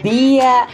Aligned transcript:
Día 0.00 0.66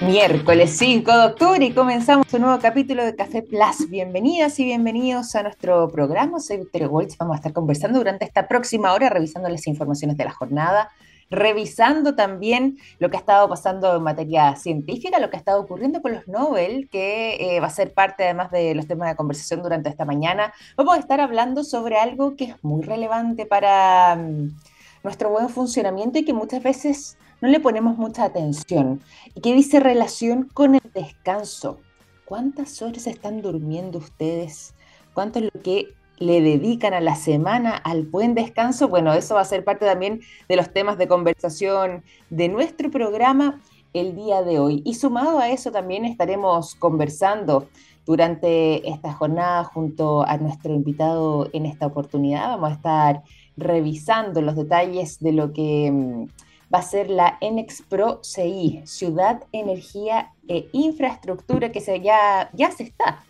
miércoles 0.00 0.78
5 0.78 1.12
de 1.12 1.24
octubre 1.26 1.64
y 1.66 1.72
comenzamos 1.72 2.32
un 2.32 2.40
nuevo 2.40 2.58
capítulo 2.58 3.04
de 3.04 3.14
Café 3.14 3.42
Plus. 3.42 3.90
Bienvenidas 3.90 4.58
y 4.58 4.64
bienvenidos 4.64 5.34
a 5.34 5.42
nuestro 5.42 5.90
programa. 5.90 6.40
Soy 6.40 6.58
Victoria 6.58 6.88
Waltz. 6.88 7.18
Vamos 7.18 7.34
a 7.34 7.36
estar 7.36 7.52
conversando 7.52 7.98
durante 7.98 8.24
esta 8.24 8.48
próxima 8.48 8.94
hora, 8.94 9.10
revisando 9.10 9.50
las 9.50 9.66
informaciones 9.66 10.16
de 10.16 10.24
la 10.24 10.30
jornada, 10.30 10.90
revisando 11.28 12.14
también 12.14 12.78
lo 13.00 13.10
que 13.10 13.18
ha 13.18 13.20
estado 13.20 13.46
pasando 13.50 13.94
en 13.96 14.02
materia 14.02 14.56
científica, 14.56 15.18
lo 15.18 15.28
que 15.28 15.36
ha 15.36 15.40
estado 15.40 15.60
ocurriendo 15.60 16.00
con 16.00 16.12
los 16.12 16.26
Nobel, 16.26 16.88
que 16.88 17.56
eh, 17.56 17.60
va 17.60 17.66
a 17.66 17.70
ser 17.70 17.92
parte 17.92 18.24
además 18.24 18.50
de 18.50 18.74
los 18.74 18.86
temas 18.86 19.10
de 19.10 19.16
conversación 19.16 19.62
durante 19.62 19.90
esta 19.90 20.06
mañana. 20.06 20.54
Vamos 20.76 20.96
a 20.96 21.00
estar 21.00 21.20
hablando 21.20 21.64
sobre 21.64 21.96
algo 21.96 22.34
que 22.34 22.44
es 22.44 22.64
muy 22.64 22.82
relevante 22.82 23.44
para 23.44 24.16
mm, 24.16 24.56
nuestro 25.02 25.28
buen 25.28 25.50
funcionamiento 25.50 26.18
y 26.18 26.24
que 26.24 26.32
muchas 26.32 26.62
veces 26.62 27.18
no 27.44 27.50
le 27.50 27.60
ponemos 27.60 27.98
mucha 27.98 28.24
atención. 28.24 29.02
¿Y 29.34 29.42
qué 29.42 29.52
dice 29.52 29.78
relación 29.78 30.48
con 30.54 30.76
el 30.76 30.90
descanso? 30.94 31.78
¿Cuántas 32.24 32.80
horas 32.80 33.06
están 33.06 33.42
durmiendo 33.42 33.98
ustedes? 33.98 34.72
¿Cuánto 35.12 35.40
es 35.40 35.50
lo 35.52 35.62
que 35.62 35.88
le 36.16 36.40
dedican 36.40 36.94
a 36.94 37.02
la 37.02 37.16
semana 37.16 37.76
al 37.76 38.04
buen 38.04 38.34
descanso? 38.34 38.88
Bueno, 38.88 39.12
eso 39.12 39.34
va 39.34 39.42
a 39.42 39.44
ser 39.44 39.62
parte 39.62 39.84
también 39.84 40.22
de 40.48 40.56
los 40.56 40.72
temas 40.72 40.96
de 40.96 41.06
conversación 41.06 42.02
de 42.30 42.48
nuestro 42.48 42.90
programa 42.90 43.60
el 43.92 44.16
día 44.16 44.40
de 44.40 44.58
hoy. 44.58 44.80
Y 44.86 44.94
sumado 44.94 45.38
a 45.38 45.50
eso 45.50 45.70
también 45.70 46.06
estaremos 46.06 46.74
conversando 46.74 47.68
durante 48.06 48.88
esta 48.88 49.12
jornada 49.12 49.64
junto 49.64 50.26
a 50.26 50.38
nuestro 50.38 50.72
invitado 50.72 51.50
en 51.52 51.66
esta 51.66 51.88
oportunidad. 51.88 52.48
Vamos 52.48 52.70
a 52.70 52.74
estar 52.74 53.22
revisando 53.58 54.40
los 54.40 54.56
detalles 54.56 55.20
de 55.20 55.32
lo 55.32 55.52
que 55.52 55.90
mm, 55.92 56.26
va 56.74 56.78
a 56.78 56.82
ser 56.82 57.08
la 57.08 57.38
Enex 57.40 57.82
Pro 57.82 58.20
CI, 58.24 58.82
Ciudad, 58.84 59.44
Energía 59.52 60.32
e 60.48 60.68
Infraestructura, 60.72 61.70
que 61.70 61.80
se, 61.80 62.00
ya, 62.00 62.50
ya 62.52 62.72
se 62.72 62.82
está, 62.82 63.24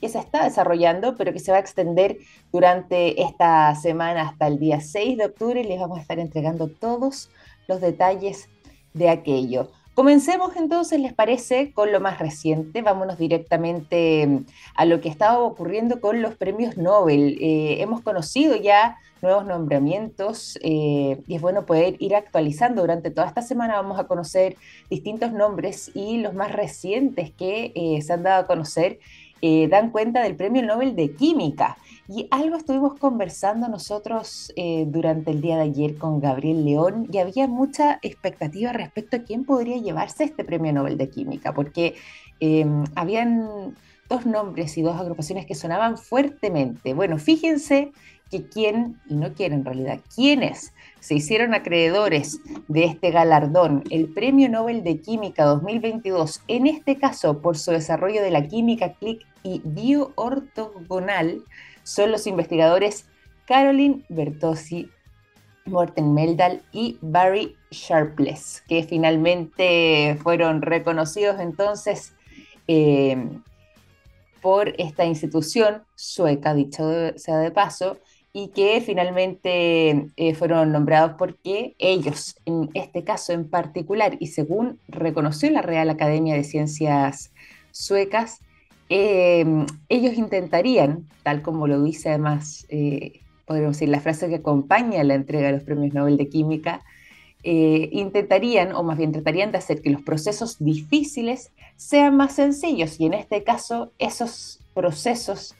se 0.00 0.18
está 0.18 0.42
desarrollando, 0.42 1.14
pero 1.16 1.32
que 1.32 1.38
se 1.38 1.52
va 1.52 1.58
a 1.58 1.60
extender 1.60 2.18
durante 2.50 3.22
esta 3.22 3.72
semana 3.76 4.22
hasta 4.22 4.48
el 4.48 4.58
día 4.58 4.80
6 4.80 5.18
de 5.18 5.26
octubre 5.26 5.60
y 5.60 5.64
les 5.64 5.78
vamos 5.78 5.98
a 5.98 6.00
estar 6.00 6.18
entregando 6.18 6.66
todos 6.66 7.30
los 7.68 7.80
detalles 7.80 8.48
de 8.92 9.08
aquello. 9.08 9.70
Comencemos 10.00 10.56
entonces, 10.56 10.98
¿les 10.98 11.12
parece? 11.12 11.72
Con 11.74 11.92
lo 11.92 12.00
más 12.00 12.18
reciente. 12.18 12.80
Vámonos 12.80 13.18
directamente 13.18 14.26
mm, 14.26 14.46
a 14.74 14.86
lo 14.86 15.02
que 15.02 15.10
estaba 15.10 15.40
ocurriendo 15.40 16.00
con 16.00 16.22
los 16.22 16.36
premios 16.36 16.78
Nobel. 16.78 17.36
Eh, 17.38 17.82
hemos 17.82 18.00
conocido 18.00 18.56
ya 18.56 18.96
nuevos 19.20 19.44
nombramientos 19.44 20.58
eh, 20.62 21.20
y 21.26 21.34
es 21.34 21.42
bueno 21.42 21.66
poder 21.66 21.96
ir 21.98 22.14
actualizando. 22.14 22.80
Durante 22.80 23.10
toda 23.10 23.26
esta 23.26 23.42
semana 23.42 23.74
vamos 23.74 24.00
a 24.00 24.04
conocer 24.04 24.56
distintos 24.88 25.32
nombres 25.32 25.90
y 25.92 26.16
los 26.16 26.32
más 26.32 26.50
recientes 26.50 27.30
que 27.30 27.70
eh, 27.74 28.00
se 28.00 28.14
han 28.14 28.22
dado 28.22 28.44
a 28.44 28.46
conocer 28.46 29.00
dan 29.70 29.90
cuenta 29.90 30.22
del 30.22 30.36
Premio 30.36 30.62
Nobel 30.62 30.96
de 30.96 31.12
Química. 31.14 31.76
Y 32.12 32.26
algo 32.32 32.56
estuvimos 32.56 32.98
conversando 32.98 33.68
nosotros 33.68 34.52
eh, 34.56 34.84
durante 34.88 35.30
el 35.30 35.40
día 35.40 35.56
de 35.56 35.62
ayer 35.62 35.96
con 35.96 36.18
Gabriel 36.20 36.64
León 36.64 37.06
y 37.12 37.18
había 37.18 37.46
mucha 37.46 38.00
expectativa 38.02 38.72
respecto 38.72 39.16
a 39.16 39.20
quién 39.20 39.44
podría 39.44 39.76
llevarse 39.76 40.24
este 40.24 40.42
premio 40.42 40.72
Nobel 40.72 40.98
de 40.98 41.08
Química, 41.08 41.54
porque 41.54 41.94
em, 42.40 42.82
habían 42.96 43.76
dos 44.08 44.26
nombres 44.26 44.76
y 44.76 44.82
dos 44.82 45.00
agrupaciones 45.00 45.46
que 45.46 45.54
sonaban 45.54 45.96
fuertemente. 45.96 46.94
Bueno, 46.94 47.16
fíjense 47.16 47.92
que 48.30 48.48
quién, 48.48 49.00
y 49.08 49.14
no 49.14 49.34
quién 49.34 49.52
en 49.52 49.64
realidad, 49.64 50.00
quiénes 50.14 50.72
se 51.00 51.14
hicieron 51.14 51.54
acreedores 51.54 52.40
de 52.68 52.84
este 52.84 53.10
galardón, 53.10 53.82
el 53.90 54.08
Premio 54.08 54.48
Nobel 54.48 54.84
de 54.84 55.00
Química 55.00 55.44
2022, 55.44 56.42
en 56.46 56.66
este 56.66 56.96
caso 56.96 57.40
por 57.40 57.58
su 57.58 57.72
desarrollo 57.72 58.22
de 58.22 58.30
la 58.30 58.46
química 58.46 58.94
click 58.94 59.26
y 59.42 59.60
bioortogonal, 59.64 61.42
son 61.82 62.12
los 62.12 62.26
investigadores 62.26 63.06
Caroline 63.46 64.04
Bertozzi, 64.08 64.88
Morten 65.66 66.14
Meldal 66.14 66.62
y 66.72 66.98
Barry 67.00 67.56
Sharpless, 67.70 68.62
que 68.68 68.84
finalmente 68.84 70.16
fueron 70.22 70.62
reconocidos 70.62 71.40
entonces 71.40 72.14
eh, 72.68 73.28
por 74.40 74.68
esta 74.78 75.04
institución 75.04 75.82
sueca, 75.94 76.54
dicho 76.54 76.82
sea 77.16 77.38
de 77.38 77.50
paso, 77.50 77.98
y 78.32 78.48
que 78.48 78.80
finalmente 78.80 80.06
eh, 80.16 80.34
fueron 80.34 80.72
nombrados 80.72 81.12
porque 81.18 81.74
ellos, 81.78 82.36
en 82.46 82.70
este 82.74 83.04
caso 83.04 83.32
en 83.32 83.48
particular, 83.48 84.16
y 84.20 84.28
según 84.28 84.78
reconoció 84.88 85.50
la 85.50 85.62
Real 85.62 85.90
Academia 85.90 86.34
de 86.34 86.44
Ciencias 86.44 87.32
Suecas, 87.72 88.40
Em, 88.92 89.66
ellos 89.88 90.14
intentarían, 90.18 91.06
tal 91.22 91.42
como 91.42 91.68
lo 91.68 91.80
dice 91.80 92.08
además, 92.08 92.66
eh, 92.70 93.20
podríamos 93.46 93.76
decir, 93.76 93.88
la 93.88 94.00
frase 94.00 94.28
que 94.28 94.34
acompaña 94.36 95.04
la 95.04 95.14
entrega 95.14 95.46
de 95.46 95.52
los 95.52 95.62
premios 95.62 95.94
Nobel 95.94 96.16
de 96.16 96.28
Química, 96.28 96.82
eh, 97.44 97.88
intentarían, 97.92 98.74
o 98.74 98.82
más 98.82 98.98
bien 98.98 99.12
tratarían 99.12 99.52
de 99.52 99.58
hacer 99.58 99.80
que 99.80 99.90
los 99.90 100.02
procesos 100.02 100.56
difíciles 100.58 101.52
sean 101.76 102.16
más 102.16 102.34
sencillos. 102.34 102.98
Y 102.98 103.06
en 103.06 103.14
este 103.14 103.44
caso, 103.44 103.92
esos 104.00 104.58
procesos 104.74 105.54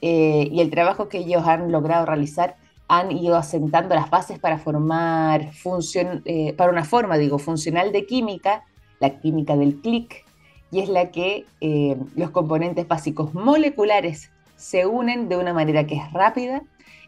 eh, 0.00 0.48
y 0.50 0.60
el 0.60 0.70
trabajo 0.70 1.08
que 1.08 1.18
ellos 1.18 1.46
han 1.46 1.72
logrado 1.72 2.06
realizar 2.06 2.56
han 2.88 3.10
ido 3.10 3.36
asentando 3.36 3.94
las 3.94 4.10
bases 4.10 4.38
para 4.38 4.58
formar 4.58 5.52
función, 5.52 6.22
para 6.56 6.70
una 6.70 6.84
forma, 6.84 7.18
digo, 7.18 7.38
funcional 7.38 7.90
de 7.90 8.06
química, 8.06 8.62
la 9.00 9.18
química 9.18 9.56
del 9.56 9.80
clic, 9.80 10.24
y 10.70 10.80
es 10.80 10.88
la 10.88 11.10
que 11.10 11.46
eh, 11.60 11.96
los 12.16 12.30
componentes 12.30 12.86
básicos 12.88 13.34
moleculares 13.34 14.30
se 14.56 14.86
unen 14.86 15.28
de 15.28 15.36
una 15.36 15.52
manera 15.52 15.86
que 15.86 15.96
es 15.96 16.12
rápida 16.12 16.62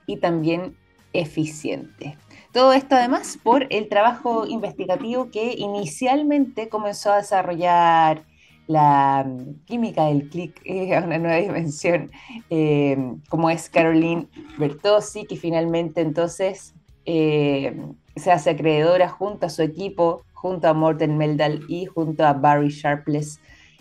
y 0.07 0.19
también 0.19 0.77
eficiente. 1.13 2.17
Todo 2.53 2.73
esto 2.73 2.97
además 2.97 3.39
por 3.43 3.67
el 3.71 3.89
trabajo 3.89 4.47
investigativo 4.47 5.31
que 5.31 5.55
inicialmente 5.57 6.69
comenzó 6.69 7.13
a 7.13 7.19
desarrollar 7.19 8.25
la 8.69 9.25
mm, 9.27 9.65
química 9.65 10.05
del 10.05 10.29
clic 10.29 10.63
a 10.95 11.01
una 11.05 11.19
nueva 11.19 11.37
dimensión, 11.37 12.13
eh, 12.51 12.97
como 13.29 13.51
es 13.51 13.69
Caroline 13.69 14.29
Bertozzi, 14.59 15.25
que 15.27 15.37
finalmente 15.37 16.01
entonces 16.01 16.75
eh, 17.05 17.75
se 18.15 18.31
hace 18.31 18.51
acreedora 18.51 19.09
junto 19.09 19.47
a 19.47 19.51
su 19.51 19.63
equipo, 19.63 20.23
junto 20.33 20.69
a 20.69 20.75
Morten 20.75 21.19
Meldal 21.19 21.65
y 21.69 21.87
junto 21.87 22.25
a 22.25 22.35
Barry 22.35 22.69
Sharpless 22.69 23.41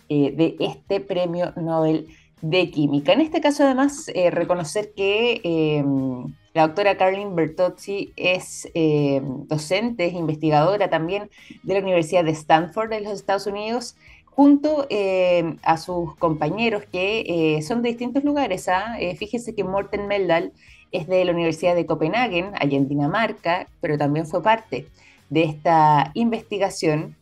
eh, 0.10 0.32
de 0.32 0.56
este 0.60 1.02
premio 1.02 1.54
Nobel 1.56 2.08
de 2.42 2.72
Química. 2.72 3.14
En 3.14 3.22
este 3.22 3.42
caso, 3.42 3.64
además, 3.64 4.10
eh, 4.14 4.32
reconocer 4.32 4.94
que 4.96 5.42
em, 5.44 6.34
la 6.54 6.68
doctora 6.68 6.98
Caroline 6.98 7.34
Bertozzi 7.34 8.14
es 8.16 8.70
em, 8.74 9.46
docente, 9.48 10.06
es 10.06 10.14
investigadora 10.14 10.90
también 10.90 11.30
de 11.64 11.74
la 11.74 11.82
Universidad 11.82 12.24
de 12.24 12.32
Stanford 12.32 12.90
de 12.90 13.02
los 13.02 13.14
Estados 13.14 13.48
Unidos, 13.48 13.96
junto 14.38 14.86
em, 14.90 15.58
a 15.64 15.78
sus 15.78 16.16
compañeros 16.16 16.84
que 16.92 17.58
eh, 17.58 17.62
son 17.64 17.82
de 17.82 17.90
distintos 17.90 18.24
lugares. 18.24 18.70
¿ah? 18.70 18.96
fíjese 19.18 19.56
que 19.56 19.64
Morten 19.64 20.08
Meldal 20.08 20.54
es 20.92 21.08
de 21.08 21.26
la 21.26 21.34
Universidad 21.34 21.76
de 21.76 21.88
Copenhague, 21.88 22.52
allá 22.54 22.78
en 22.78 22.88
Dinamarca, 22.88 23.68
pero 23.82 23.98
también 23.98 24.28
fue 24.28 24.44
parte 24.44 24.88
de 25.30 25.44
esta 25.44 26.12
investigación. 26.14 27.16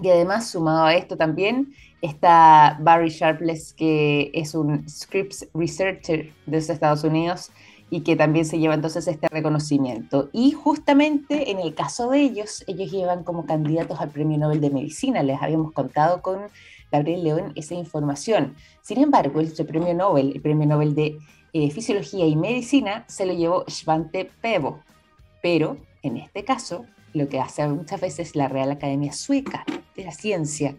Y 0.00 0.08
además, 0.08 0.50
sumado 0.50 0.86
a 0.86 0.94
esto 0.94 1.16
también, 1.16 1.74
Está 2.00 2.78
Barry 2.80 3.08
Sharpless, 3.08 3.74
que 3.74 4.30
es 4.32 4.54
un 4.54 4.88
Scripps 4.88 5.48
Researcher 5.52 6.32
de 6.46 6.56
los 6.56 6.70
Estados 6.70 7.02
Unidos 7.02 7.50
y 7.90 8.00
que 8.00 8.16
también 8.16 8.44
se 8.44 8.58
lleva 8.58 8.74
entonces 8.74 9.06
este 9.08 9.28
reconocimiento. 9.28 10.28
Y 10.32 10.52
justamente 10.52 11.50
en 11.50 11.58
el 11.58 11.74
caso 11.74 12.10
de 12.10 12.20
ellos, 12.20 12.64
ellos 12.66 12.90
llevan 12.90 13.24
como 13.24 13.46
candidatos 13.46 14.00
al 14.00 14.10
Premio 14.10 14.38
Nobel 14.38 14.60
de 14.60 14.70
Medicina. 14.70 15.22
Les 15.22 15.40
habíamos 15.40 15.72
contado 15.72 16.22
con 16.22 16.40
Gabriel 16.92 17.24
León 17.24 17.52
esa 17.54 17.74
información. 17.74 18.54
Sin 18.82 19.02
embargo, 19.02 19.40
el 19.40 19.52
Premio 19.66 19.94
Nobel, 19.94 20.32
el 20.34 20.40
Premio 20.40 20.66
Nobel 20.66 20.94
de 20.94 21.18
eh, 21.52 21.70
Fisiología 21.70 22.26
y 22.26 22.36
Medicina, 22.36 23.04
se 23.08 23.26
lo 23.26 23.32
llevó 23.32 23.64
Svante 23.68 24.30
Pebo. 24.40 24.80
Pero 25.42 25.78
en 26.02 26.18
este 26.18 26.44
caso, 26.44 26.84
lo 27.14 27.28
que 27.28 27.40
hace 27.40 27.66
muchas 27.68 28.00
veces 28.00 28.36
la 28.36 28.48
Real 28.48 28.70
Academia 28.70 29.12
Sueca 29.12 29.64
de 29.96 30.04
la 30.04 30.12
Ciencia 30.12 30.76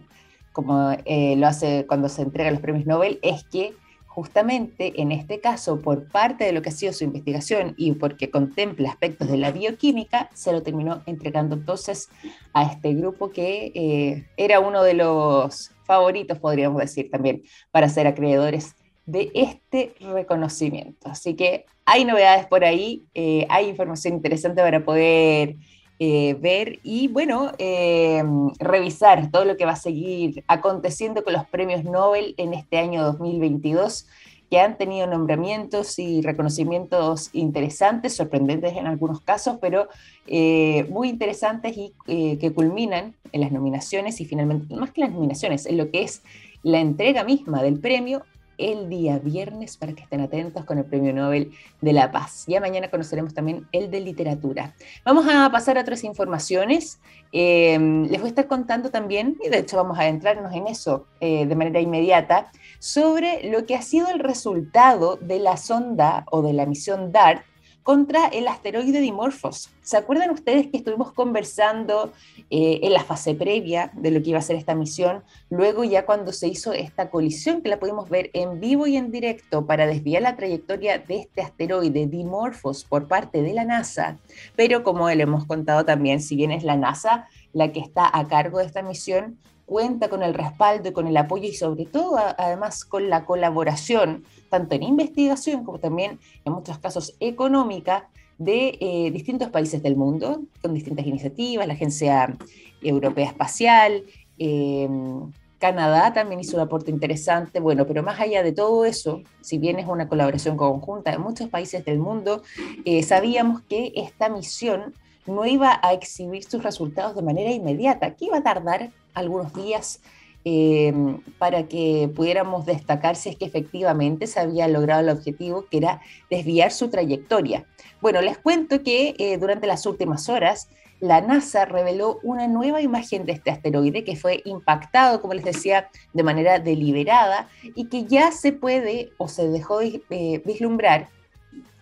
como 0.52 0.90
eh, 1.04 1.36
lo 1.36 1.46
hace 1.46 1.86
cuando 1.86 2.08
se 2.08 2.22
entregan 2.22 2.54
los 2.54 2.62
premios 2.62 2.86
Nobel, 2.86 3.18
es 3.22 3.44
que 3.44 3.74
justamente 4.10 5.00
en 5.00 5.12
este 5.12 5.40
caso, 5.40 5.80
por 5.80 6.08
parte 6.08 6.42
de 6.42 6.52
lo 6.52 6.62
que 6.62 6.70
ha 6.70 6.72
sido 6.72 6.92
su 6.92 7.04
investigación 7.04 7.74
y 7.76 7.92
porque 7.92 8.28
contempla 8.28 8.90
aspectos 8.90 9.30
de 9.30 9.38
la 9.38 9.52
bioquímica, 9.52 10.30
se 10.34 10.52
lo 10.52 10.64
terminó 10.64 11.02
entregando 11.06 11.54
entonces 11.54 12.08
a 12.52 12.64
este 12.64 12.92
grupo 12.94 13.30
que 13.30 13.70
eh, 13.72 14.26
era 14.36 14.58
uno 14.58 14.82
de 14.82 14.94
los 14.94 15.70
favoritos, 15.84 16.40
podríamos 16.40 16.80
decir 16.80 17.08
también, 17.08 17.44
para 17.70 17.88
ser 17.88 18.08
acreedores 18.08 18.74
de 19.06 19.30
este 19.32 19.94
reconocimiento. 20.00 21.08
Así 21.08 21.34
que 21.34 21.66
hay 21.84 22.04
novedades 22.04 22.46
por 22.46 22.64
ahí, 22.64 23.04
eh, 23.14 23.46
hay 23.48 23.68
información 23.68 24.14
interesante 24.14 24.60
para 24.60 24.84
poder 24.84 25.54
eh, 26.02 26.32
ver 26.40 26.80
y, 26.82 27.08
bueno, 27.08 27.52
eh, 27.58 28.24
revisar 28.58 29.30
todo 29.30 29.44
lo 29.44 29.58
que 29.58 29.66
va 29.66 29.72
a 29.72 29.76
seguir 29.76 30.42
aconteciendo 30.48 31.22
con 31.22 31.34
los 31.34 31.44
premios 31.44 31.84
Nobel 31.84 32.34
en 32.38 32.54
este 32.54 32.78
año 32.78 33.04
2022 33.04 34.06
que 34.50 34.58
han 34.60 34.78
tenido 34.78 35.06
nombramientos 35.06 35.98
y 35.98 36.22
reconocimientos 36.22 37.28
interesantes, 37.34 38.16
sorprendentes 38.16 38.78
en 38.78 38.86
algunos 38.86 39.20
casos, 39.20 39.58
pero 39.60 39.88
eh, 40.26 40.86
muy 40.88 41.10
interesantes 41.10 41.76
y 41.76 41.92
que 42.06 42.52
culminan 42.54 43.14
en 43.32 43.42
las 43.42 43.52
nominaciones 43.52 44.22
y 44.22 44.24
finalmente, 44.24 44.74
más 44.76 44.92
que 44.92 45.02
las 45.02 45.12
nominaciones, 45.12 45.66
en 45.66 45.76
lo 45.76 45.90
que 45.90 46.02
es 46.02 46.22
la 46.62 46.80
entrega 46.80 47.24
misma 47.24 47.62
del 47.62 47.78
premio 47.78 48.22
el 48.60 48.88
día 48.88 49.18
viernes 49.18 49.76
para 49.76 49.94
que 49.94 50.02
estén 50.02 50.20
atentos 50.20 50.64
con 50.64 50.78
el 50.78 50.84
Premio 50.84 51.12
Nobel 51.12 51.52
de 51.80 51.92
la 51.92 52.12
Paz. 52.12 52.44
Ya 52.46 52.60
mañana 52.60 52.90
conoceremos 52.90 53.34
también 53.34 53.66
el 53.72 53.90
de 53.90 54.00
literatura. 54.00 54.74
Vamos 55.04 55.26
a 55.28 55.50
pasar 55.50 55.78
a 55.78 55.80
otras 55.80 56.04
informaciones. 56.04 57.00
Em, 57.32 58.04
les 58.04 58.20
voy 58.20 58.28
a 58.28 58.30
estar 58.30 58.46
contando 58.46 58.90
también, 58.90 59.36
y 59.44 59.48
de 59.48 59.58
hecho 59.58 59.76
vamos 59.76 59.98
a 59.98 60.02
adentrarnos 60.02 60.52
en 60.54 60.66
eso 60.66 61.06
eh, 61.20 61.46
de 61.46 61.56
manera 61.56 61.80
inmediata, 61.80 62.50
sobre 62.78 63.50
lo 63.50 63.66
que 63.66 63.74
ha 63.74 63.82
sido 63.82 64.08
el 64.08 64.18
resultado 64.18 65.16
de 65.16 65.38
la 65.38 65.56
sonda 65.56 66.24
o 66.30 66.42
de 66.42 66.52
la 66.52 66.66
misión 66.66 67.12
DART 67.12 67.49
contra 67.90 68.28
el 68.28 68.46
asteroide 68.46 69.00
Dimorphos. 69.00 69.68
¿Se 69.82 69.96
acuerdan 69.96 70.30
ustedes 70.30 70.68
que 70.68 70.76
estuvimos 70.76 71.12
conversando 71.12 72.12
eh, 72.48 72.78
en 72.84 72.92
la 72.92 73.02
fase 73.02 73.34
previa 73.34 73.90
de 73.94 74.12
lo 74.12 74.22
que 74.22 74.30
iba 74.30 74.38
a 74.38 74.42
ser 74.42 74.54
esta 74.54 74.76
misión? 74.76 75.24
Luego 75.48 75.82
ya 75.82 76.06
cuando 76.06 76.32
se 76.32 76.46
hizo 76.46 76.72
esta 76.72 77.10
colisión 77.10 77.62
que 77.62 77.68
la 77.68 77.80
pudimos 77.80 78.08
ver 78.08 78.30
en 78.32 78.60
vivo 78.60 78.86
y 78.86 78.96
en 78.96 79.10
directo 79.10 79.66
para 79.66 79.88
desviar 79.88 80.22
la 80.22 80.36
trayectoria 80.36 80.98
de 80.98 81.16
este 81.16 81.40
asteroide 81.40 82.06
Dimorphos 82.06 82.84
por 82.84 83.08
parte 83.08 83.42
de 83.42 83.54
la 83.54 83.64
NASA. 83.64 84.18
Pero 84.54 84.84
como 84.84 85.10
le 85.10 85.24
hemos 85.24 85.44
contado 85.44 85.84
también, 85.84 86.20
si 86.20 86.36
bien 86.36 86.52
es 86.52 86.62
la 86.62 86.76
NASA 86.76 87.26
la 87.52 87.72
que 87.72 87.80
está 87.80 88.08
a 88.16 88.28
cargo 88.28 88.60
de 88.60 88.66
esta 88.66 88.82
misión, 88.82 89.36
cuenta 89.70 90.08
con 90.08 90.24
el 90.24 90.34
respaldo 90.34 90.88
y 90.88 90.92
con 90.92 91.06
el 91.06 91.16
apoyo 91.16 91.44
y 91.44 91.54
sobre 91.54 91.86
todo 91.86 92.18
además 92.36 92.84
con 92.84 93.08
la 93.08 93.24
colaboración, 93.24 94.24
tanto 94.48 94.74
en 94.74 94.82
investigación 94.82 95.64
como 95.64 95.78
también 95.78 96.18
en 96.44 96.52
muchos 96.52 96.78
casos 96.78 97.14
económica, 97.20 98.08
de 98.36 98.78
eh, 98.80 99.10
distintos 99.12 99.50
países 99.50 99.82
del 99.82 99.96
mundo, 99.96 100.40
con 100.60 100.74
distintas 100.74 101.06
iniciativas, 101.06 101.68
la 101.68 101.74
Agencia 101.74 102.36
Europea 102.82 103.26
Espacial, 103.26 104.02
em, 104.38 105.30
Canadá 105.60 106.14
también 106.14 106.40
hizo 106.40 106.56
un 106.56 106.62
aporte 106.62 106.90
interesante, 106.90 107.60
bueno, 107.60 107.86
pero 107.86 108.02
más 108.02 108.18
allá 108.18 108.42
de 108.42 108.52
todo 108.52 108.86
eso, 108.86 109.22
si 109.42 109.58
bien 109.58 109.78
es 109.78 109.86
una 109.86 110.08
colaboración 110.08 110.56
conjunta 110.56 111.12
de 111.12 111.18
muchos 111.18 111.48
países 111.48 111.84
del 111.84 111.98
mundo, 111.98 112.42
eh, 112.86 113.02
sabíamos 113.02 113.60
que 113.68 113.92
esta 113.94 114.30
misión 114.30 114.94
no 115.30 115.46
iba 115.46 115.80
a 115.82 115.92
exhibir 115.92 116.44
sus 116.44 116.62
resultados 116.62 117.14
de 117.14 117.22
manera 117.22 117.50
inmediata, 117.50 118.14
que 118.14 118.26
iba 118.26 118.38
a 118.38 118.42
tardar 118.42 118.90
algunos 119.14 119.52
días 119.54 120.00
eh, 120.44 120.92
para 121.38 121.68
que 121.68 122.10
pudiéramos 122.14 122.64
destacar 122.64 123.14
si 123.14 123.30
es 123.30 123.36
que 123.36 123.44
efectivamente 123.44 124.26
se 124.26 124.40
había 124.40 124.68
logrado 124.68 125.02
el 125.02 125.10
objetivo, 125.10 125.66
que 125.70 125.78
era 125.78 126.00
desviar 126.30 126.72
su 126.72 126.88
trayectoria. 126.88 127.66
Bueno, 128.00 128.22
les 128.22 128.38
cuento 128.38 128.82
que 128.82 129.14
eh, 129.18 129.36
durante 129.38 129.66
las 129.66 129.84
últimas 129.84 130.28
horas, 130.28 130.68
la 131.00 131.20
NASA 131.20 131.64
reveló 131.64 132.20
una 132.22 132.46
nueva 132.46 132.80
imagen 132.82 133.24
de 133.24 133.32
este 133.32 133.50
asteroide 133.50 134.04
que 134.04 134.16
fue 134.16 134.42
impactado, 134.44 135.20
como 135.20 135.34
les 135.34 135.44
decía, 135.44 135.88
de 136.12 136.22
manera 136.22 136.58
deliberada 136.58 137.48
y 137.74 137.86
que 137.88 138.04
ya 138.04 138.32
se 138.32 138.52
puede 138.52 139.10
o 139.18 139.28
se 139.28 139.48
dejó 139.48 139.80
eh, 139.82 140.42
vislumbrar 140.44 141.08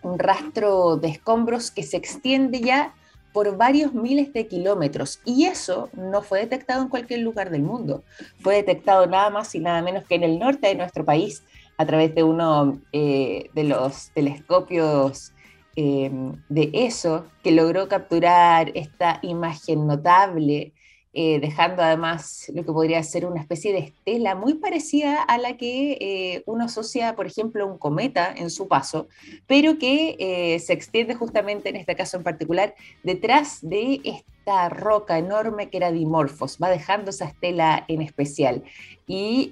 un 0.01 0.17
rastro 0.17 0.97
de 0.97 1.09
escombros 1.09 1.71
que 1.71 1.83
se 1.83 1.97
extiende 1.97 2.61
ya 2.61 2.93
por 3.33 3.57
varios 3.57 3.93
miles 3.93 4.33
de 4.33 4.47
kilómetros. 4.47 5.19
Y 5.25 5.45
eso 5.45 5.89
no 5.93 6.21
fue 6.21 6.39
detectado 6.39 6.81
en 6.81 6.89
cualquier 6.89 7.21
lugar 7.21 7.49
del 7.49 7.63
mundo. 7.63 8.03
Fue 8.39 8.55
detectado 8.55 9.05
nada 9.07 9.29
más 9.29 9.53
y 9.55 9.59
nada 9.59 9.81
menos 9.81 10.05
que 10.05 10.15
en 10.15 10.23
el 10.23 10.39
norte 10.39 10.67
de 10.67 10.75
nuestro 10.75 11.05
país 11.05 11.43
a 11.77 11.85
través 11.85 12.13
de 12.13 12.23
uno 12.23 12.79
eh, 12.91 13.49
de 13.53 13.63
los 13.63 14.09
telescopios 14.11 15.31
eh, 15.75 16.11
de 16.49 16.71
ESO 16.73 17.25
que 17.41 17.51
logró 17.51 17.87
capturar 17.87 18.71
esta 18.73 19.19
imagen 19.21 19.87
notable 19.87 20.73
eh, 21.11 21.39
dejando 21.39 21.81
además 21.81 22.51
lo 22.53 22.63
que 22.63 22.71
podría 22.71 23.01
ser 23.01 23.25
una 23.25 23.41
especie 23.41 23.73
de 23.73 23.79
estela 23.79 24.35
muy 24.35 24.53
parecida 24.53 25.23
a 25.23 25.39
la 25.39 25.57
que 25.57 25.97
eh, 25.99 26.43
uno 26.45 26.65
asocia, 26.65 27.15
por 27.15 27.25
ejemplo, 27.25 27.65
un 27.65 27.79
cometa 27.79 28.31
en 28.31 28.51
su 28.51 28.67
paso, 28.67 29.07
pero 29.47 29.79
que 29.79 30.15
eh, 30.19 30.59
se 30.59 30.73
extiende 30.73 31.15
justamente 31.15 31.69
en 31.69 31.77
este 31.77 31.95
caso 31.95 32.17
en 32.17 32.23
particular 32.23 32.75
detrás 33.01 33.57
de 33.63 34.01
esta 34.03 34.69
roca 34.69 35.17
enorme 35.17 35.71
que 35.71 35.77
era 35.77 35.91
Dimorphos, 35.91 36.59
va 36.61 36.69
dejando 36.69 37.09
esa 37.09 37.25
estela 37.25 37.85
en 37.87 38.03
especial. 38.03 38.63
Y 39.07 39.49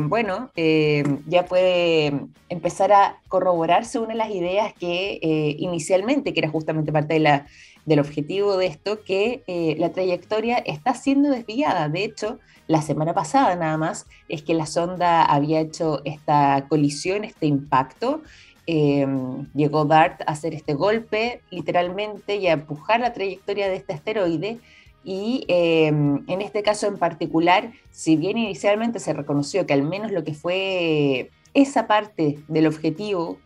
bueno, 0.00 0.50
ya 1.28 1.46
puede 1.46 2.12
empezar 2.48 2.92
a 2.92 3.20
corroborarse 3.28 4.00
una 4.00 4.08
de 4.08 4.14
las 4.16 4.30
ideas 4.30 4.74
que 4.74 5.20
inicialmente, 5.58 6.34
que 6.34 6.40
era 6.40 6.48
justamente 6.48 6.90
parte 6.90 7.14
de 7.14 7.20
la 7.20 7.46
del 7.86 8.00
objetivo 8.00 8.56
de 8.56 8.66
esto, 8.66 9.02
que 9.02 9.42
eh, 9.46 9.76
la 9.78 9.92
trayectoria 9.92 10.58
está 10.58 10.94
siendo 10.94 11.30
desviada. 11.30 11.88
De 11.88 12.04
hecho, 12.04 12.38
la 12.66 12.82
semana 12.82 13.14
pasada 13.14 13.54
nada 13.56 13.78
más 13.78 14.06
es 14.28 14.42
que 14.42 14.54
la 14.54 14.66
sonda 14.66 15.24
había 15.24 15.60
hecho 15.60 16.02
esta 16.04 16.66
colisión, 16.68 17.24
este 17.24 17.46
impacto. 17.46 18.22
Em, 18.66 19.46
llegó 19.54 19.84
DART 19.84 20.22
a 20.22 20.32
hacer 20.32 20.52
este 20.52 20.74
golpe 20.74 21.40
literalmente 21.50 22.36
y 22.36 22.48
a 22.48 22.52
empujar 22.52 22.98
la 22.98 23.12
trayectoria 23.12 23.68
de 23.68 23.76
este 23.76 23.92
asteroide. 23.94 24.58
Y 25.04 25.44
em, 25.46 26.24
en 26.26 26.42
este 26.42 26.64
caso 26.64 26.88
en 26.88 26.98
particular, 26.98 27.70
si 27.92 28.16
bien 28.16 28.36
inicialmente 28.36 28.98
se 28.98 29.12
reconoció 29.12 29.64
que 29.64 29.72
al 29.72 29.84
menos 29.84 30.10
lo 30.10 30.24
que 30.24 30.34
fue 30.34 31.30
esa 31.54 31.86
parte 31.86 32.40
del 32.48 32.66
objetivo 32.66 33.38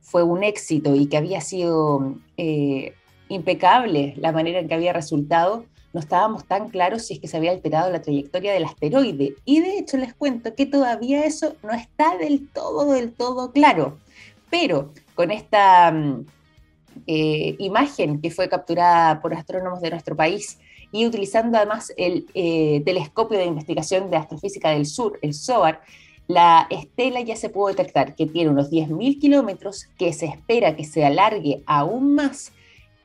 fue 0.00 0.24
un 0.24 0.42
éxito 0.42 0.96
y 0.96 1.06
que 1.06 1.18
había 1.18 1.40
sido 1.40 2.16
eh, 2.36 2.94
impecable 3.28 4.14
la 4.16 4.32
manera 4.32 4.58
en 4.58 4.68
que 4.68 4.74
había 4.74 4.92
resultado, 4.92 5.64
no 5.92 6.00
estábamos 6.00 6.44
tan 6.44 6.68
claros 6.68 7.06
si 7.06 7.14
es 7.14 7.20
que 7.20 7.28
se 7.28 7.36
había 7.36 7.50
alterado 7.50 7.90
la 7.90 8.02
trayectoria 8.02 8.52
del 8.52 8.64
asteroide. 8.64 9.34
Y 9.44 9.60
de 9.60 9.78
hecho 9.78 9.96
les 9.96 10.14
cuento 10.14 10.54
que 10.54 10.66
todavía 10.66 11.24
eso 11.24 11.56
no 11.62 11.72
está 11.72 12.16
del 12.18 12.48
todo, 12.48 12.92
del 12.92 13.12
todo 13.12 13.52
claro. 13.52 13.98
Pero 14.50 14.92
con 15.14 15.30
esta 15.30 15.90
mm, 15.90 16.26
eh, 17.06 17.56
imagen 17.58 18.20
que 18.20 18.30
fue 18.30 18.48
capturada 18.48 19.20
por 19.20 19.34
astrónomos 19.34 19.80
de 19.80 19.90
nuestro 19.90 20.14
país 20.14 20.58
y 20.92 21.06
utilizando 21.06 21.58
además 21.58 21.92
el 21.96 22.26
eh, 22.34 22.82
telescopio 22.84 23.38
de 23.38 23.44
investigación 23.44 24.10
de 24.10 24.16
astrofísica 24.16 24.70
del 24.70 24.86
sur, 24.86 25.18
el 25.22 25.34
SOAR, 25.34 25.80
la 26.28 26.66
estela 26.70 27.20
ya 27.22 27.36
se 27.36 27.48
pudo 27.48 27.68
detectar 27.68 28.14
que 28.14 28.26
tiene 28.26 28.50
unos 28.50 28.70
10.000 28.70 29.18
kilómetros, 29.18 29.86
que 29.98 30.12
se 30.12 30.26
espera 30.26 30.76
que 30.76 30.84
se 30.84 31.04
alargue 31.04 31.62
aún 31.66 32.14
más 32.14 32.52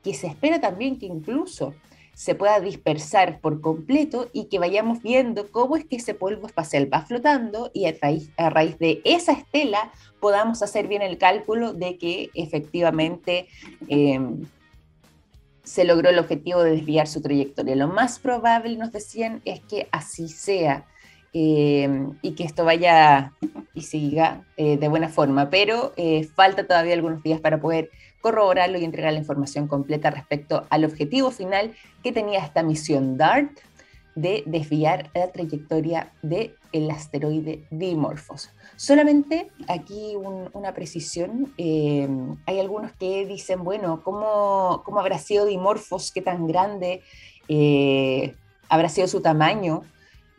que 0.04 0.14
se 0.14 0.28
espera 0.28 0.60
también 0.60 0.98
que 0.98 1.06
incluso 1.06 1.74
se 2.14 2.36
pueda 2.36 2.60
dispersar 2.60 3.40
por 3.40 3.60
completo 3.60 4.28
y 4.32 4.44
que 4.44 4.60
vayamos 4.60 5.02
viendo 5.02 5.50
cómo 5.50 5.76
es 5.76 5.84
que 5.84 5.96
ese 5.96 6.14
polvo 6.14 6.46
espacial 6.46 6.88
va 6.92 7.02
flotando 7.02 7.72
y 7.74 7.86
a 7.86 8.50
raíz, 8.50 8.78
de 8.78 9.00
esa 9.04 9.32
estela 9.32 9.90
podamos 10.20 10.62
hacer 10.62 10.86
bien 10.86 11.02
el 11.02 11.18
cálculo 11.18 11.72
de 11.72 11.98
que 11.98 12.30
efectivamente 12.34 13.48
em, 13.88 14.42
se 15.64 15.84
logró 15.84 16.10
el 16.10 16.18
objetivo 16.18 16.62
de 16.62 16.72
desviar 16.72 17.08
su 17.08 17.20
trayectoria. 17.20 17.74
Lo 17.74 17.88
más 17.88 18.18
probable, 18.20 18.76
nos 18.76 18.92
decían, 18.92 19.40
es 19.44 19.60
que 19.60 19.88
así 19.90 20.28
sea. 20.28 20.86
Em, 21.36 22.16
y 22.22 22.36
que 22.36 22.44
esto 22.44 22.64
vaya 22.64 23.32
y 23.74 23.80
siga 23.80 24.44
eh, 24.56 24.76
de 24.76 24.86
buena 24.86 25.08
forma, 25.08 25.50
pero 25.50 25.92
eh, 25.96 26.28
falta 26.32 26.64
todavía 26.64 26.94
algunos 26.94 27.24
días 27.24 27.40
para 27.40 27.60
poder 27.60 27.90
corroborarlo 28.24 28.78
y 28.78 28.84
entregar 28.84 29.12
la 29.12 29.18
información 29.18 29.68
completa 29.68 30.10
respecto 30.10 30.64
al 30.70 30.86
objetivo 30.86 31.30
final 31.30 31.74
que 32.02 32.10
tenía 32.10 32.38
esta 32.38 32.62
misión 32.62 33.18
DART 33.18 33.50
de 34.14 34.42
desviar 34.46 35.10
la 35.14 35.30
trayectoria 35.30 36.10
del 36.22 36.54
el 36.72 36.90
asteroide 36.90 37.66
Dimorphos. 37.70 38.48
Solamente 38.76 39.50
aquí 39.68 40.14
una 40.16 40.72
precisión, 40.72 41.52
eh, 41.58 42.08
hay 42.46 42.60
algunos 42.60 42.92
que 42.92 43.26
dicen, 43.26 43.62
bueno, 43.62 44.00
¿cómo, 44.02 44.80
¿cómo, 44.86 45.00
habrá 45.00 45.18
sido 45.18 45.44
Dimorphos? 45.44 46.10
¿Qué 46.10 46.22
tan 46.22 46.46
grande 46.46 47.02
eh, 47.48 48.34
habrá 48.70 48.88
sido 48.88 49.06
su 49.06 49.20
tamaño? 49.20 49.82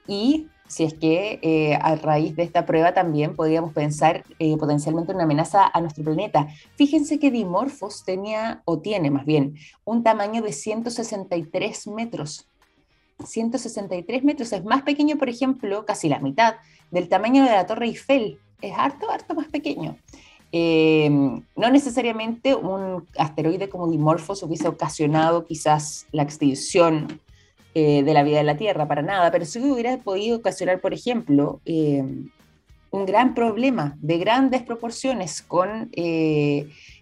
Y 0.07 0.47
si 0.67 0.83
es 0.83 0.93
que 0.93 1.39
eh, 1.41 1.77
a 1.79 1.95
raíz 1.95 2.35
de 2.35 2.43
esta 2.43 2.65
prueba 2.65 2.93
también 2.93 3.35
podríamos 3.35 3.73
pensar 3.73 4.23
eh, 4.39 4.57
potencialmente 4.57 5.13
una 5.13 5.23
amenaza 5.23 5.69
a 5.71 5.81
nuestro 5.81 6.03
planeta. 6.03 6.47
Fíjense 6.75 7.19
que 7.19 7.31
Dimorphos 7.31 8.03
tenía, 8.03 8.61
o 8.65 8.79
tiene 8.79 9.11
más 9.11 9.25
bien, 9.25 9.55
un 9.83 10.03
tamaño 10.03 10.41
de 10.41 10.51
163 10.51 11.87
metros. 11.87 12.47
163 13.23 14.23
metros 14.23 14.51
es 14.51 14.65
más 14.65 14.81
pequeño, 14.81 15.17
por 15.17 15.29
ejemplo, 15.29 15.85
casi 15.85 16.09
la 16.09 16.19
mitad 16.19 16.55
del 16.91 17.07
tamaño 17.07 17.43
de 17.43 17.51
la 17.51 17.65
Torre 17.65 17.85
Eiffel. 17.85 18.39
Es 18.61 18.73
harto, 18.75 19.09
harto 19.09 19.35
más 19.35 19.47
pequeño. 19.47 19.97
eh, 20.51 21.09
no 21.09 21.69
necesariamente 21.69 22.55
un 22.55 23.05
asteroide 23.17 23.67
como 23.67 23.89
Dimorphos 23.89 24.41
hubiese 24.43 24.67
ocasionado 24.67 25.45
quizás 25.45 26.07
la 26.11 26.23
extinción 26.23 27.19
eh, 27.75 28.01
de 28.01 28.13
la 28.13 28.23
vida 28.23 28.39
en 28.39 28.47
la 28.47 28.57
Tierra, 28.57 28.87
para 28.87 29.03
nada, 29.03 29.29
pero 29.31 29.45
sí 29.45 29.59
hubiera 29.59 29.97
podido 29.97 30.37
ocasionar, 30.37 30.81
por 30.81 30.93
ejemplo, 30.93 31.61
eh, 31.65 32.03
un 32.89 33.05
gran 33.05 33.35
problema 33.35 33.95
de 34.01 34.17
grandes 34.17 34.63
proporciones 34.63 35.41
con 35.41 35.91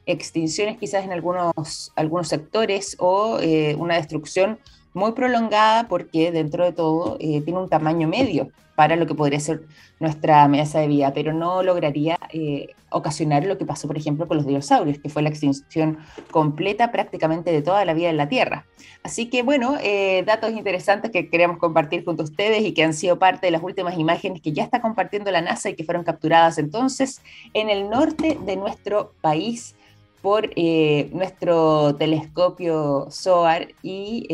extinciones 0.05 0.77
quizás 0.79 1.05
en 1.05 1.13
algunos, 1.13 1.91
algunos 1.95 2.27
sectores 2.27 2.95
o 2.97 3.37
una 3.77 3.95
destrucción 3.97 4.57
muy 4.95 5.11
prolongada 5.11 5.87
porque 5.87 6.31
dentro 6.31 6.65
de 6.65 6.71
todo 6.71 7.17
tiene 7.19 7.53
un 7.53 7.69
tamaño 7.69 8.07
medio 8.07 8.49
para 8.75 8.95
lo 8.95 9.05
que 9.05 9.13
podría 9.13 9.39
ser 9.39 9.63
nuestra 9.99 10.47
mesa 10.47 10.79
de 10.79 10.87
vida, 10.87 11.13
pero 11.13 11.33
no 11.33 11.63
lograría 11.63 12.17
eh, 12.31 12.69
ocasionar 12.89 13.45
lo 13.45 13.57
que 13.57 13.65
pasó, 13.65 13.87
por 13.87 13.97
ejemplo, 13.97 14.27
con 14.27 14.37
los 14.37 14.45
dinosaurios, 14.45 14.99
que 14.99 15.09
fue 15.09 15.21
la 15.21 15.29
extinción 15.29 15.99
completa 16.31 16.91
prácticamente 16.91 17.51
de 17.51 17.61
toda 17.61 17.85
la 17.85 17.93
vida 17.93 18.09
en 18.09 18.17
la 18.17 18.27
Tierra. 18.27 18.65
Así 19.03 19.29
que, 19.29 19.43
bueno, 19.43 19.77
eh, 19.81 20.23
datos 20.25 20.51
interesantes 20.51 21.11
que 21.11 21.29
queremos 21.29 21.57
compartir 21.57 22.03
junto 22.03 22.23
a 22.23 22.25
ustedes 22.25 22.63
y 22.63 22.73
que 22.73 22.83
han 22.83 22.93
sido 22.93 23.19
parte 23.19 23.47
de 23.47 23.51
las 23.51 23.63
últimas 23.63 23.97
imágenes 23.97 24.41
que 24.41 24.53
ya 24.53 24.63
está 24.63 24.81
compartiendo 24.81 25.31
la 25.31 25.41
NASA 25.41 25.69
y 25.69 25.75
que 25.75 25.83
fueron 25.83 26.03
capturadas 26.03 26.57
entonces 26.57 27.21
en 27.53 27.69
el 27.69 27.89
norte 27.89 28.37
de 28.45 28.55
nuestro 28.55 29.13
país 29.21 29.75
por 30.21 30.49
eh, 30.55 31.09
nuestro 31.11 31.95
telescopio 31.95 33.07
SOAR 33.09 33.67
y 33.83 34.27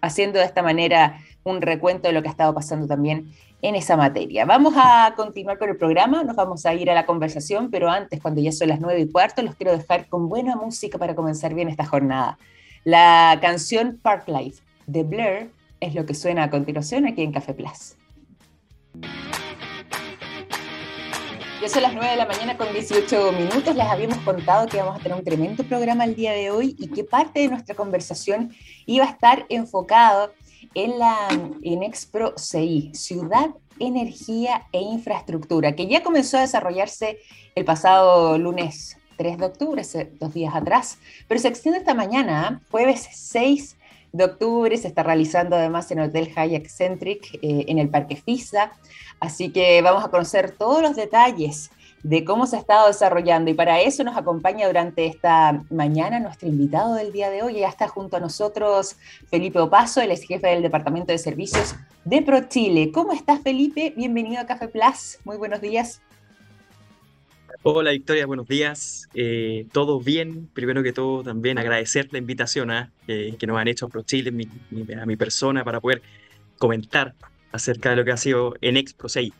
haciendo 0.00 0.38
de 0.38 0.44
esta 0.44 0.62
manera 0.62 1.18
un 1.46 1.62
recuento 1.62 2.08
de 2.08 2.14
lo 2.14 2.22
que 2.22 2.28
ha 2.28 2.32
estado 2.32 2.52
pasando 2.52 2.86
también 2.86 3.32
en 3.62 3.76
esa 3.76 3.96
materia. 3.96 4.44
Vamos 4.44 4.74
a 4.76 5.14
continuar 5.16 5.58
con 5.58 5.68
el 5.68 5.76
programa, 5.76 6.24
nos 6.24 6.34
vamos 6.34 6.66
a 6.66 6.74
ir 6.74 6.90
a 6.90 6.94
la 6.94 7.06
conversación, 7.06 7.70
pero 7.70 7.88
antes, 7.88 8.20
cuando 8.20 8.40
ya 8.40 8.50
son 8.50 8.68
las 8.68 8.80
nueve 8.80 9.00
y 9.00 9.10
cuarto, 9.10 9.42
los 9.42 9.54
quiero 9.54 9.76
dejar 9.76 10.08
con 10.08 10.28
buena 10.28 10.56
música 10.56 10.98
para 10.98 11.14
comenzar 11.14 11.54
bien 11.54 11.68
esta 11.68 11.86
jornada. 11.86 12.36
La 12.84 13.38
canción 13.40 13.98
Park 14.02 14.28
Life 14.28 14.62
de 14.86 15.04
Blair 15.04 15.50
es 15.80 15.94
lo 15.94 16.04
que 16.04 16.14
suena 16.14 16.44
a 16.44 16.50
continuación 16.50 17.06
aquí 17.06 17.22
en 17.22 17.32
Café 17.32 17.54
Plus. 17.54 17.94
Ya 21.62 21.68
son 21.68 21.82
las 21.82 21.94
9 21.94 22.10
de 22.10 22.16
la 22.16 22.26
mañana 22.26 22.56
con 22.56 22.72
18 22.72 23.32
minutos. 23.32 23.74
Les 23.74 23.86
habíamos 23.86 24.18
contado 24.18 24.66
que 24.66 24.78
vamos 24.78 24.96
a 24.96 25.02
tener 25.02 25.16
un 25.16 25.24
tremendo 25.24 25.64
programa 25.64 26.04
el 26.04 26.14
día 26.14 26.32
de 26.32 26.50
hoy 26.50 26.76
y 26.78 26.88
que 26.88 27.04
parte 27.04 27.40
de 27.40 27.48
nuestra 27.48 27.74
conversación 27.74 28.52
iba 28.84 29.04
a 29.04 29.10
estar 29.10 29.46
enfocado 29.48 30.32
en 30.76 30.98
la 30.98 31.28
Enexpro 31.62 32.34
CI, 32.36 32.90
Ciudad, 32.92 33.48
Energía 33.78 34.66
e 34.72 34.80
Infraestructura, 34.82 35.74
que 35.74 35.86
ya 35.86 36.02
comenzó 36.02 36.36
a 36.36 36.42
desarrollarse 36.42 37.18
el 37.54 37.64
pasado 37.64 38.36
lunes 38.36 38.98
3 39.16 39.38
de 39.38 39.46
octubre, 39.46 39.82
dos 40.20 40.34
días 40.34 40.54
atrás, 40.54 40.98
pero 41.26 41.40
se 41.40 41.48
extiende 41.48 41.78
esta 41.78 41.94
mañana, 41.94 42.46
¿ah? 42.46 42.60
jueves 42.70 43.08
6 43.10 43.78
de 44.12 44.24
octubre, 44.24 44.76
se 44.76 44.88
está 44.88 45.02
realizando 45.02 45.56
además 45.56 45.90
en 45.90 45.98
el 46.00 46.10
Hotel 46.10 46.28
Hyatt 46.28 46.66
Centric 46.66 47.38
eh, 47.40 47.64
en 47.68 47.78
el 47.78 47.88
Parque 47.88 48.16
FISA, 48.16 48.72
así 49.18 49.50
que 49.50 49.80
vamos 49.80 50.04
a 50.04 50.10
conocer 50.10 50.50
todos 50.50 50.82
los 50.82 50.94
detalles 50.94 51.70
de 52.02 52.24
cómo 52.24 52.46
se 52.46 52.56
ha 52.56 52.60
estado 52.60 52.86
desarrollando. 52.86 53.50
Y 53.50 53.54
para 53.54 53.80
eso 53.80 54.04
nos 54.04 54.16
acompaña 54.16 54.66
durante 54.66 55.06
esta 55.06 55.64
mañana 55.70 56.20
nuestro 56.20 56.48
invitado 56.48 56.94
del 56.94 57.12
día 57.12 57.30
de 57.30 57.42
hoy. 57.42 57.60
Ya 57.60 57.68
está 57.68 57.88
junto 57.88 58.16
a 58.16 58.20
nosotros 58.20 58.96
Felipe 59.28 59.58
Opaso, 59.58 60.00
el 60.00 60.10
ex 60.10 60.22
jefe 60.22 60.46
del 60.48 60.62
Departamento 60.62 61.12
de 61.12 61.18
Servicios 61.18 61.74
de 62.04 62.22
ProChile. 62.22 62.92
¿Cómo 62.92 63.12
estás, 63.12 63.40
Felipe? 63.42 63.92
Bienvenido 63.96 64.40
a 64.40 64.46
Café 64.46 64.68
Plus. 64.68 65.18
Muy 65.24 65.36
buenos 65.36 65.60
días. 65.60 66.00
Hola 67.62 67.90
Victoria, 67.90 68.26
buenos 68.26 68.46
días. 68.46 69.08
Eh, 69.14 69.66
todo 69.72 69.98
bien. 69.98 70.48
Primero 70.54 70.82
que 70.84 70.92
todo, 70.92 71.24
también 71.24 71.58
agradecer 71.58 72.08
la 72.12 72.18
invitación 72.18 72.70
¿ah? 72.70 72.92
que 73.06 73.46
nos 73.46 73.58
han 73.58 73.66
hecho 73.66 73.86
a 73.86 73.88
ProChile, 73.88 74.30
a 75.00 75.06
mi 75.06 75.16
persona, 75.16 75.64
para 75.64 75.80
poder 75.80 76.02
comentar 76.58 77.14
acerca 77.52 77.90
de 77.90 77.96
lo 77.96 78.04
que 78.04 78.12
ha 78.12 78.16
sido 78.16 78.54
en 78.60 78.76
Expo 78.76 79.08
6. 79.08 79.32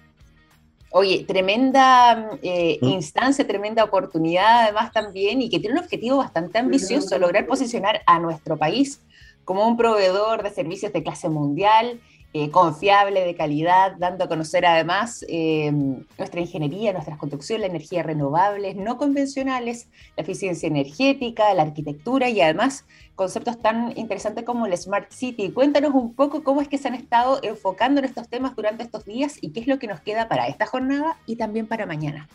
Oye, 0.98 1.26
tremenda 1.28 2.38
eh, 2.40 2.78
¿Mm? 2.80 2.86
instancia, 2.86 3.46
tremenda 3.46 3.84
oportunidad 3.84 4.62
además 4.62 4.92
también 4.92 5.42
y 5.42 5.50
que 5.50 5.58
tiene 5.58 5.74
un 5.74 5.84
objetivo 5.84 6.16
bastante 6.16 6.56
ambicioso, 6.56 7.18
lograr 7.18 7.46
posicionar 7.46 8.00
a 8.06 8.18
nuestro 8.18 8.56
país 8.56 9.02
como 9.44 9.68
un 9.68 9.76
proveedor 9.76 10.42
de 10.42 10.48
servicios 10.48 10.94
de 10.94 11.02
clase 11.02 11.28
mundial 11.28 12.00
eh, 12.38 12.50
confiable, 12.50 13.24
de 13.24 13.34
calidad, 13.34 13.96
dando 13.96 14.24
a 14.24 14.28
conocer 14.28 14.66
además 14.66 15.24
eh, 15.26 15.72
nuestra 16.18 16.38
ingeniería, 16.38 16.92
nuestras 16.92 17.16
construcciones, 17.16 17.62
la 17.62 17.74
energía 17.74 18.02
renovables, 18.02 18.76
no 18.76 18.98
convencionales, 18.98 19.88
la 20.18 20.22
eficiencia 20.22 20.66
energética, 20.66 21.54
la 21.54 21.62
arquitectura 21.62 22.28
y 22.28 22.42
además 22.42 22.84
conceptos 23.14 23.58
tan 23.62 23.96
interesantes 23.96 24.44
como 24.44 24.66
el 24.66 24.76
Smart 24.76 25.10
City. 25.12 25.50
Cuéntanos 25.50 25.94
un 25.94 26.12
poco 26.12 26.44
cómo 26.44 26.60
es 26.60 26.68
que 26.68 26.76
se 26.76 26.88
han 26.88 26.94
estado 26.94 27.40
enfocando 27.42 28.00
en 28.00 28.04
estos 28.04 28.28
temas 28.28 28.54
durante 28.54 28.82
estos 28.82 29.06
días 29.06 29.38
y 29.40 29.52
qué 29.52 29.60
es 29.60 29.66
lo 29.66 29.78
que 29.78 29.86
nos 29.86 30.00
queda 30.00 30.28
para 30.28 30.46
esta 30.46 30.66
jornada 30.66 31.16
y 31.24 31.36
también 31.36 31.66
para 31.66 31.86
mañana. 31.86 32.28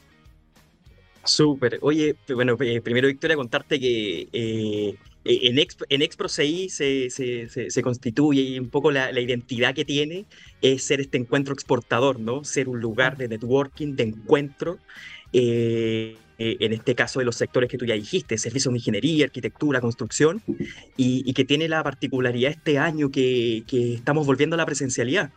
Súper. 1.23 1.79
Oye, 1.81 2.15
bueno, 2.33 2.57
eh, 2.59 2.81
primero 2.81 3.07
Victoria, 3.07 3.35
contarte 3.35 3.79
que 3.79 4.27
eh, 4.33 4.95
en, 5.23 5.59
Expo, 5.59 5.85
en 5.89 6.01
se, 6.29 7.09
se, 7.09 7.69
se, 7.69 7.81
constituye 7.83 8.59
un 8.59 8.69
poco 8.69 8.91
la, 8.91 9.11
identidad 9.19 9.75
que 9.75 9.85
tiene 9.85 10.25
es 10.61 10.83
ser 10.83 10.99
este 10.99 11.17
encuentro 11.17 11.53
exportador, 11.53 12.19
¿no? 12.19 12.43
Ser 12.43 12.67
un 12.67 12.79
lugar 12.79 13.17
de 13.17 13.27
networking, 13.27 13.95
de 13.95 14.03
encuentro, 14.03 14.79
eh, 15.31 16.17
eh, 16.39 16.57
en 16.59 16.73
este 16.73 16.95
caso 16.95 17.19
de 17.19 17.25
los 17.25 17.35
sectores 17.35 17.69
que 17.69 17.77
tú 17.77 17.85
ya 17.85 17.93
dijiste, 17.93 18.35
servicios 18.39 18.73
de 18.73 18.79
ingeniería, 18.79 19.25
arquitectura, 19.25 19.79
construcción, 19.79 20.41
y, 20.97 21.31
que 21.33 21.45
tiene 21.45 21.69
la 21.69 21.83
particularidad 21.83 22.51
este 22.51 22.79
año 22.79 23.11
que, 23.11 23.63
que 23.67 23.93
estamos 23.93 24.25
volviendo 24.25 24.55
a 24.55 24.57
la 24.57 24.65
presencialidad. 24.65 25.31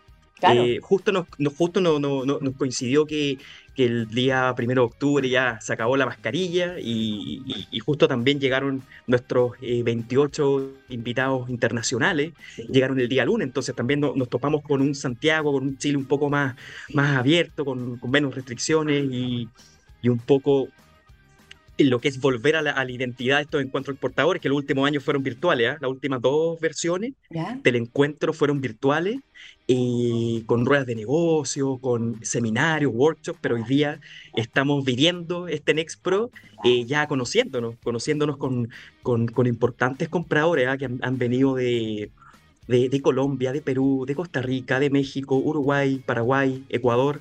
Eh, 0.53 0.81
justo 0.83 1.13
nos, 1.13 1.27
justo 1.57 1.81
no, 1.81 1.99
no, 1.99 2.25
nos 2.25 2.55
coincidió 2.57 3.07
que, 3.07 3.39
que, 3.75 3.85
el 3.87 4.09
día 4.09 4.53
primero 4.57 4.83
de 4.83 4.87
octubre 4.87 5.29
ya 5.29 5.61
se 5.61 5.73
acabó 5.73 5.97
la 5.97 6.07
mascarilla 6.07 6.77
y, 6.79 7.43
justo 7.85 8.09
también 8.09 8.41
llegaron 8.41 8.83
nuestros 9.07 9.53
28 9.61 10.61
eh, 10.61 10.95
invitados 10.95 11.51
internacionales, 11.51 12.33
llegaron 12.69 12.99
el 12.99 13.09
día 13.09 13.25
lunes, 13.25 13.47
entonces 13.47 13.75
también 13.75 14.01
nos 14.01 14.29
topamos 14.29 14.63
con 14.63 14.81
un 14.81 14.95
Santiago, 14.95 15.53
con 15.53 15.65
un 15.65 15.79
Chile 15.79 15.97
un 15.97 16.07
poco 16.07 16.31
más, 16.31 16.57
más 16.93 17.17
abierto, 17.17 17.65
con, 17.65 17.99
con 17.99 18.11
menos 18.11 18.35
restricciones 18.35 19.05
y, 19.11 19.49
y 20.03 20.09
un 20.09 20.19
poco 20.19 20.69
lo 21.79 22.01
que 22.01 22.09
es 22.09 22.21
volver 22.21 22.57
a 22.57 22.63
la, 22.63 22.91
identidad 22.91 23.37
de 23.37 23.43
estos 23.43 23.63
encuentros 23.63 23.95
exportadores, 23.95 24.41
que 24.41 24.49
los 24.49 24.57
últimos 24.57 24.87
años 24.87 25.03
fueron 25.03 25.23
virtuales, 25.23 25.71
¿ah? 25.71 25.79
las 25.81 25.91
últimas 25.91 26.21
dos 26.21 26.61
versiones 26.61 27.15
del 27.63 27.77
encuentro 27.77 28.33
fueron 28.33 28.61
virtuales, 28.61 29.19
y 29.67 30.43
con 30.43 30.67
ruedas 30.67 30.87
de 30.87 30.95
negocio, 30.95 31.79
con 31.79 32.23
seminarios, 32.23 32.93
workshops, 32.95 33.39
pero 33.41 33.55
hoy 33.55 33.65
día 33.65 33.99
estamos 34.37 34.85
viviendo 34.85 35.49
este 35.49 35.73
Next 35.73 36.03
Pro 36.03 36.31
eh, 36.65 36.85
ya 36.85 37.07
conociéndonos, 37.07 37.77
conociéndonos 37.83 38.37
con, 38.37 38.69
con, 39.03 39.47
importantes 39.47 40.09
compradores 40.09 40.69
¿ah? 40.69 40.77
que 40.77 40.85
han, 40.85 41.19
venido 41.19 41.55
de, 41.55 42.11
de 42.67 43.01
Colombia, 43.03 43.53
de 43.53 43.63
Perú, 43.63 44.05
de 44.07 44.15
Costa 44.15 44.43
Rica, 44.43 44.81
de 44.81 44.91
México, 44.91 45.37
Uruguay, 45.37 46.03
Paraguay, 46.05 46.65
Ecuador. 46.69 47.21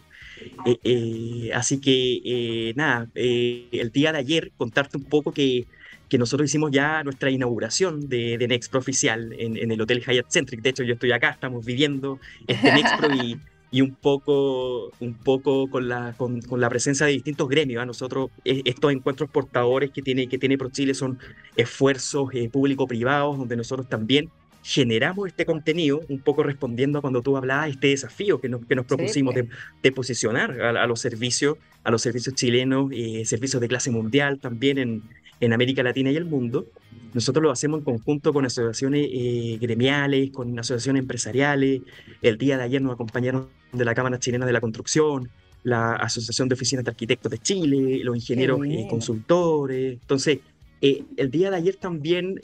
Eh, 0.66 0.78
eh, 0.84 1.52
así 1.54 1.80
que 1.80 2.22
eh, 2.24 2.74
nada, 2.76 3.08
el 3.16 3.92
día 3.92 4.12
de 4.12 4.18
ayer 4.18 4.52
contarte 4.58 4.98
un 4.98 5.04
poco 5.06 5.32
que, 5.32 5.66
que 6.10 6.18
nosotros 6.18 6.50
hicimos 6.50 6.72
ya 6.72 7.04
nuestra 7.04 7.30
inauguración 7.30 8.08
de, 8.08 8.38
de 8.38 8.48
Nextpro 8.48 8.80
oficial 8.80 9.34
en, 9.38 9.72
el 9.72 9.82
Hotel 9.82 10.04
Hyatt 10.04 10.30
Centric. 10.30 10.62
De 10.62 10.70
hecho, 10.70 10.84
yo 10.84 10.94
estoy 10.94 11.12
acá, 11.12 11.32
estamos 11.32 11.66
viviendo 11.66 12.20
este 12.48 12.72
Nextpro 12.72 13.16
y, 13.16 13.40
y 13.72 13.82
un 13.82 13.96
poco, 13.96 14.92
un 15.00 15.14
poco 15.16 15.70
con, 15.70 15.88
la, 15.90 16.14
con, 16.18 16.42
con 16.42 16.62
la 16.62 16.70
presencia 16.70 17.06
de 17.06 17.14
distintos 17.14 17.50
gremios. 17.50 17.80
a 17.80 17.84
¿ah? 17.84 17.86
Nosotros, 17.86 18.30
estos 18.44 18.92
encuentros 18.92 19.30
portadores 19.30 19.92
que 19.92 20.02
tiene, 20.02 20.28
que 20.28 20.38
tiene 20.38 20.58
ProChile 20.58 20.94
son 20.94 21.20
esfuerzos 21.56 22.30
público-privados, 22.52 23.38
donde 23.38 23.56
nosotros 23.56 23.90
también 23.90 24.30
generamos 24.64 25.28
este 25.28 25.46
contenido, 25.46 26.02
un 26.08 26.20
poco 26.20 26.42
respondiendo 26.42 27.00
a 27.00 27.02
cuando 27.02 27.22
tú 27.22 27.36
hablabas, 27.36 27.70
este 27.70 27.88
desafío 27.88 28.40
que 28.40 28.48
nos, 28.48 28.66
que 28.66 28.76
nos 28.76 28.86
propusimos 28.86 29.36
de, 29.36 29.92
posicionar 29.92 30.60
a, 30.62 30.88
los 30.88 31.02
servicios, 31.02 31.58
a 31.84 31.92
los 31.92 32.02
servicios 32.02 32.34
chilenos, 32.34 32.90
eh, 32.94 33.26
servicios 33.26 33.62
de 33.62 33.68
clase 33.68 33.92
mundial 33.92 34.40
también 34.40 34.78
en, 34.78 35.04
en, 35.42 35.54
América 35.54 35.84
Latina 35.84 36.12
y 36.12 36.16
el 36.16 36.26
mundo. 36.26 36.66
Nosotros 37.14 37.44
lo 37.44 37.52
hacemos 37.52 37.80
en 37.80 37.84
conjunto 37.84 38.32
con 38.32 38.46
asociaciones 38.46 39.08
eh, 39.12 39.58
gremiales, 39.60 40.32
con 40.32 40.58
asociaciones 40.58 41.02
empresariales. 41.02 41.82
El 42.22 42.38
día 42.38 42.58
de 42.58 42.64
ayer 42.64 42.82
nos 42.82 42.94
acompañaron 42.94 43.50
de 43.74 43.86
la 43.86 43.94
Cámara 43.94 44.18
Chilena 44.18 44.46
de 44.46 44.54
la 44.54 44.62
Construcción, 44.62 45.30
la 45.64 45.94
Asociación 45.94 46.48
de 46.48 46.56
Oficinas 46.56 46.86
de 46.86 46.92
Arquitectos 46.92 47.30
de 47.30 47.38
Chile, 47.38 48.02
los 48.04 48.16
ingenieros 48.16 48.66
eh, 48.66 48.88
consultores. 48.90 50.00
Entonces, 50.02 50.40
el 50.82 51.32
día 51.32 51.50
de 51.50 51.58
ayer 51.58 51.76
también 51.76 52.40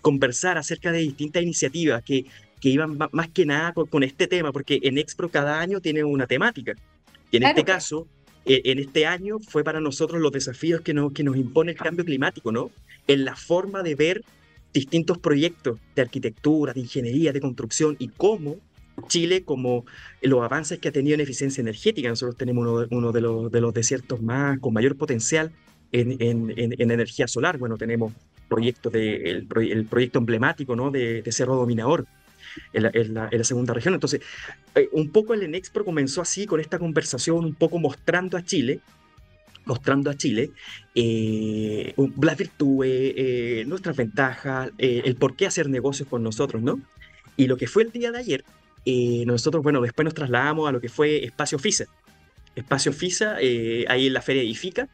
conversar 0.00 0.58
acerca 0.58 0.92
de 0.92 0.98
distintas 0.98 1.42
iniciativas 1.42 2.02
que, 2.02 2.26
que 2.60 2.68
iban 2.68 2.98
más 3.12 3.28
que 3.28 3.46
nada 3.46 3.72
con, 3.72 4.02
este 4.02 4.26
tema, 4.26 4.52
porque 4.52 4.80
en 4.82 4.98
Expro 4.98 5.28
cada 5.28 5.60
año 5.60 5.80
tiene 5.80 6.04
una 6.04 6.26
temática. 6.26 6.74
Y 7.30 7.38
en 7.38 7.44
este 7.44 7.64
caso, 7.64 8.06
e, 8.44 8.62
en 8.64 8.78
este 8.78 9.06
año 9.06 9.38
fue 9.38 9.64
para 9.64 9.80
nosotros 9.80 10.20
los 10.20 10.32
desafíos 10.32 10.80
que 10.80 10.94
nos, 10.94 11.12
que 11.12 11.24
nos 11.24 11.36
impone 11.36 11.72
el 11.72 11.78
cambio 11.78 12.04
climático, 12.04 12.52
¿no? 12.52 12.70
En 13.06 13.24
la 13.24 13.36
forma 13.36 13.82
de 13.82 13.94
ver 13.94 14.24
distintos 14.72 15.18
proyectos 15.18 15.78
de 15.94 16.02
arquitectura, 16.02 16.72
de 16.72 16.80
ingeniería, 16.80 17.32
de 17.32 17.40
construcción 17.40 17.96
y 17.98 18.08
cómo 18.08 18.56
Chile, 19.06 19.44
como 19.44 19.84
los 20.22 20.42
avances 20.42 20.78
que 20.78 20.88
ha 20.88 20.92
tenido 20.92 21.14
en 21.14 21.20
eficiencia 21.20 21.60
energética, 21.60 22.08
nosotros 22.08 22.36
tenemos 22.36 22.66
uno, 22.66 22.86
uno 22.90 23.12
de, 23.12 23.20
los, 23.20 23.50
de 23.52 23.60
los 23.60 23.72
desiertos 23.72 24.20
más 24.20 24.58
con 24.58 24.74
mayor 24.74 24.96
potencial 24.96 25.52
en, 25.92 26.16
en, 26.20 26.52
en, 26.56 26.90
energía 26.90 27.28
solar. 27.28 27.58
Bueno, 27.58 27.76
tenemos 27.76 28.12
proyectos 28.48 28.92
de, 28.92 29.30
el, 29.30 29.46
proyecto 29.86 30.18
emblemático 30.18 30.74
¿no? 30.74 30.90
de, 30.90 31.22
de 31.22 31.32
Cerro 31.32 31.56
Dominador, 31.56 32.06
en 32.72 33.14
la, 33.14 33.44
segunda 33.44 33.74
región. 33.74 33.94
Entonces, 33.94 34.20
eh, 34.74 34.88
un 34.92 35.10
poco 35.10 35.34
el 35.34 35.42
Enexpro 35.42 35.84
comenzó 35.84 36.22
así, 36.22 36.46
con 36.46 36.60
esta 36.60 36.78
conversación, 36.78 37.44
un 37.44 37.54
poco 37.54 37.78
mostrando 37.78 38.36
a 38.36 38.42
Chile, 38.42 38.80
mostrando 39.68 40.10
a 40.10 40.14
Chile 40.14 40.50
eh, 40.94 41.94
las 42.20 42.36
virtudes, 42.36 43.14
eh, 43.16 43.64
nuestras 43.66 43.96
ventajas, 43.96 44.72
eh, 44.78 45.02
el 45.04 45.14
por 45.16 45.36
qué 45.36 45.46
hacer 45.46 45.68
negocios 45.68 46.08
con 46.08 46.22
nosotros, 46.22 46.62
¿no? 46.62 46.80
Y 47.36 47.46
lo 47.46 47.56
que 47.56 47.66
fue 47.66 47.84
el 47.84 47.92
día 47.92 48.10
de 48.10 48.18
ayer, 48.18 48.44
eh, 48.84 49.24
nosotros, 49.26 49.62
bueno, 49.62 49.80
después 49.80 50.04
nos 50.04 50.14
trasladamos 50.14 50.68
a 50.68 50.72
lo 50.72 50.80
que 50.80 50.88
fue 50.88 51.24
Espacio 51.24 51.58
FISA. 51.58 51.84
Espacio 52.56 52.92
FISA, 52.92 53.36
ahí 53.36 54.06
en 54.06 54.12
la 54.12 54.22
Feria 54.22 54.42
IFICA, 54.42 54.88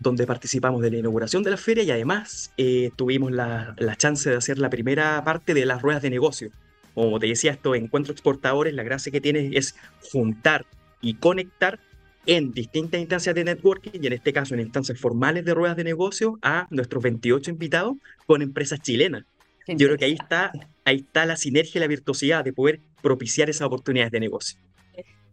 donde 0.00 0.26
participamos 0.26 0.82
de 0.82 0.90
la 0.90 0.98
inauguración 0.98 1.42
de 1.42 1.50
la 1.50 1.56
feria 1.56 1.84
y 1.84 1.90
además 1.90 2.52
tuvimos 2.96 3.32
la, 3.32 3.74
la 3.78 3.96
chance 3.96 4.28
de 4.30 4.36
hacer 4.36 4.58
la 4.58 4.70
primera 4.70 5.22
parte 5.24 5.54
de 5.54 5.64
las 5.66 5.82
ruedas 5.82 6.02
de 6.02 6.10
negocio 6.10 6.50
como 6.94 7.18
te 7.18 7.26
decía, 7.26 7.52
estos 7.52 7.76
encuentros 7.76 8.14
exportadores, 8.14 8.72
la 8.72 8.84
gracia 8.84 9.10
que 9.10 9.20
tiene 9.20 9.50
es 9.54 9.74
juntar 10.12 10.64
y 11.00 11.14
conectar 11.14 11.80
en 12.26 12.52
distintas 12.52 13.00
instancias 13.00 13.34
de 13.34 13.44
networking 13.44 13.90
y 14.00 14.06
en 14.06 14.12
este 14.14 14.32
caso 14.32 14.54
en 14.54 14.60
instancias 14.60 14.98
formales 14.98 15.44
de 15.44 15.52
ruedas 15.52 15.76
de 15.76 15.84
negocio 15.84 16.38
a 16.40 16.66
nuestros 16.70 17.02
28 17.02 17.50
invitados 17.50 17.96
con 18.26 18.40
empresas 18.40 18.80
chilenas. 18.80 19.24
Yo 19.66 19.86
creo 19.86 19.98
que 19.98 20.04
ahí 20.04 20.12
está, 20.12 20.52
ahí 20.84 20.96
está 20.96 21.26
la 21.26 21.36
sinergia 21.36 21.78
y 21.78 21.80
la 21.80 21.86
virtuosidad 21.86 22.44
de 22.44 22.52
poder 22.52 22.80
propiciar 23.02 23.50
esas 23.50 23.66
oportunidades 23.66 24.12
de 24.12 24.20
negocio. 24.20 24.58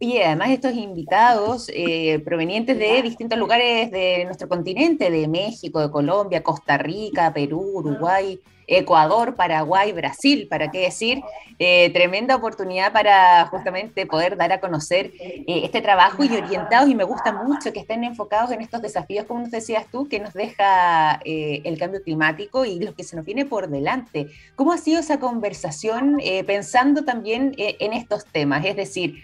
Y 0.02 0.18
además 0.18 0.50
estos 0.50 0.74
invitados 0.74 1.70
eh, 1.72 2.18
provenientes 2.24 2.76
de 2.76 3.02
distintos 3.02 3.38
lugares 3.38 3.88
de 3.92 4.24
nuestro 4.24 4.48
continente, 4.48 5.12
de 5.12 5.28
México, 5.28 5.80
de 5.80 5.92
Colombia, 5.92 6.42
Costa 6.42 6.76
Rica, 6.76 7.32
Perú, 7.32 7.60
Uruguay, 7.74 8.36
Ecuador, 8.72 9.34
Paraguay, 9.34 9.92
Brasil, 9.92 10.46
para 10.48 10.70
qué 10.70 10.80
decir, 10.80 11.22
eh, 11.58 11.90
tremenda 11.92 12.36
oportunidad 12.36 12.92
para 12.92 13.46
justamente 13.46 14.06
poder 14.06 14.36
dar 14.36 14.52
a 14.52 14.60
conocer 14.60 15.12
eh, 15.20 15.44
este 15.46 15.80
trabajo 15.82 16.24
y 16.24 16.34
orientados, 16.34 16.88
y 16.88 16.94
me 16.94 17.04
gusta 17.04 17.32
mucho 17.32 17.72
que 17.72 17.80
estén 17.80 18.02
enfocados 18.02 18.50
en 18.50 18.62
estos 18.62 18.80
desafíos, 18.80 19.26
como 19.26 19.40
nos 19.40 19.50
decías 19.50 19.86
tú, 19.92 20.08
que 20.08 20.18
nos 20.20 20.32
deja 20.32 21.20
eh, 21.24 21.60
el 21.64 21.78
cambio 21.78 22.02
climático 22.02 22.64
y 22.64 22.80
lo 22.80 22.94
que 22.94 23.04
se 23.04 23.14
nos 23.14 23.24
viene 23.24 23.44
por 23.44 23.68
delante. 23.68 24.28
¿Cómo 24.56 24.72
ha 24.72 24.78
sido 24.78 25.00
esa 25.00 25.20
conversación 25.20 26.18
pensando 26.46 27.04
también 27.04 27.54
en 27.56 27.92
estos 27.92 28.24
temas? 28.26 28.64
Es 28.64 28.76
decir, 28.76 29.22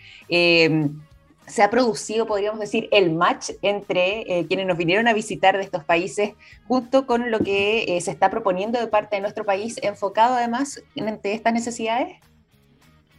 se 1.48 1.62
ha 1.62 1.70
producido, 1.70 2.26
podríamos 2.26 2.60
decir, 2.60 2.88
el 2.92 3.12
match 3.12 3.50
entre 3.62 4.20
eh, 4.20 4.46
quienes 4.46 4.66
nos 4.66 4.76
vinieron 4.76 5.08
a 5.08 5.12
visitar 5.12 5.56
de 5.56 5.62
estos 5.62 5.84
países, 5.84 6.34
junto 6.66 7.06
con 7.06 7.30
lo 7.30 7.40
que 7.40 7.96
eh, 7.96 8.00
se 8.00 8.10
está 8.10 8.30
proponiendo 8.30 8.78
de 8.78 8.86
parte 8.86 9.16
de 9.16 9.22
nuestro 9.22 9.44
país, 9.44 9.78
enfocado 9.82 10.34
además 10.34 10.82
en 10.94 11.20
estas 11.22 11.52
necesidades? 11.52 12.16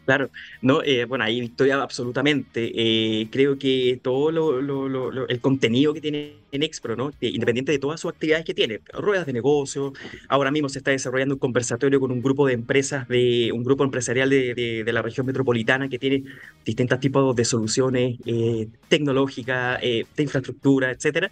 Claro, 0.10 0.32
no, 0.64 0.82
eh, 0.82 1.06
bueno, 1.06 1.24
ahí 1.24 1.40
estoy 1.40 1.70
absolutamente. 1.70 2.72
Eh, 2.74 3.28
creo 3.30 3.60
que 3.60 4.00
todo 4.02 4.32
lo, 4.32 5.28
el 5.28 5.40
contenido 5.40 5.94
que 5.94 6.02
tiene 6.02 6.34
en 6.52 6.64
Expro, 6.64 6.96
¿no? 6.96 7.12
independiente 7.22 7.72
de 7.72 7.78
todas 7.78 8.00
sus 8.00 8.10
actividades 8.10 8.44
que 8.44 8.56
tiene, 8.56 8.80
ruedas 8.92 9.28
de 9.28 9.34
negocio, 9.34 9.94
ahora 10.28 10.50
mismo 10.50 10.68
se 10.68 10.80
está 10.80 10.90
desarrollando 10.90 11.36
un 11.36 11.40
conversatorio 11.40 12.00
con 12.00 12.12
un 12.12 12.24
grupo 12.24 12.48
de 12.48 12.54
empresas, 12.54 13.08
de 13.08 13.52
un 13.54 13.64
grupo 13.64 13.84
empresarial 13.84 14.32
de, 14.32 14.84
de, 14.84 14.94
la 14.94 15.04
región 15.04 15.28
metropolitana 15.28 15.90
que 15.90 16.00
tiene 16.00 16.24
distintos 16.66 17.00
tipos 17.00 17.36
de 17.36 17.46
soluciones 17.46 18.18
eh, 18.26 18.68
tecnológicas, 18.88 19.80
de 19.80 20.08
infraestructura, 20.18 20.90
etcétera. 20.90 21.32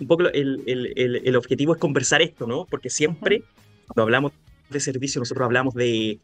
Un 0.00 0.06
poco 0.06 0.30
el, 0.30 0.62
el, 0.66 1.22
el, 1.26 1.36
objetivo 1.36 1.74
es 1.74 1.78
conversar 1.78 2.22
esto, 2.22 2.46
¿no? 2.46 2.64
Porque 2.70 2.88
siempre, 2.88 3.42
cuando 3.86 4.04
hablamos 4.04 4.32
de 4.70 4.80
servicio, 4.80 5.20
nosotros 5.20 5.44
hablamos 5.44 5.74
de, 5.74 6.18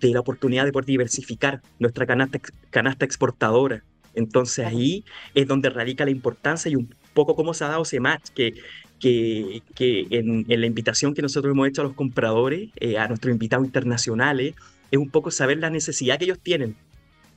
de, 0.00 0.08
la 0.10 0.20
oportunidad 0.20 0.64
de 0.64 0.72
poder 0.72 0.86
diversificar 0.86 1.60
nuestra 1.78 2.06
canasta, 2.06 2.40
canasta 2.70 3.04
exportadora. 3.04 3.82
Entonces 4.14 4.66
ahí 4.66 5.04
es 5.34 5.46
donde 5.46 5.70
radica 5.70 6.04
la 6.04 6.10
importancia 6.10 6.70
y 6.70 6.76
un 6.76 6.94
poco 7.14 7.36
cómo 7.36 7.54
se 7.54 7.64
ha 7.64 7.68
dado 7.68 7.82
ese 7.82 8.00
match, 8.00 8.30
que, 8.34 8.54
que, 8.98 9.62
que 9.74 10.06
en, 10.10 10.46
en, 10.48 10.60
la 10.60 10.66
invitación 10.66 11.14
que 11.14 11.22
nosotros 11.22 11.52
hemos 11.52 11.68
hecho 11.68 11.82
a 11.82 11.84
los 11.84 11.94
compradores, 11.94 12.70
eh, 12.76 12.98
a 12.98 13.08
nuestros 13.08 13.32
invitados 13.32 13.66
internacionales, 13.66 14.54
es 14.90 14.98
un 14.98 15.10
poco 15.10 15.30
saber 15.30 15.58
la 15.58 15.70
necesidad 15.70 16.18
que 16.18 16.24
ellos 16.24 16.40
tienen, 16.40 16.76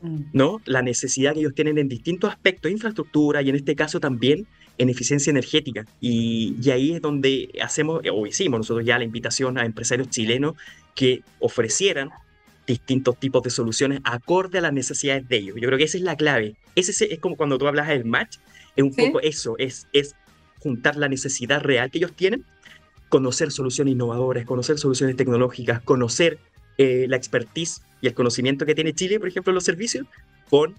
mm. 0.01 0.21
¿no? 0.33 0.61
La 0.65 0.81
necesidad 0.81 1.33
que 1.33 1.39
ellos 1.41 1.53
tienen 1.53 1.77
en 1.77 1.87
distintos 1.87 2.31
aspectos, 2.31 2.71
infraestructura 2.71 3.41
y 3.41 3.49
en 3.49 3.55
este 3.55 3.75
caso 3.75 3.99
también 3.99 4.47
en 4.77 4.89
eficiencia 4.89 5.31
energética. 5.31 5.85
Y, 6.01 6.55
y, 6.61 6.71
ahí 6.71 6.93
es 6.93 7.01
donde 7.01 7.49
hacemos, 7.61 8.01
o 8.11 8.27
hicimos 8.27 8.59
nosotros 8.59 8.85
ya 8.85 8.97
la 8.97 9.03
invitación 9.03 9.57
a 9.57 9.65
empresarios 9.65 10.09
chilenos 10.09 10.55
que 10.95 11.21
ofrecieran 11.39 12.09
distintos 12.65 13.19
tipos 13.19 13.43
de 13.43 13.49
soluciones 13.49 13.99
acorde 14.03 14.59
a 14.59 14.61
las 14.61 14.73
necesidades 14.73 15.27
de 15.27 15.37
ellos. 15.37 15.55
Yo 15.59 15.67
creo 15.67 15.77
que 15.77 15.83
esa 15.83 15.97
es 15.97 16.03
la 16.03 16.15
clave. 16.15 16.55
Ese 16.75 17.13
es 17.13 17.19
como 17.19 17.35
cuando 17.35 17.57
tú 17.57 17.67
hablas 17.67 17.87
del 17.87 18.05
match, 18.05 18.37
es 18.75 18.83
un 18.83 18.95
poco 18.95 19.19
eso, 19.19 19.55
es, 19.57 19.87
es 19.93 20.15
juntar 20.59 20.95
la 20.95 21.09
necesidad 21.09 21.61
real 21.61 21.91
que 21.91 21.99
ellos 21.99 22.13
tienen, 22.13 22.45
conocer 23.09 23.51
soluciones 23.51 23.91
innovadoras, 23.91 24.45
conocer 24.45 24.79
soluciones 24.79 25.15
tecnológicas, 25.15 25.81
conocer 25.81 26.39
eh, 26.77 27.05
la 27.07 27.17
expertise 27.17 27.83
y 28.01 28.07
el 28.07 28.13
conocimiento 28.13 28.65
que 28.65 28.73
tiene 28.73 28.93
Chile, 28.93 29.19
por 29.19 29.27
ejemplo, 29.27 29.51
en 29.51 29.55
los 29.55 29.63
servicios, 29.63 30.07
con 30.49 30.75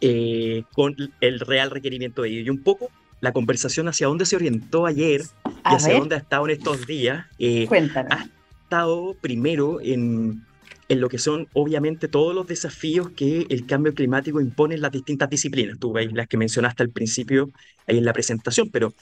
eh, 0.00 0.62
con 0.72 0.96
el 1.20 1.40
real 1.40 1.70
requerimiento 1.70 2.22
de 2.22 2.30
ello. 2.30 2.40
Y 2.40 2.50
un 2.50 2.62
poco 2.62 2.90
la 3.20 3.32
conversación 3.32 3.88
hacia 3.88 4.06
dónde 4.06 4.26
se 4.26 4.36
orientó 4.36 4.86
ayer 4.86 5.22
y 5.22 5.50
hacia 5.62 5.98
dónde 5.98 6.14
ha 6.14 6.18
estado 6.18 6.46
en 6.46 6.50
estos 6.52 6.86
días. 6.86 7.26
Eh, 7.38 7.68
ha 7.70 8.28
estado 8.62 9.16
primero 9.20 9.80
en, 9.80 10.44
en 10.88 11.00
lo 11.00 11.08
que 11.08 11.18
son 11.18 11.48
obviamente 11.52 12.08
todos 12.08 12.34
los 12.34 12.46
desafíos 12.46 13.10
que 13.10 13.46
el 13.48 13.66
cambio 13.66 13.94
climático 13.94 14.40
impone 14.40 14.74
en 14.76 14.82
las 14.82 14.92
distintas 14.92 15.28
disciplinas. 15.28 15.78
Tú 15.78 15.92
veis 15.92 16.12
las 16.12 16.28
que 16.28 16.36
mencionaste 16.36 16.82
al 16.82 16.90
principio 16.90 17.50
ahí 17.86 17.98
en 17.98 18.04
la 18.04 18.12
presentación, 18.12 18.70
pero, 18.70 18.94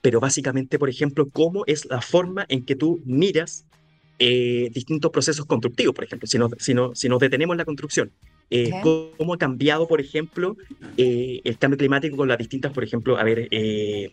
pero 0.00 0.20
básicamente, 0.20 0.78
por 0.78 0.88
ejemplo, 0.88 1.28
cómo 1.30 1.64
es 1.66 1.84
la 1.86 2.00
forma 2.00 2.46
en 2.48 2.64
que 2.64 2.76
tú 2.76 3.00
miras 3.04 3.66
eh, 4.18 4.70
distintos 4.72 5.10
procesos 5.10 5.44
constructivos, 5.44 5.94
por 5.94 6.04
ejemplo, 6.04 6.26
si 6.26 6.38
nos, 6.38 6.52
si, 6.58 6.72
no, 6.72 6.94
si 6.94 7.08
nos 7.08 7.18
detenemos 7.18 7.54
en 7.54 7.58
la 7.58 7.64
construcción, 7.64 8.12
eh, 8.50 8.70
cómo 8.82 9.34
ha 9.34 9.38
cambiado, 9.38 9.88
por 9.88 10.00
ejemplo, 10.00 10.56
eh, 10.96 11.40
el 11.44 11.58
cambio 11.58 11.78
climático 11.78 12.16
con 12.16 12.28
las 12.28 12.38
distintas, 12.38 12.72
por 12.72 12.84
ejemplo, 12.84 13.18
a 13.18 13.24
ver, 13.24 13.48
eh, 13.50 14.10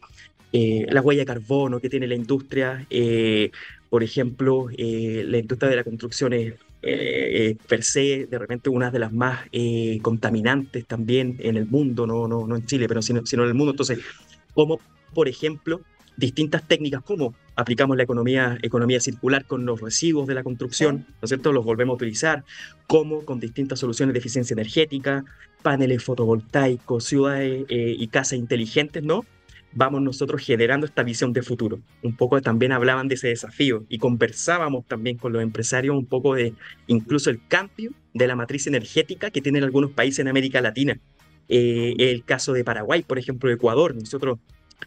la 0.90 1.02
huella 1.02 1.22
de 1.22 1.26
carbono 1.26 1.80
que 1.80 1.90
tiene 1.90 2.08
la 2.08 2.16
industria, 2.16 2.86
por 3.90 4.04
ejemplo, 4.04 4.68
la 4.70 5.38
industria 5.38 5.70
de 5.70 5.76
la 5.76 5.84
construcción 5.84 6.34
es 6.34 6.54
per 7.68 7.84
se, 7.84 8.26
de 8.26 8.40
repente, 8.40 8.70
una 8.70 8.92
de 8.92 9.00
las 9.00 9.14
más 9.14 9.42
contaminantes 10.02 10.86
también 10.86 11.38
en 11.40 11.56
el 11.58 11.68
mundo, 11.68 12.06
no, 12.08 12.28
no, 12.28 12.48
no 12.48 12.56
en 12.56 12.66
Chile, 12.66 12.88
pero 12.88 13.02
sino, 13.02 13.26
sino 13.26 13.44
en 13.44 13.50
el 13.50 13.56
mundo. 13.56 13.72
Entonces, 13.72 14.00
cómo, 14.54 14.80
por 15.14 15.28
ejemplo, 15.28 15.82
distintas 16.18 16.68
técnicas, 16.68 17.02
como 17.04 17.34
aplicamos 17.56 17.98
la 17.98 18.04
economía, 18.04 18.58
economía 18.62 19.00
circular 19.00 19.46
con 19.46 19.66
los 19.66 19.82
residuos 19.82 20.28
de 20.28 20.36
la 20.36 20.44
construcción, 20.44 21.06
¿no 21.08 21.24
es 21.24 21.30
cierto? 21.30 21.52
Los 21.52 21.66
volvemos 21.66 21.94
a 21.94 21.96
utilizar, 21.96 22.44
como 22.88 23.26
con 23.26 23.40
distintas 23.40 23.80
soluciones 23.80 24.14
de 24.14 24.20
eficiencia 24.20 24.54
energética, 24.54 25.24
paneles 25.62 26.04
fotovoltaicos, 26.04 27.04
ciudades 27.04 27.66
eh, 27.70 27.96
y 27.98 28.08
casas 28.08 28.40
inteligentes, 28.40 29.04
¿no? 29.04 29.26
Vamos 29.74 30.02
nosotros 30.02 30.42
generando 30.42 30.86
esta 30.86 31.02
visión 31.02 31.32
de 31.32 31.44
futuro. 31.44 31.80
Un 32.04 32.16
poco 32.18 32.42
también 32.42 32.74
hablaban 32.74 33.08
de 33.08 33.16
ese 33.16 33.30
desafío 33.30 33.86
y 33.88 34.00
conversábamos 34.00 34.86
también 34.86 35.18
con 35.18 35.32
los 35.32 35.42
empresarios 35.42 35.96
un 35.96 36.06
poco 36.06 36.36
de 36.36 36.54
incluso 36.88 37.30
el 37.30 37.40
cambio 37.48 37.92
de 38.14 38.28
la 38.28 38.36
matriz 38.36 38.68
energética 38.68 39.32
que 39.32 39.42
tienen 39.42 39.64
algunos 39.64 39.92
países 39.92 40.20
en 40.20 40.28
América 40.28 40.60
Latina. 40.60 41.00
Eh, 41.48 41.96
el 41.98 42.24
caso 42.26 42.52
de 42.52 42.66
Paraguay, 42.66 43.04
por 43.04 43.18
ejemplo, 43.18 43.50
Ecuador. 43.50 43.96
Nosotros 43.96 44.40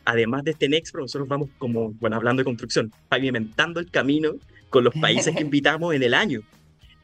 además 0.04 0.44
de 0.44 0.52
este 0.52 0.68
Nexpro, 0.68 1.02
nosotros 1.02 1.28
vamos 1.28 1.48
como, 1.59 1.92
bueno, 1.94 2.16
hablando 2.16 2.40
de 2.40 2.44
construcción, 2.44 2.92
pavimentando 3.09 3.80
el 3.80 3.90
camino 3.90 4.35
con 4.70 4.85
los 4.85 4.94
países 4.94 5.35
que 5.35 5.42
invitamos 5.42 5.94
en 5.94 6.02
el 6.02 6.14
año. 6.14 6.42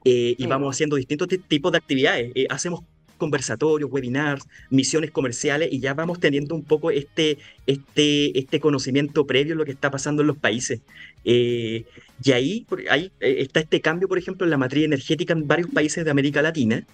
Eh, 0.05 0.35
y 0.38 0.46
vamos 0.46 0.74
haciendo 0.74 0.96
distintos 0.96 1.29
tipos 1.46 1.72
de 1.72 1.79
actividades. 1.79 2.33
Eh, 2.35 2.46
hacemos 2.48 2.81
conversatorios, 3.18 3.90
webinars, 3.92 4.46
misiones 4.70 5.11
comerciales 5.11 5.68
y 5.70 5.79
ya 5.79 5.92
vamos 5.92 6.18
teniendo 6.20 6.55
un 6.55 6.64
poco 6.64 6.90
este, 6.90 7.37
este, 7.66 8.38
este 8.38 8.61
conocimiento 8.61 9.26
previo 9.26 9.53
de 9.53 9.59
lo 9.59 9.66
que 9.66 9.72
está 9.72 9.90
pasando 9.90 10.22
en 10.22 10.29
los 10.29 10.38
países. 10.38 10.81
Eh, 11.24 11.85
y 12.24 12.33
ahí, 12.33 12.66
ahí 12.88 13.12
está 13.20 13.61
este 13.61 13.83
cambio, 13.83 14.09
por 14.09 14.16
ejemplo, 14.16 14.46
en 14.46 14.50
la 14.50 14.57
matriz 14.57 14.85
energética 14.85 15.35
en 15.35 15.46
varios 15.46 15.68
países 15.70 16.05
de 16.05 16.11
América 16.11 16.40
Latina. 16.40 16.87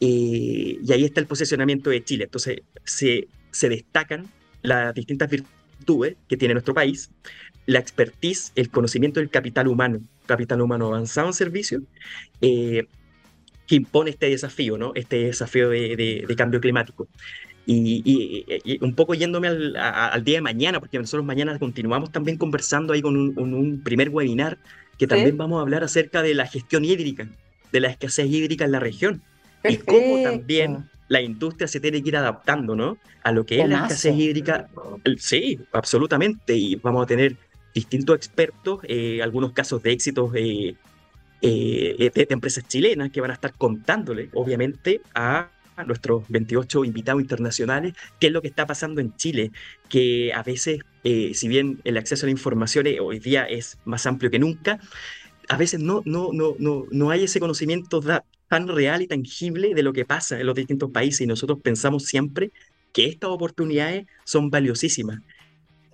y 0.00 0.80
ahí 0.90 1.04
está 1.04 1.20
el 1.20 1.26
posicionamiento 1.26 1.90
de 1.90 2.02
Chile. 2.02 2.24
Entonces, 2.24 2.62
se, 2.84 3.28
se 3.50 3.68
destacan 3.68 4.26
las 4.66 4.94
distintas 4.94 5.30
virtudes 5.30 6.16
que 6.28 6.36
tiene 6.36 6.54
nuestro 6.54 6.74
país, 6.74 7.10
la 7.66 7.78
expertise, 7.78 8.52
el 8.54 8.70
conocimiento 8.70 9.20
del 9.20 9.30
capital 9.30 9.68
humano, 9.68 10.00
capital 10.26 10.60
humano 10.60 10.88
avanzado 10.88 11.28
en 11.28 11.34
servicio, 11.34 11.82
eh, 12.40 12.86
que 13.66 13.76
impone 13.76 14.10
este 14.10 14.28
desafío, 14.28 14.78
¿no? 14.78 14.92
Este 14.94 15.24
desafío 15.24 15.70
de, 15.70 16.34
cambio 16.36 16.60
climático. 16.60 17.08
Y, 17.68 18.78
un 18.80 18.94
poco 18.94 19.14
yéndome 19.14 19.48
al, 19.48 20.24
día 20.24 20.36
de 20.36 20.40
mañana, 20.40 20.78
porque 20.78 20.98
nosotros 20.98 21.24
mañana 21.24 21.58
continuamos 21.58 22.12
también 22.12 22.38
conversando 22.38 22.92
ahí 22.92 23.02
con 23.02 23.16
un, 23.16 23.80
primer 23.82 24.10
webinar, 24.10 24.58
que 24.98 25.06
también 25.06 25.36
vamos 25.36 25.58
a 25.58 25.62
hablar 25.62 25.82
acerca 25.82 26.22
de 26.22 26.34
la 26.34 26.46
gestión 26.46 26.84
hídrica, 26.84 27.28
de 27.72 27.80
la 27.80 27.88
escasez 27.88 28.26
hídrica 28.26 28.64
en 28.64 28.72
la 28.72 28.80
región, 28.80 29.22
y 29.64 29.78
cómo 29.78 30.22
también 30.22 30.88
la 31.08 31.20
industria 31.20 31.68
se 31.68 31.80
tiene 31.80 32.02
que 32.02 32.08
ir 32.08 32.16
adaptando, 32.16 32.74
¿no? 32.74 32.98
A 33.22 33.32
lo 33.32 33.46
que 33.46 33.60
es 33.60 33.68
la 33.68 33.82
escasez 33.82 34.16
hídrica. 34.16 34.68
Sí, 35.18 35.58
absolutamente, 35.72 36.54
y 36.56 36.76
vamos 36.76 37.04
a 37.04 37.06
tener 37.06 37.36
distintos 37.74 38.16
expertos, 38.16 38.80
eh, 38.84 39.20
algunos 39.22 39.52
casos 39.52 39.82
de 39.82 39.92
éxitos 39.92 40.30
eh, 40.34 40.74
eh, 41.42 42.10
de, 42.14 42.26
empresas 42.30 42.66
chilenas 42.66 43.10
que 43.10 43.20
van 43.20 43.30
a 43.30 43.34
estar 43.34 43.52
contándole, 43.52 44.30
obviamente, 44.32 45.02
a, 45.14 45.50
nuestros 45.86 46.24
28 46.30 46.86
invitados 46.86 47.20
internacionales 47.20 47.92
qué 48.18 48.28
es 48.28 48.32
lo 48.32 48.40
que 48.40 48.48
está 48.48 48.64
pasando 48.64 49.02
en 49.02 49.14
Chile, 49.16 49.52
que 49.90 50.32
a 50.32 50.42
veces, 50.42 50.80
si 51.04 51.48
bien 51.48 51.82
el 51.84 51.98
acceso 51.98 52.24
a 52.24 52.28
la 52.28 52.30
información 52.30 52.86
hoy 52.98 53.18
día 53.18 53.44
es 53.44 53.76
más 53.84 54.06
amplio 54.06 54.30
que 54.30 54.38
nunca, 54.38 54.80
a 55.50 55.56
veces 55.58 55.80
no, 55.80 56.00
no, 56.06 56.30
no, 56.32 56.56
no, 56.58 56.86
no 56.90 57.10
hay 57.10 57.24
ese 57.24 57.40
conocimiento 57.40 58.00
tan 58.48 58.68
real 58.68 59.02
y 59.02 59.06
tangible 59.06 59.74
de 59.74 59.82
lo 59.82 59.92
que 59.92 60.04
pasa 60.04 60.38
en 60.38 60.46
los 60.46 60.54
distintos 60.54 60.90
países 60.90 61.22
y 61.22 61.26
nosotros 61.26 61.58
pensamos 61.62 62.04
siempre 62.04 62.50
que 62.92 63.06
estas 63.06 63.30
oportunidades 63.30 64.06
son 64.24 64.50
valiosísimas 64.50 65.20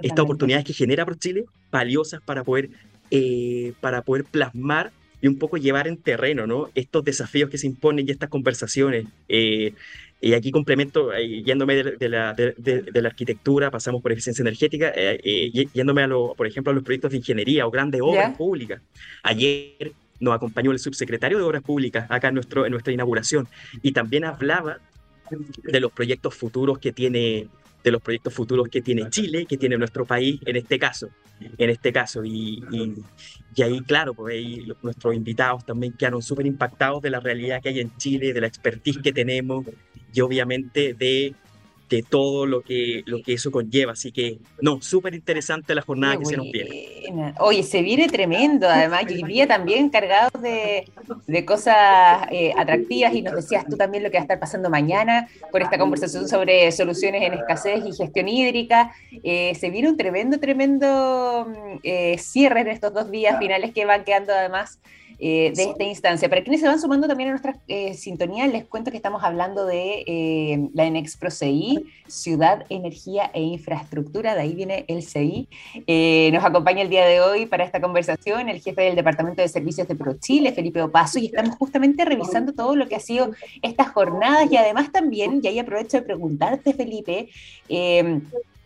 estas 0.03 0.25
oportunidades 0.25 0.65
que 0.65 0.73
genera 0.73 1.05
por 1.05 1.19
Chile, 1.19 1.45
valiosas 1.71 2.21
para 2.23 2.45
poder, 2.45 2.71
eh, 3.11 3.73
para 3.81 4.03
poder 4.03 4.25
plasmar 4.25 4.93
y 5.21 5.29
un 5.29 5.38
poco 5.38 5.57
llevar 5.57 5.87
en 5.87 5.97
terreno 5.97 6.47
¿no? 6.47 6.69
estos 6.75 7.05
desafíos 7.05 7.49
que 7.49 7.59
se 7.59 7.67
imponen 7.67 8.07
y 8.07 8.11
estas 8.11 8.29
conversaciones. 8.29 9.07
Eh, 9.29 9.75
y 10.21 10.35
aquí 10.35 10.53
complemento, 10.53 11.12
eh, 11.12 11.43
yéndome 11.43 11.75
de, 11.75 12.09
la, 12.09 12.33
de, 12.35 12.93
la, 12.95 13.09
arquitectura, 13.09 13.73
pasamos 13.73 14.03
por 14.03 14.12
eficiencia 14.12 14.43
energética, 14.43 14.93
yéndome 15.75 16.03
a 16.03 16.07
lo, 16.07 16.35
por 16.35 16.47
ejemplo 16.47 16.71
a 16.71 16.75
los 16.75 16.85
proyectos 16.85 17.11
de 17.11 17.17
ingeniería 17.17 17.67
o 17.67 17.73
grandes 17.73 18.01
obras 18.03 18.37
públicas. 18.37 18.81
Ayer 19.25 19.93
nos 20.23 20.35
acompañó 20.35 20.71
el 20.71 20.79
subsecretario 20.79 21.39
de 21.39 21.45
Obras 21.45 21.63
Públicas 21.63 22.07
acá 22.09 22.29
en, 22.29 22.35
nuestro, 22.35 22.65
en 22.65 22.71
nuestra 22.71 22.93
inauguración 22.93 23.49
y 23.83 23.93
también 23.93 24.25
hablaba 24.25 24.79
de 25.65 25.81
los 25.81 25.93
proyectos 25.93 26.35
futuros 26.35 26.79
que 26.79 26.93
tiene 26.93 27.49
de 27.83 27.91
los 27.91 28.01
proyectos 28.01 28.33
futuros 28.33 28.69
que 28.69 28.81
tiene 28.81 29.11
Chile, 29.11 29.45
que 29.45 29.57
tiene 29.57 29.77
nuestro 29.77 30.05
país 30.05 30.41
en 30.47 30.55
este 30.57 30.79
caso. 30.79 31.09
En 31.59 31.71
este 31.71 31.93
caso, 31.93 32.25
y, 32.25 32.63
y, 32.71 33.63
ahí, 33.63 33.81
claro, 33.81 34.15
pues 34.15 34.47
nuestros 34.81 35.13
invitados 35.13 35.67
también 35.67 35.93
quedaron 35.95 36.23
súper 36.23 36.47
impactados 36.47 37.03
de 37.03 37.11
la 37.11 37.19
realidad 37.19 37.61
que 37.61 37.71
hay 37.71 37.81
en 37.81 37.97
Chile, 37.97 38.33
de 38.33 38.41
la 38.41 38.47
expertise 38.47 38.99
que 38.99 39.13
tenemos 39.13 39.67
y 40.15 40.21
obviamente 40.21 40.95
de 40.95 41.35
de 41.97 42.03
todo 42.03 42.47
lo 42.47 42.63
que, 42.63 43.03
lo 43.05 43.23
que 43.23 43.35
eso 43.35 43.51
conlleva. 43.51 43.93
Así 43.93 44.13
que, 44.13 44.39
no, 44.63 44.81
súper 44.81 45.15
interesante 45.15 45.75
la 45.75 45.83
jornada 45.83 46.17
que 46.17 46.25
se 46.25 46.37
nos 46.39 46.51
viene. 46.51 47.35
Oye, 47.39 47.63
se 47.63 47.83
viene 47.83 48.09
tremendo, 48.09 48.67
además, 48.71 49.05
y 49.11 49.23
día 49.25 49.47
también 49.47 49.91
cargados 49.91 50.41
de, 50.41 50.91
de 51.27 51.45
cosas 51.45 52.27
eh, 52.31 52.53
atractivas, 52.57 53.15
y 53.15 53.21
nos 53.21 53.35
decías 53.35 53.67
tú 53.69 53.77
también 53.77 54.03
lo 54.03 54.11
que 54.11 54.17
va 54.17 54.21
a 54.21 54.25
estar 54.25 54.41
pasando 54.41 54.71
mañana 54.71 55.29
con 55.51 55.61
esta 55.61 55.79
conversación 55.79 56.27
sobre 56.29 56.73
soluciones 56.73 57.23
en 57.23 57.35
escasez 57.35 57.85
y 57.85 57.93
gestión 57.93 58.27
hídrica. 58.27 58.95
Eh, 59.23 59.55
se 59.55 59.69
viene 59.69 59.91
un 59.91 59.99
tremendo, 59.99 60.41
tremendo 60.41 61.47
mm, 61.47 61.79
eh, 61.83 62.17
cierre 62.19 62.61
en 62.61 62.69
estos 62.69 62.95
dos 62.95 63.11
días 63.11 63.39
finales 63.39 63.73
que 63.75 63.85
van 63.85 64.05
quedando 64.05 64.33
además 64.33 64.81
eh, 65.25 65.53
de 65.55 65.63
esta 65.63 65.85
instancia. 65.85 66.29
Para 66.29 66.43
quienes 66.43 66.61
se 66.61 66.67
van 66.67 66.81
sumando 66.81 67.07
también 67.07 67.29
a 67.29 67.33
nuestra 67.33 67.57
eh, 67.69 67.95
sintonía, 67.95 68.45
les 68.49 68.65
cuento 68.65 68.91
que 68.91 68.97
estamos 68.97 69.23
hablando 69.23 69.67
de 69.67 70.03
eh, 70.05 70.69
la 70.75 70.85
Enexpro 70.85 71.31
CI, 71.31 71.87
Ciudad, 72.09 72.67
Energía 72.71 73.31
e 73.33 73.41
Infraestructura, 73.41 74.35
de 74.35 74.41
ahí 74.41 74.53
viene 74.57 74.85
el 74.89 75.05
CI. 75.05 75.49
nos 76.33 76.45
acompaña 76.45 76.83
el 76.83 76.89
día 76.89 77.07
de 77.07 77.21
hoy 77.21 77.47
para 77.47 77.63
esta 77.63 77.81
conversación 77.81 78.49
el 78.49 78.61
jefe 78.61 78.83
del 78.83 78.97
Departamento 78.97 79.43
de 79.43 79.49
Servicios 79.49 79.87
de 79.87 79.95
ProChile, 79.95 80.51
Felipe 80.51 80.83
Opaso, 80.83 81.21
y 81.21 81.27
estamos 81.27 81.55
justamente 81.55 82.05
revisando 82.05 82.53
todo 82.53 82.75
lo 82.75 82.89
que 82.89 82.97
ha 82.97 83.01
sido 83.01 83.31
estas 83.63 83.93
jornadas 83.93 84.51
y 84.51 84.57
además 84.57 84.91
también, 84.91 85.39
y 85.41 85.47
ahí 85.47 85.61
aprovecho 85.61 85.99
de 85.99 86.03
preguntarte, 86.03 86.75
Felipe, 86.75 87.29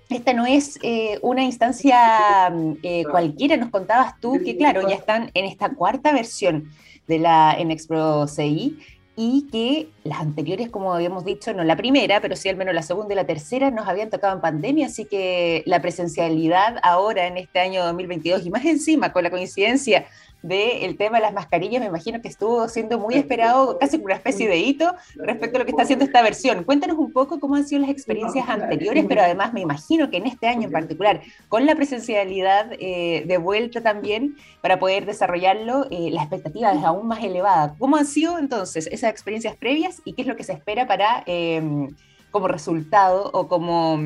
esta 0.08 0.32
no 0.32 0.46
es 0.46 0.78
eh, 0.82 1.18
una 1.22 1.42
instancia 1.42 2.50
mm, 2.50 2.72
eh, 2.82 3.04
cualquiera, 3.10 3.56
nos 3.56 3.70
contabas 3.70 4.18
tú 4.20 4.40
que, 4.44 4.56
claro, 4.56 4.88
ya 4.88 4.94
están 4.94 5.30
en 5.34 5.44
esta 5.44 5.70
cuarta 5.70 6.12
versión 6.12 6.70
de 7.06 7.18
la 7.18 7.56
NXPro 7.62 8.26
CI 8.26 8.78
y 9.18 9.46
que 9.50 9.88
las 10.04 10.20
anteriores, 10.20 10.68
como 10.68 10.92
habíamos 10.92 11.24
dicho, 11.24 11.52
no 11.54 11.64
la 11.64 11.76
primera, 11.76 12.20
pero 12.20 12.36
sí 12.36 12.50
al 12.50 12.56
menos 12.56 12.74
la 12.74 12.82
segunda 12.82 13.14
y 13.14 13.16
la 13.16 13.24
tercera 13.24 13.70
nos 13.70 13.88
habían 13.88 14.10
tocado 14.10 14.34
en 14.34 14.42
pandemia, 14.42 14.86
así 14.86 15.06
que 15.06 15.62
la 15.64 15.80
presencialidad 15.80 16.76
ahora 16.82 17.26
en 17.26 17.38
este 17.38 17.58
año 17.58 17.82
2022 17.86 18.44
y 18.44 18.50
más 18.50 18.64
encima 18.66 19.12
con 19.12 19.24
la 19.24 19.30
coincidencia 19.30 20.06
del 20.46 20.96
tema 20.96 21.18
de 21.18 21.22
las 21.22 21.32
mascarillas, 21.32 21.80
me 21.80 21.88
imagino 21.88 22.20
que 22.22 22.28
estuvo 22.28 22.68
siendo 22.68 22.98
muy 22.98 23.14
esperado, 23.14 23.78
casi 23.78 23.96
como 23.96 24.06
una 24.06 24.14
especie 24.14 24.48
de 24.48 24.58
hito 24.58 24.94
respecto 25.16 25.56
a 25.56 25.58
lo 25.60 25.64
que 25.64 25.72
está 25.72 25.82
haciendo 25.82 26.04
esta 26.04 26.22
versión. 26.22 26.62
Cuéntanos 26.62 26.98
un 26.98 27.12
poco 27.12 27.40
cómo 27.40 27.56
han 27.56 27.66
sido 27.66 27.80
las 27.80 27.90
experiencias 27.90 28.48
anteriores, 28.48 29.04
pero 29.08 29.22
además 29.22 29.52
me 29.52 29.60
imagino 29.60 30.08
que 30.08 30.18
en 30.18 30.26
este 30.26 30.46
año 30.46 30.66
en 30.66 30.72
particular, 30.72 31.20
con 31.48 31.66
la 31.66 31.74
presencialidad 31.74 32.70
eh, 32.78 33.24
de 33.26 33.38
vuelta 33.38 33.82
también, 33.82 34.36
para 34.60 34.78
poder 34.78 35.04
desarrollarlo, 35.04 35.86
eh, 35.90 36.10
la 36.12 36.22
expectativa 36.22 36.72
es 36.72 36.84
aún 36.84 37.08
más 37.08 37.22
elevada. 37.24 37.74
¿Cómo 37.78 37.96
han 37.96 38.06
sido 38.06 38.38
entonces 38.38 38.86
esas 38.86 39.10
experiencias 39.10 39.56
previas 39.56 40.00
y 40.04 40.12
qué 40.12 40.22
es 40.22 40.28
lo 40.28 40.36
que 40.36 40.44
se 40.44 40.52
espera 40.52 40.86
para... 40.86 41.24
Em, 41.26 41.88
como 42.32 42.48
resultado 42.48 43.30
o 43.32 43.48
como 43.48 43.98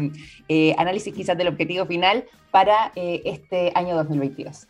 eh, 0.49 0.73
análisis 0.79 1.13
quizás 1.13 1.37
del 1.37 1.49
objetivo 1.49 1.85
final 1.87 2.27
para 2.53 2.93
este 2.95 3.73
año 3.75 3.97
2022. 3.97 4.69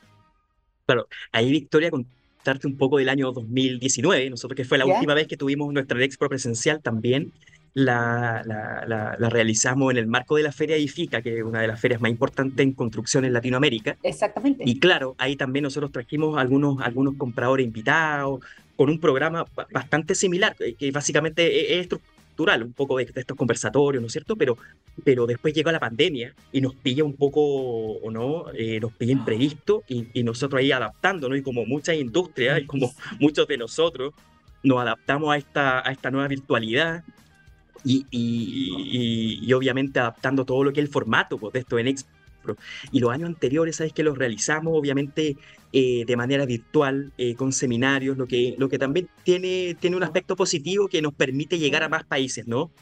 Claro, 0.91 1.07
ahí 1.31 1.53
Victoria, 1.53 1.89
contarte 1.89 2.67
un 2.67 2.77
poco 2.77 2.99
del 2.99 3.09
año 3.09 3.31
2019, 3.31 4.29
nosotros 4.29 4.57
que 4.57 4.65
fue 4.65 4.77
la 4.77 4.87
última 4.87 5.15
vez 5.15 5.29
que 5.29 5.37
tuvimos 5.37 5.73
nuestra 5.73 6.03
expo 6.03 6.29
presencial 6.29 6.83
también, 6.83 7.31
la, 7.75 8.43
la, 8.45 9.29
realizamos 9.29 9.93
en 9.93 9.99
el 9.99 10.09
marco 10.09 10.35
de 10.35 10.43
la 10.43 10.51
Feria 10.51 10.77
IFICA, 10.77 11.23
que 11.23 11.39
es 11.39 11.45
una 11.45 11.61
de 11.61 11.69
las 11.69 11.81
ferias 11.81 12.01
más 12.01 12.11
importantes 12.11 12.59
en 12.59 12.73
construcción 12.73 13.25
en 13.25 13.33
Latinoamérica. 13.33 13.99
Exactamente. 14.03 14.65
Y 14.67 14.81
claro, 14.81 15.15
ahí 15.19 15.37
también 15.37 15.63
nosotros 15.63 15.93
trajimos 15.93 16.37
algunos, 16.37 16.83
algunos 16.83 17.15
compradores 17.15 17.65
invitados 17.65 18.41
con 18.75 18.91
un 18.91 18.99
programa 18.99 19.47
bastante 19.71 20.17
similar, 20.17 20.57
eh, 20.59 20.75
que 20.75 20.91
básicamente 20.91 21.79
es 21.79 21.87
un 22.37 22.73
poco 22.73 22.97
de, 22.97 23.11
estos 23.15 23.37
conversatorios, 23.37 24.01
¿no 24.01 24.07
es 24.07 24.13
cierto? 24.13 24.37
Pero, 24.37 24.57
pero 25.05 25.27
después 25.27 25.53
llegó 25.53 25.71
la 25.71 25.79
pandemia 25.79 26.35
y 26.53 26.61
nos 26.61 26.75
pilla 26.75 27.05
un 27.05 27.15
poco, 27.15 27.41
¿o 27.41 28.11
no? 28.11 28.47
Eh, 28.55 28.81
nos 28.81 28.93
pilla 28.93 29.13
imprevisto 29.13 29.83
y, 29.89 30.09
y, 30.13 30.23
nosotros 30.23 30.61
ahí 30.61 30.73
adaptándonos 30.73 31.39
y 31.39 31.43
como 31.43 31.67
muchas 31.67 31.97
industrias 31.97 32.61
y 32.63 32.67
como 32.67 32.93
muchos 33.21 33.47
de 33.47 33.59
nosotros 33.59 34.15
nos 34.63 34.81
adaptamos 34.81 35.33
a 35.33 35.37
esta, 35.37 35.87
a 35.87 35.93
esta 35.93 36.11
nueva 36.11 36.29
virtualidad 36.29 37.05
y, 37.85 38.07
y, 38.11 39.41
y, 39.43 39.53
obviamente 39.53 40.01
adaptando 40.01 40.45
todo 40.45 40.65
lo 40.65 40.73
que 40.73 40.81
es 40.81 40.87
el 40.87 40.93
formato 40.93 41.39
pues, 41.39 41.53
de 41.53 41.61
esto 41.61 41.79
en 41.79 41.89
Y 42.93 43.01
los 43.01 43.11
años 43.11 43.29
anteriores, 43.29 43.77
sabes 43.77 43.93
que 43.93 44.03
los 44.03 44.17
realizamos 44.17 44.73
obviamente 44.77 45.37
eh, 45.73 46.05
de 46.05 46.17
manera 46.17 46.47
virtual, 46.47 47.13
eh, 47.17 47.37
con 47.37 47.53
seminarios, 47.53 48.19
lo 48.19 48.27
que, 48.27 48.57
lo 48.59 48.69
que 48.69 48.77
también 48.77 49.09
tiene, 49.23 49.77
tiene 49.79 49.97
un 49.97 50.03
aspecto 50.03 50.35
positivo 50.35 50.89
que 50.89 51.01
nos 51.01 51.15
permite 51.15 51.61
llegar 51.61 51.85
a 51.85 51.89
más 51.89 52.03
países, 52.03 52.49
¿no? 52.49 52.73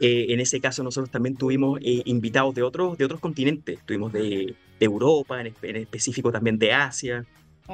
Eh, 0.00 0.26
en 0.30 0.40
ese 0.40 0.58
caso 0.58 0.82
nosotros 0.82 1.10
también 1.10 1.36
tuvimos 1.36 1.78
invitados 1.82 2.54
de 2.54 2.62
otros, 2.62 2.96
de 2.96 3.04
otros 3.04 3.20
continentes, 3.20 3.80
tuvimos 3.84 4.14
de, 4.14 4.54
Europa, 4.80 5.42
en, 5.42 5.52
en, 5.60 5.76
específico 5.76 6.32
también 6.32 6.58
de 6.58 6.72
Asia, 6.72 7.26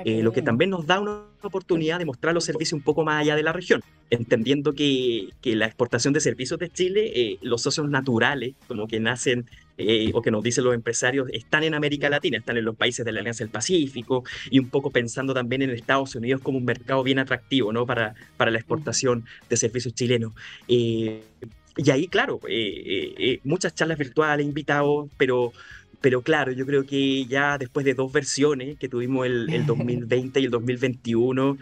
lo 0.05 0.33
que 0.33 0.43
también 0.43 0.71
nos 0.71 0.87
da 0.87 0.99
una 0.99 1.21
oportunidad 1.43 2.01
de 2.01 2.05
mostrar 2.07 2.35
los 2.35 2.45
servicios 2.45 2.73
un 2.73 2.83
poco 2.83 3.05
más 3.05 3.21
allá 3.21 3.37
de 3.37 3.45
la 3.45 3.53
región, 3.53 3.81
entendiendo 4.11 4.73
que, 4.73 5.29
que 5.41 5.55
la 5.55 5.67
exportación 5.67 6.15
de 6.15 6.21
servicios 6.21 6.59
de 6.59 6.71
Chile, 6.71 7.39
los 7.43 7.63
socios 7.63 7.89
naturales, 7.89 8.55
como 8.67 8.89
que 8.89 8.99
nacen 8.99 9.47
eh, 9.77 10.11
o 10.15 10.23
que 10.23 10.31
nos 10.31 10.43
dicen 10.43 10.65
los 10.65 10.75
empresarios, 10.75 11.29
están 11.33 11.65
en 11.65 11.75
América 11.75 12.09
Latina, 12.09 12.39
están 12.39 12.57
en 12.57 12.65
los 12.65 12.77
países 12.77 13.05
de 13.05 13.13
la 13.13 13.21
Alianza 13.21 13.43
del 13.43 13.51
Pacífico 13.51 14.25
y 14.51 14.59
un 14.59 14.69
poco 14.69 14.91
pensando 14.91 15.35
también 15.35 15.63
en 15.63 15.71
Estados 15.71 16.15
Unidos 16.15 16.41
como 16.43 16.59
un 16.59 16.65
mercado 16.65 17.03
bien 17.03 17.19
atractivo 17.19 17.73
¿no? 17.73 17.85
para, 17.85 18.15
para 18.37 18.51
la 18.51 18.59
exportación 18.59 19.25
de 19.49 19.57
servicios 19.57 19.95
chilenos. 19.95 20.33
Eh, 20.69 21.25
y 21.77 21.91
ahí, 21.91 22.07
claro, 22.07 22.41
eh, 22.49 23.41
muchas 23.43 23.75
charlas 23.75 23.99
virtuales, 23.99 24.47
invitados, 24.47 25.09
pero 25.17 25.53
pero 26.01 26.21
claro, 26.21 26.53
yo 26.53 26.67
creo 26.67 26.85
que 26.85 27.25
ya 27.25 27.57
después 27.57 27.87
de 27.87 27.95
dos 27.95 28.13
versiones 28.13 28.79
que 28.79 28.91
tuvimos 28.91 29.25
el, 29.25 29.53
el 29.53 29.65
2020 29.67 30.39
y 30.39 30.45
el 30.45 30.51
2021, 30.51 31.57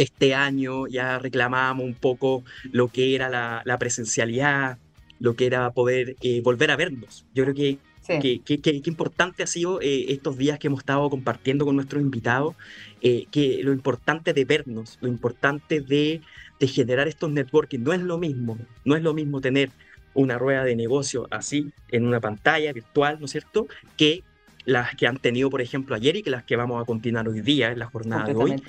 este 0.00 0.34
año 0.34 0.86
ya 0.86 1.18
reclamábamos 1.18 1.84
un 1.84 1.94
poco 1.94 2.44
lo 2.72 2.88
que 2.88 3.14
era 3.14 3.28
la, 3.28 3.60
la 3.66 3.78
presencialidad, 3.78 4.78
lo 5.20 5.36
que 5.36 5.46
era 5.46 5.70
poder 5.70 6.16
eh, 6.22 6.40
volver 6.42 6.72
a 6.72 6.76
vernos. 6.76 7.24
Yo 7.34 7.44
creo 7.44 7.54
que 7.54 7.78
Qué, 8.18 8.40
qué, 8.42 8.82
importante 8.86 9.44
ha 9.44 9.46
sido 9.46 9.80
eh, 9.80 10.06
estos 10.08 10.36
días 10.36 10.58
que 10.58 10.66
hemos 10.66 10.80
estado 10.80 11.08
compartiendo 11.10 11.64
con 11.64 11.76
nuestros 11.76 12.02
invitados, 12.02 12.56
eh, 13.02 13.26
que 13.30 13.60
lo 13.62 13.72
importante 13.72 14.32
de 14.32 14.44
vernos, 14.44 14.98
lo 15.00 15.06
importante 15.06 15.80
de, 15.80 16.20
de, 16.58 16.66
generar 16.66 17.06
estos 17.06 17.30
networking, 17.30 17.78
no 17.80 17.92
es 17.92 18.00
lo 18.00 18.18
mismo, 18.18 18.58
no 18.84 18.96
es 18.96 19.02
lo 19.02 19.14
mismo 19.14 19.40
tener 19.40 19.70
una 20.14 20.38
rueda 20.38 20.64
de 20.64 20.74
negocio 20.74 21.28
así 21.30 21.70
en 21.90 22.04
una 22.04 22.20
pantalla 22.20 22.72
virtual, 22.72 23.18
¿no 23.20 23.26
es 23.26 23.32
cierto?, 23.32 23.68
que 23.96 24.24
las 24.64 24.94
que 24.96 25.06
han 25.06 25.18
tenido, 25.18 25.48
por 25.48 25.60
ejemplo, 25.60 25.94
ayer 25.94 26.16
y 26.16 26.22
que 26.22 26.30
las 26.30 26.42
que 26.42 26.56
vamos 26.56 26.82
a 26.82 26.84
continuar 26.84 27.28
hoy 27.28 27.42
día 27.42 27.70
en 27.70 27.78
la 27.78 27.86
jornada 27.86 28.24
de 28.24 28.34
hoy, 28.34 28.62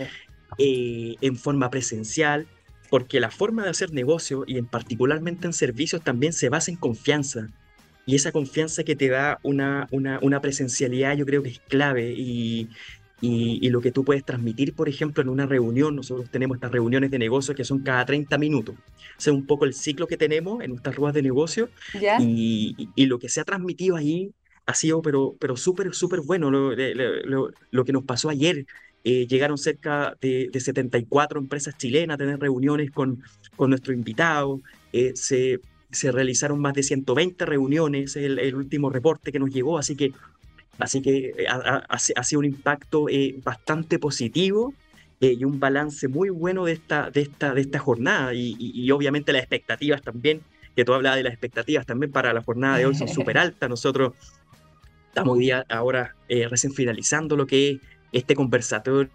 eh, 0.58 1.16
en 1.22 1.36
forma 1.36 1.70
presencial, 1.70 2.48
porque 2.92 3.22
la 3.22 3.32
forma 3.32 3.64
de 3.64 3.70
hacer 3.70 3.94
negocio 3.94 4.44
y 4.46 4.58
en 4.58 4.66
particularmente 4.66 5.48
en 5.48 5.54
servicios 5.54 6.04
también 6.04 6.34
se 6.34 6.50
basa 6.50 6.70
en 6.72 6.78
confianza. 6.78 7.48
Y 8.06 8.16
esa 8.16 8.34
confianza 8.34 8.84
que 8.84 8.98
te 8.98 9.08
da 9.08 9.40
una, 9.44 9.88
una, 9.92 10.20
una 10.22 10.42
presencialidad 10.42 11.16
yo 11.16 11.26
creo 11.26 11.42
que 11.42 11.50
es 11.50 11.60
clave 11.60 12.12
y, 12.12 12.68
y, 13.22 13.70
lo 13.70 13.80
que 13.80 13.94
tú 13.94 14.04
puedes 14.04 14.26
transmitir, 14.26 14.74
por 14.74 14.90
ejemplo, 14.90 15.24
en 15.24 15.30
una 15.30 15.46
reunión, 15.46 15.96
nosotros 15.96 16.30
tenemos 16.30 16.58
estas 16.58 16.74
reuniones 16.74 17.12
de 17.12 17.18
negocio 17.18 17.56
que 17.56 17.64
son 17.64 17.80
cada 17.80 18.06
30 18.06 18.38
minutos. 18.38 18.76
Ese 19.18 19.30
es 19.30 19.36
un 19.36 19.46
poco 19.46 19.64
el 19.64 19.74
ciclo 19.74 20.06
que 20.06 20.18
tenemos 20.18 20.62
en 20.62 20.72
nuestras 20.72 20.98
ruedas 20.98 21.16
de 21.16 21.22
negocio 21.22 21.70
y, 22.20 22.90
y, 22.94 23.06
lo 23.06 23.20
que 23.20 23.30
se 23.30 23.40
ha 23.40 23.46
transmitido 23.46 23.96
ahí 23.96 24.34
ha 24.66 24.74
sido 24.74 25.02
pero, 25.02 25.38
pero 25.40 25.56
súper, 25.56 25.94
súper 25.96 26.20
bueno. 26.22 26.52
Lo, 26.52 26.76
lo, 26.76 27.52
lo, 27.70 27.86
que 27.86 27.94
nos 27.94 28.04
pasó 28.04 28.30
ayer, 28.30 28.66
eh, 29.04 29.28
llegaron 29.28 29.58
cerca 29.58 30.16
de, 30.22 30.50
de, 30.52 30.60
74 30.60 31.40
empresas 31.40 31.78
chilenas 31.78 32.16
a 32.16 32.18
tener 32.18 32.40
reuniones 32.40 32.92
con, 32.92 33.24
con 33.56 33.70
nuestros 33.70 33.96
invitados, 33.96 34.62
eh, 34.94 35.14
se, 35.16 35.60
se 35.92 36.12
realizaron 36.12 36.60
más 36.60 36.74
de 36.74 36.84
120 36.84 37.46
reuniones, 37.46 38.16
el, 38.16 38.40
el 38.40 38.56
último 38.56 38.90
reporte 38.90 39.32
que 39.32 39.40
nos 39.40 39.50
llegó, 39.52 39.78
así 39.78 39.96
que 39.96 40.14
Así 40.82 41.02
que 41.02 41.34
eh, 41.38 41.46
ha, 41.48 42.24
sido 42.24 42.40
un 42.40 42.46
impacto 42.46 43.08
eh, 43.08 43.36
bastante 43.44 44.00
positivo 44.00 44.74
eh, 45.20 45.36
y 45.40 45.44
un 45.46 45.60
balance 45.60 46.08
muy 46.08 46.30
bueno 46.30 46.66
de 46.66 46.74
esta, 46.74 47.12
de 47.12 47.22
esta, 47.22 47.54
de 47.54 47.62
esta 47.62 47.80
jornada. 47.80 48.34
Y, 48.34 48.90
obviamente 48.92 49.32
las 49.32 49.44
expectativas 49.44 50.02
también, 50.02 50.42
que 50.76 50.84
tú 50.84 50.94
hablabas 50.94 51.18
de 51.18 51.24
las 51.24 51.34
expectativas 51.34 51.86
también 51.86 52.12
para 52.12 52.34
la 52.34 52.42
jornada 52.42 52.78
de 52.78 52.88
hoy 52.88 52.96
son 52.96 53.08
súper 53.10 53.38
altas. 53.38 53.70
Nosotros 53.70 54.14
estamos 55.08 55.38
hoy 55.38 55.42
día 55.42 55.66
ahora 55.70 56.16
recién 56.50 56.74
finalizando 56.74 57.36
lo 57.36 57.46
que 57.46 57.72
es 57.72 57.80
este 58.12 58.36
conversatorio 58.36 59.10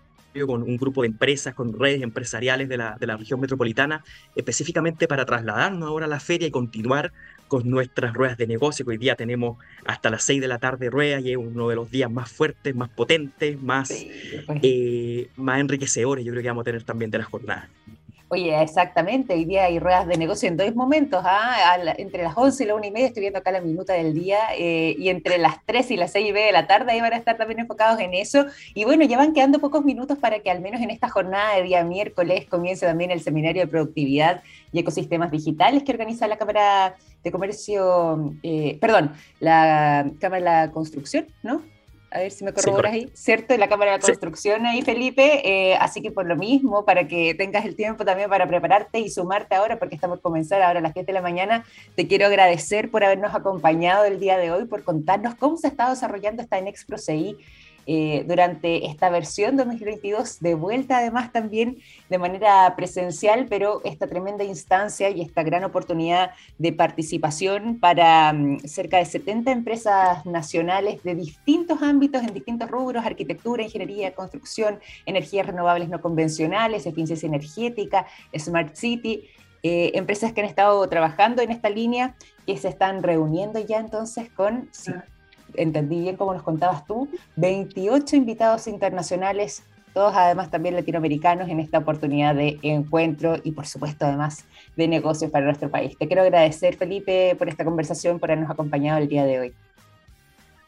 con 0.47 0.63
un 0.63 0.77
grupo 0.77 1.03
de 1.03 1.09
empresas, 1.09 1.55
con 1.55 1.79
redes 1.79 2.03
empresariales 2.03 2.69
de 2.69 2.77
la, 2.77 2.97
de 3.01 3.07
la 3.07 3.17
región 3.17 3.41
metropolitana, 3.41 4.05
específicamente 4.35 5.09
para 5.09 5.25
trasladarnos 5.25 5.89
ahora 5.89 6.05
a 6.05 6.09
la 6.09 6.21
feria 6.21 6.49
y 6.49 6.51
continuar 6.51 7.13
con 7.49 7.71
nuestras 7.71 8.13
ruedas 8.13 8.37
de 8.37 8.47
negocio, 8.47 8.85
que 8.85 8.91
hoy 8.91 8.99
día 8.99 9.15
tenemos 9.15 9.57
hasta 9.87 10.11
las 10.11 10.25
6 10.25 10.41
de 10.41 10.49
la 10.49 10.59
tarde 10.59 10.91
ruedas 10.91 11.25
y 11.25 11.31
es 11.31 11.37
uno 11.37 11.69
de 11.69 11.77
los 11.77 11.91
días 11.91 12.11
más 12.11 12.31
fuertes, 12.31 12.75
más 12.75 12.91
potentes, 12.91 13.63
más, 13.63 13.89
pues. 13.89 14.61
eh, 14.63 15.31
más 15.37 15.61
enriquecedores, 15.61 16.25
yo 16.25 16.33
creo 16.33 16.43
que 16.43 16.49
vamos 16.49 16.63
a 16.63 16.65
tener 16.65 16.83
también 16.83 17.11
de 17.11 17.19
la 17.19 17.25
jornada. 17.25 17.71
Oye, 18.29 18.61
exactamente, 18.61 19.35
hoy 19.35 19.45
día 19.45 19.67
hay 19.67 19.79
ruedas 19.79 20.09
de 20.09 20.17
negocio 20.17 20.49
en 20.49 20.57
dos 20.57 20.75
momentos, 20.75 21.23
¿ah? 21.25 21.79
entre 21.97 22.25
las 22.25 22.37
11 22.37 22.65
y 22.65 22.67
la 22.67 22.75
1 22.75 22.87
y 22.87 22.91
media 22.91 23.07
estoy 23.07 23.21
viendo 23.21 23.39
acá 23.39 23.53
la 23.53 23.61
minuta 23.61 23.93
del 23.93 24.15
día, 24.15 24.39
eh, 24.59 24.97
y 24.99 25.11
entre 25.11 25.39
las 25.39 25.65
3 25.65 25.93
y 25.93 25.97
las 25.97 26.11
6 26.11 26.31
y 26.31 26.33
media 26.33 26.47
de 26.47 26.53
la 26.53 26.67
tarde 26.67 26.91
ahí 26.91 27.01
van 27.01 27.13
a 27.13 27.19
estar 27.19 27.37
también 27.37 27.61
enfocados 27.61 28.01
en 28.01 28.15
eso, 28.15 28.47
y 28.75 28.85
bueno, 28.85 29.05
ya 29.05 29.17
van 29.17 29.33
quedando 29.33 29.61
pocos 29.61 29.85
minutos 29.85 30.19
para 30.19 30.41
que 30.41 30.51
al 30.51 30.61
menos 30.61 30.81
en 30.81 30.91
esta 30.91 31.09
jornada 31.09 31.55
de 31.55 31.63
día 31.63 31.85
miércoles 31.85 32.47
comience 32.47 32.85
también 32.85 33.13
el 33.13 33.21
seminario 33.21 33.63
de 33.63 33.69
productividad 33.69 34.43
y 34.73 34.81
ecosistemas 34.81 35.31
digitales 35.31 35.85
que 35.85 35.93
organiza 35.93 36.27
la 36.27 36.37
Cámara 36.37 36.97
de 37.23 37.31
Comercio, 37.31 38.35
eh, 38.43 38.77
perdón, 38.81 39.13
la 39.39 40.11
Cámara 40.19 40.39
de 40.39 40.45
la 40.67 40.73
Construcción, 40.73 41.29
¿no? 41.45 41.63
A 42.11 42.21
ver 42.21 42.31
si 42.31 42.45
me 42.45 42.53
corroboras 42.53 42.93
ahí, 42.93 43.11
¿cierto? 43.15 43.55
En 43.55 43.61
la 43.61 43.69
Cámara 43.69 43.93
de 43.93 43.99
Construcción 43.99 44.65
ahí, 44.65 44.83
Felipe. 44.83 45.43
Eh, 45.45 45.77
así 45.77 46.01
que 46.01 46.11
por 46.11 46.27
lo 46.27 46.37
mismo, 46.37 46.85
para 46.85 47.09
que 47.09 47.35
tengas 47.35 47.65
el 47.65 47.75
tiempo 47.75 48.05
también 48.05 48.31
para 48.31 48.47
prepararte 48.47 49.01
y 49.01 49.11
sumarte 49.11 49.55
ahora, 49.55 49.79
porque 49.79 49.97
estamos 49.97 50.19
a 50.19 50.23
comenzar 50.23 50.63
ahora 50.63 50.79
a 50.79 50.83
las 50.83 50.93
7 50.93 51.07
de 51.07 51.13
la 51.13 51.23
mañana, 51.23 51.65
te 51.95 52.07
quiero 52.07 52.27
agradecer 52.27 52.91
por 52.91 53.05
habernos 53.05 53.35
acompañado 53.35 54.05
el 54.05 54.21
día 54.21 54.39
de 54.39 54.51
hoy, 54.51 54.67
por 54.67 54.85
contarnos 54.85 55.35
cómo 55.35 55.57
se 55.57 55.67
ha 55.67 55.71
estado 55.71 55.91
desarrollando 55.91 56.43
esta 56.43 56.59
CI 56.97 57.37
eh, 57.89 58.25
durante 58.27 58.87
esta 58.87 59.11
versión 59.11 59.57
2022, 59.57 60.41
de 60.41 60.55
vuelta 60.55 60.99
además 60.99 61.33
también 61.33 61.79
de 62.11 62.19
manera 62.19 62.75
presencial, 62.75 63.47
pero 63.49 63.81
esta 63.85 64.09
tremenda 64.09 64.43
instancia 64.43 65.09
y 65.11 65.21
esta 65.21 65.45
gran 65.45 65.63
oportunidad 65.63 66.33
de 66.59 66.73
participación 66.73 67.79
para 67.79 68.33
mm, 68.33 68.59
cerca 68.61 68.99
de 68.99 69.05
70 69.05 69.53
empresas 69.53 70.27
nacionales 70.27 71.03
de 71.05 71.15
distintos 71.15 71.81
ámbitos, 71.81 72.23
en 72.23 72.35
distintos 72.35 72.69
rubros, 72.69 73.07
arquitectura, 73.07 73.63
ingeniería, 73.63 74.15
construcción, 74.15 74.81
energías 75.05 75.47
renovables 75.47 75.89
no 75.89 76.01
convencionales, 76.01 76.87
eficiencia 76.87 77.27
energética, 77.27 78.07
Smart 78.37 78.75
City. 78.75 79.29
Eh, 79.63 79.93
empresas 79.95 80.33
que 80.33 80.41
han 80.43 80.47
estado 80.47 80.89
trabajando 80.89 81.43
en 81.43 81.51
esta 81.51 81.71
línea, 81.71 82.15
que 82.47 82.57
se 82.57 82.69
están 82.69 83.03
reuniendo 83.03 83.59
ya 83.59 83.79
entonces 83.79 84.31
con 84.31 84.69
entendí 85.57 86.01
bien 86.01 86.17
como 86.17 86.35
nos 86.35 86.43
contabas 86.43 86.87
tú, 86.87 87.09
28 87.37 88.17
invitados 88.17 88.67
internacionales, 88.67 89.63
todos 89.95 90.15
además 90.15 90.51
también 90.51 90.75
latinoamericanos 90.75 91.49
en 91.49 91.61
esta 91.61 91.79
oportunidad 91.79 92.35
de 92.35 92.59
encuentro 92.63 93.37
y 93.43 93.53
por 93.53 93.67
supuesto 93.67 94.05
además 94.05 94.45
de 94.77 94.89
negocios 94.89 95.31
para 95.31 95.47
nuestro 95.47 95.71
país. 95.71 95.97
Te 95.99 96.07
quiero 96.07 96.23
agradecer 96.23 96.77
Felipe 96.77 97.35
por 97.39 97.49
esta 97.49 97.65
conversación, 97.65 98.19
por 98.19 98.31
habernos 98.31 98.51
acompañado 98.51 98.99
el 98.99 99.09
día 99.09 99.25
de 99.25 99.41
hoy. 99.41 99.55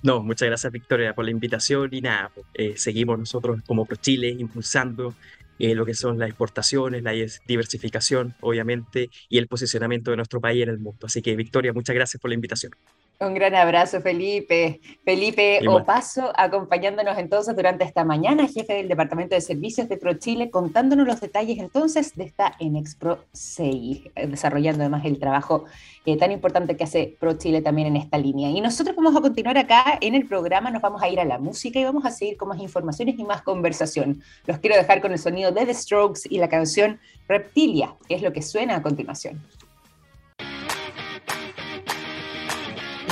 No, 0.03 0.23
muchas 0.23 0.49
gracias 0.49 0.73
Victoria 0.73 1.13
por 1.13 1.25
la 1.25 1.31
invitación 1.33 1.89
y 1.93 2.01
nada, 2.01 2.31
eh, 2.55 2.75
seguimos 2.77 3.19
nosotros 3.19 3.61
como 3.67 3.85
ProChile 3.85 4.31
impulsando 4.31 5.15
eh, 5.59 5.75
lo 5.75 5.85
que 5.85 5.95
son 5.95 6.19
las 6.19 6.29
exportaciones, 6.29 7.03
la 7.03 7.13
diversificación, 7.47 8.35
obviamente, 8.41 9.11
y 9.29 9.39
el 9.39 9.49
posicionamiento 9.49 10.11
de 10.13 10.17
nuestro 10.17 10.41
país 10.41 10.63
en 10.63 10.69
el 10.69 10.79
mundo. 10.79 11.07
Así 11.07 11.21
que, 11.21 11.35
Victoria, 11.35 11.73
muchas 11.73 11.95
gracias 11.95 12.21
por 12.21 12.31
la 12.31 12.37
invitación. 12.37 12.73
Un 13.21 13.35
gran 13.35 13.57
abrazo, 13.57 14.01
Felipe. 14.01 14.81
Felipe 15.05 15.59
Opaso, 15.69 16.33
acompañándonos 16.37 17.19
entonces 17.19 17.57
durante 17.57 17.83
esta 17.83 18.05
mañana, 18.05 18.47
jefe 18.47 18.75
del 18.75 18.87
Departamento 18.87 19.35
de 19.35 19.41
Servicios 19.41 19.89
de 19.89 19.97
ProChile, 19.97 20.51
contándonos 20.53 21.05
los 21.05 21.21
detalles 21.21 21.59
entonces 21.59 22.15
de 22.15 22.23
esta 22.23 22.55
Enexpro 22.61 23.25
6, 23.33 24.03
desarrollando 24.29 24.83
además 24.85 25.05
el 25.05 25.19
trabajo 25.19 25.65
eh, 26.07 26.17
tan 26.17 26.31
importante 26.31 26.77
que 26.77 26.85
hace 26.85 27.17
ProChile 27.19 27.61
también 27.61 27.89
en 27.89 27.97
esta 27.97 28.19
línea. 28.19 28.51
Y 28.51 28.61
nosotros 28.61 28.95
vamos 28.95 29.17
a 29.17 29.21
continuar 29.21 29.59
acá 29.59 29.99
en 30.01 30.15
el 30.15 30.25
programa, 30.25 30.71
nos 30.71 30.81
vamos 30.81 31.03
a 31.03 31.09
ir 31.09 31.19
a 31.19 31.25
la 31.25 31.39
música 31.39 31.81
y 31.81 31.85
vamos 31.85 32.05
a 32.05 32.13
seguir 32.13 32.37
con 32.37 32.51
más 32.51 32.61
informaciones 32.61 33.19
y 33.19 33.25
más 33.25 33.43
conversación. 33.43 34.23
Los 34.47 34.59
quiero 34.59 34.77
dejar 34.77 35.01
con 35.01 35.11
el 35.11 35.19
sonido 35.19 35.51
de 35.51 35.67
The 35.67 35.75
Strokes 35.75 36.21
y 36.31 36.39
la 36.39 36.49
canción 36.49 37.01
Reptilia, 37.27 37.97
que 38.07 38.15
es 38.15 38.23
lo 38.23 38.33
que 38.33 38.43
suena 38.43 38.77
a 38.77 38.83
continuación. 38.83 39.43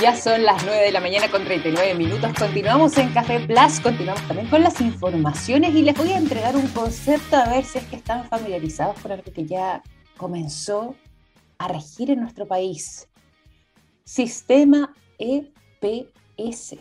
Ya 0.01 0.15
son 0.15 0.43
las 0.43 0.63
9 0.63 0.79
de 0.79 0.91
la 0.91 0.99
mañana 0.99 1.27
con 1.29 1.43
39 1.43 1.95
minutos. 1.95 2.31
Continuamos 2.37 2.95
en 2.99 3.11
Café 3.13 3.39
Plus, 3.39 3.79
continuamos 3.79 4.21
también 4.27 4.47
con 4.47 4.61
las 4.61 4.79
informaciones 4.79 5.73
y 5.73 5.81
les 5.81 5.97
voy 5.97 6.11
a 6.11 6.17
entregar 6.17 6.55
un 6.55 6.67
concepto 6.67 7.35
a 7.35 7.49
ver 7.49 7.65
si 7.65 7.79
es 7.79 7.85
que 7.85 7.95
están 7.95 8.23
familiarizados 8.29 8.99
con 8.99 9.11
algo 9.11 9.31
que 9.31 9.45
ya 9.45 9.81
comenzó 10.15 10.95
a 11.57 11.67
regir 11.67 12.11
en 12.11 12.19
nuestro 12.19 12.47
país. 12.47 13.07
Sistema 14.03 14.93
EPS 15.17 16.75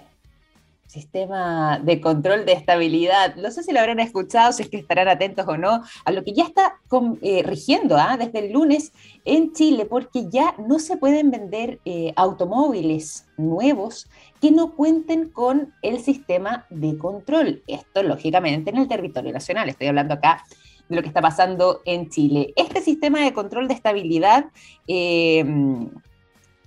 sistema 0.96 1.78
de 1.78 2.00
control 2.00 2.46
de 2.46 2.52
estabilidad. 2.52 3.36
No 3.36 3.50
sé 3.50 3.62
si 3.62 3.72
lo 3.72 3.80
habrán 3.80 4.00
escuchado, 4.00 4.50
si 4.52 4.62
es 4.62 4.70
que 4.70 4.78
estarán 4.78 5.08
atentos 5.08 5.46
o 5.46 5.58
no, 5.58 5.82
a 6.04 6.10
lo 6.10 6.24
que 6.24 6.32
ya 6.32 6.44
está 6.44 6.80
eh, 7.20 7.42
rigiendo 7.44 7.96
¿ah? 7.98 8.16
desde 8.16 8.46
el 8.46 8.52
lunes 8.52 8.92
en 9.26 9.52
Chile, 9.52 9.84
porque 9.84 10.30
ya 10.30 10.54
no 10.66 10.78
se 10.78 10.96
pueden 10.96 11.30
vender 11.30 11.80
eh, 11.84 12.14
automóviles 12.16 13.26
nuevos 13.36 14.08
que 14.40 14.50
no 14.50 14.74
cuenten 14.74 15.28
con 15.28 15.74
el 15.82 16.00
sistema 16.00 16.64
de 16.70 16.96
control. 16.96 17.62
Esto, 17.66 18.02
lógicamente, 18.02 18.70
en 18.70 18.78
el 18.78 18.88
territorio 18.88 19.32
nacional. 19.32 19.68
Estoy 19.68 19.88
hablando 19.88 20.14
acá 20.14 20.44
de 20.88 20.96
lo 20.96 21.02
que 21.02 21.08
está 21.08 21.20
pasando 21.20 21.82
en 21.84 22.08
Chile. 22.08 22.54
Este 22.56 22.80
sistema 22.80 23.20
de 23.20 23.34
control 23.34 23.68
de 23.68 23.74
estabilidad, 23.74 24.46
eh, 24.88 25.44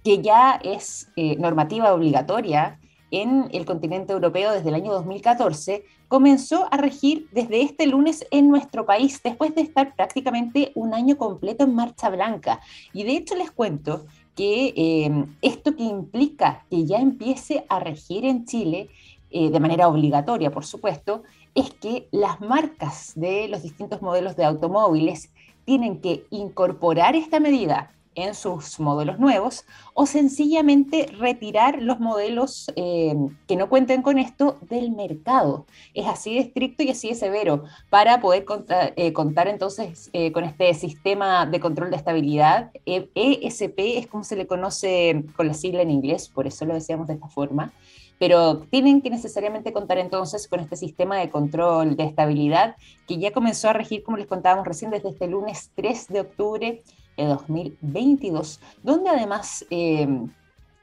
que 0.03 0.21
ya 0.21 0.59
es 0.63 1.07
normativa 1.15 1.93
obligatoria, 1.93 2.79
en 3.11 3.47
el 3.51 3.65
continente 3.65 4.13
europeo 4.13 4.51
desde 4.51 4.69
el 4.69 4.75
año 4.75 4.91
2014, 4.91 5.83
comenzó 6.07 6.67
a 6.71 6.77
regir 6.77 7.27
desde 7.31 7.61
este 7.61 7.87
lunes 7.87 8.25
en 8.31 8.49
nuestro 8.49 8.85
país, 8.85 9.21
después 9.23 9.55
de 9.55 9.61
estar 9.61 9.95
prácticamente 9.95 10.71
un 10.75 10.93
año 10.93 11.17
completo 11.17 11.63
en 11.63 11.75
marcha 11.75 12.09
blanca. 12.09 12.59
Y 12.93 13.03
de 13.03 13.17
hecho 13.17 13.35
les 13.35 13.51
cuento 13.51 14.05
que 14.35 14.73
eh, 14.75 15.25
esto 15.41 15.75
que 15.75 15.83
implica 15.83 16.65
que 16.69 16.85
ya 16.85 16.97
empiece 16.97 17.65
a 17.69 17.79
regir 17.79 18.25
en 18.25 18.45
Chile, 18.45 18.89
eh, 19.31 19.51
de 19.51 19.59
manera 19.59 19.87
obligatoria, 19.87 20.49
por 20.49 20.65
supuesto, 20.65 21.23
es 21.53 21.71
que 21.71 22.07
las 22.11 22.41
marcas 22.41 23.13
de 23.15 23.47
los 23.47 23.61
distintos 23.61 24.01
modelos 24.01 24.35
de 24.35 24.45
automóviles 24.45 25.31
tienen 25.65 26.01
que 26.01 26.25
incorporar 26.31 27.15
esta 27.15 27.39
medida 27.39 27.91
en 28.15 28.35
sus 28.35 28.79
modelos 28.79 29.19
nuevos 29.19 29.65
o 29.93 30.05
sencillamente 30.05 31.07
retirar 31.17 31.81
los 31.81 31.99
modelos 31.99 32.71
eh, 32.75 33.15
que 33.47 33.55
no 33.55 33.69
cuenten 33.69 34.01
con 34.01 34.17
esto 34.17 34.57
del 34.61 34.91
mercado. 34.91 35.65
Es 35.93 36.07
así 36.07 36.33
de 36.33 36.41
estricto 36.41 36.83
y 36.83 36.89
así 36.89 37.09
de 37.09 37.15
severo 37.15 37.63
para 37.89 38.19
poder 38.21 38.45
eh, 38.95 39.13
contar 39.13 39.47
entonces 39.47 40.09
eh, 40.13 40.31
con 40.31 40.43
este 40.43 40.73
sistema 40.73 41.45
de 41.45 41.59
control 41.59 41.91
de 41.91 41.97
estabilidad. 41.97 42.71
ESP 42.85 43.79
es 43.97 44.07
como 44.07 44.23
se 44.23 44.35
le 44.35 44.47
conoce 44.47 45.23
con 45.35 45.47
la 45.47 45.53
sigla 45.53 45.81
en 45.81 45.91
inglés, 45.91 46.29
por 46.29 46.47
eso 46.47 46.65
lo 46.65 46.73
decíamos 46.73 47.07
de 47.07 47.13
esta 47.15 47.27
forma 47.27 47.71
pero 48.19 48.59
tienen 48.69 49.01
que 49.01 49.09
necesariamente 49.09 49.71
contar 49.71 49.97
entonces 49.97 50.47
con 50.47 50.59
este 50.59 50.75
sistema 50.75 51.17
de 51.17 51.29
control 51.29 51.95
de 51.95 52.03
estabilidad 52.03 52.75
que 53.07 53.17
ya 53.17 53.31
comenzó 53.31 53.69
a 53.69 53.73
regir, 53.73 54.03
como 54.03 54.17
les 54.17 54.27
contábamos 54.27 54.67
recién, 54.67 54.91
desde 54.91 55.09
este 55.09 55.27
lunes 55.27 55.71
3 55.75 56.07
de 56.09 56.19
octubre 56.19 56.83
2022, 57.25 58.59
donde 58.83 59.09
además 59.09 59.65
em, 59.69 60.29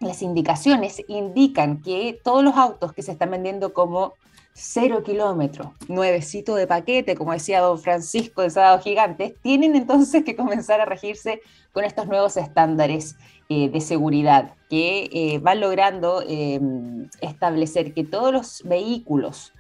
las 0.00 0.22
indicaciones 0.22 1.02
indican 1.08 1.82
que 1.82 2.18
todos 2.22 2.44
los 2.44 2.56
autos 2.56 2.92
que 2.92 3.02
se 3.02 3.12
están 3.12 3.30
vendiendo 3.30 3.72
como 3.72 4.14
cero 4.52 5.02
kilómetros, 5.02 5.68
nuevecito 5.88 6.54
de 6.54 6.66
paquete, 6.66 7.14
como 7.14 7.32
decía 7.32 7.60
don 7.60 7.78
Francisco 7.78 8.42
de 8.42 8.50
Sábado 8.50 8.80
Gigantes, 8.80 9.34
tienen 9.42 9.76
entonces 9.76 10.24
que 10.24 10.36
comenzar 10.36 10.80
a 10.80 10.86
regirse 10.86 11.40
con 11.72 11.84
estos 11.84 12.06
nuevos 12.06 12.36
estándares 12.36 13.16
eh, 13.48 13.68
de 13.68 13.80
seguridad 13.80 14.54
que 14.70 15.10
eh, 15.12 15.38
van 15.40 15.60
logrando 15.60 16.22
establecer 17.20 17.92
que 17.92 18.04
todos 18.04 18.32
los 18.32 18.62
vehículos 18.64 19.52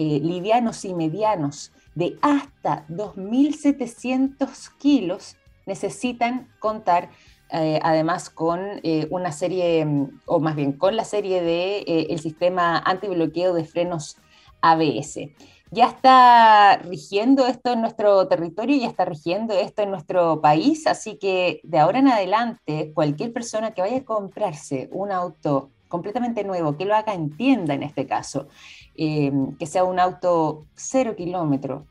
eh, 0.00 0.20
livianos 0.22 0.84
y 0.84 0.94
medianos 0.94 1.72
de 1.96 2.16
hasta 2.22 2.86
2.700 2.86 4.70
kilos 4.78 5.34
necesitan 5.68 6.48
contar 6.58 7.10
además 7.50 8.28
con 8.28 8.60
una 9.08 9.32
serie, 9.32 9.86
o 10.26 10.38
más 10.38 10.54
bien 10.54 10.72
con 10.72 10.96
la 10.96 11.04
serie 11.04 11.40
de 11.40 11.78
el 12.10 12.18
sistema 12.18 12.76
antibloqueo 12.78 13.54
de 13.54 13.64
frenos 13.64 14.18
ABS. 14.60 15.30
Ya 15.70 15.86
está 15.86 16.78
rigiendo 16.78 17.46
esto 17.46 17.72
en 17.72 17.82
nuestro 17.82 18.26
territorio, 18.26 18.78
ya 18.78 18.86
está 18.86 19.04
rigiendo 19.04 19.52
esto 19.52 19.82
en 19.82 19.90
nuestro 19.90 20.40
país, 20.40 20.86
así 20.86 21.18
que 21.18 21.60
de 21.62 21.78
ahora 21.78 21.98
en 21.98 22.08
adelante, 22.08 22.92
cualquier 22.94 23.34
persona 23.34 23.72
que 23.72 23.82
vaya 23.82 23.98
a 23.98 24.04
comprarse 24.04 24.88
un 24.92 25.12
auto 25.12 25.70
completamente 25.88 26.42
nuevo, 26.42 26.76
que 26.78 26.86
lo 26.86 26.94
haga 26.94 27.12
en 27.12 27.36
tienda 27.36 27.74
en 27.74 27.82
este 27.82 28.06
caso, 28.06 28.48
eh, 28.94 29.30
que 29.58 29.66
sea 29.66 29.84
un 29.84 29.98
auto 29.98 30.66
cero 30.74 31.14
kilómetro, 31.16 31.86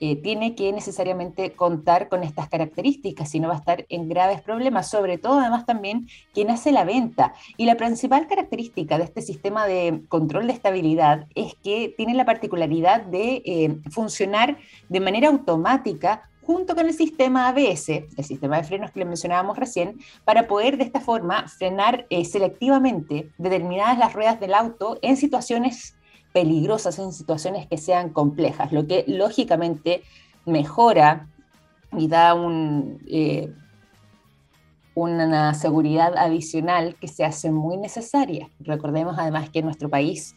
eh, 0.00 0.16
tiene 0.16 0.54
que 0.54 0.72
necesariamente 0.72 1.52
contar 1.52 2.08
con 2.08 2.22
estas 2.22 2.48
características, 2.48 3.30
si 3.30 3.38
no 3.38 3.48
va 3.48 3.54
a 3.54 3.58
estar 3.58 3.84
en 3.90 4.08
graves 4.08 4.40
problemas, 4.40 4.90
sobre 4.90 5.18
todo 5.18 5.40
además 5.40 5.66
también 5.66 6.08
quien 6.32 6.50
hace 6.50 6.72
la 6.72 6.84
venta. 6.84 7.34
Y 7.56 7.66
la 7.66 7.76
principal 7.76 8.26
característica 8.26 8.96
de 8.96 9.04
este 9.04 9.20
sistema 9.20 9.66
de 9.66 10.02
control 10.08 10.46
de 10.46 10.54
estabilidad 10.54 11.26
es 11.34 11.54
que 11.62 11.94
tiene 11.96 12.14
la 12.14 12.24
particularidad 12.24 13.02
de 13.02 13.42
eh, 13.44 13.78
funcionar 13.90 14.56
de 14.88 15.00
manera 15.00 15.28
automática 15.28 16.30
junto 16.42 16.74
con 16.74 16.86
el 16.86 16.94
sistema 16.94 17.48
ABS, 17.48 17.90
el 17.90 18.24
sistema 18.24 18.56
de 18.56 18.64
frenos 18.64 18.90
que 18.90 18.98
le 18.98 19.04
mencionábamos 19.04 19.56
recién, 19.56 20.00
para 20.24 20.48
poder 20.48 20.78
de 20.78 20.84
esta 20.84 21.00
forma 21.00 21.46
frenar 21.46 22.06
eh, 22.10 22.24
selectivamente 22.24 23.30
determinadas 23.38 23.98
las 23.98 24.14
ruedas 24.14 24.40
del 24.40 24.54
auto 24.54 24.98
en 25.02 25.16
situaciones 25.16 25.94
peligrosas 26.32 26.98
en 26.98 27.12
situaciones 27.12 27.66
que 27.66 27.78
sean 27.78 28.10
complejas, 28.10 28.72
lo 28.72 28.86
que 28.86 29.04
lógicamente 29.06 30.02
mejora 30.46 31.28
y 31.96 32.08
da 32.08 32.34
eh, 33.08 33.52
una 34.94 35.54
seguridad 35.54 36.16
adicional 36.16 36.96
que 37.00 37.08
se 37.08 37.24
hace 37.24 37.50
muy 37.50 37.76
necesaria. 37.76 38.48
Recordemos 38.60 39.16
además 39.18 39.50
que 39.50 39.60
en 39.60 39.64
nuestro 39.66 39.88
país 39.88 40.36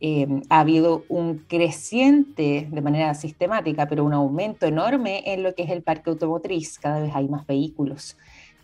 eh, 0.00 0.26
ha 0.50 0.60
habido 0.60 1.04
un 1.08 1.38
creciente 1.38 2.68
de 2.70 2.80
manera 2.82 3.14
sistemática, 3.14 3.88
pero 3.88 4.04
un 4.04 4.12
aumento 4.12 4.66
enorme 4.66 5.22
en 5.32 5.42
lo 5.42 5.54
que 5.54 5.62
es 5.62 5.70
el 5.70 5.82
parque 5.82 6.10
automotriz. 6.10 6.78
Cada 6.78 7.00
vez 7.00 7.12
hay 7.14 7.28
más 7.28 7.46
vehículos 7.46 8.16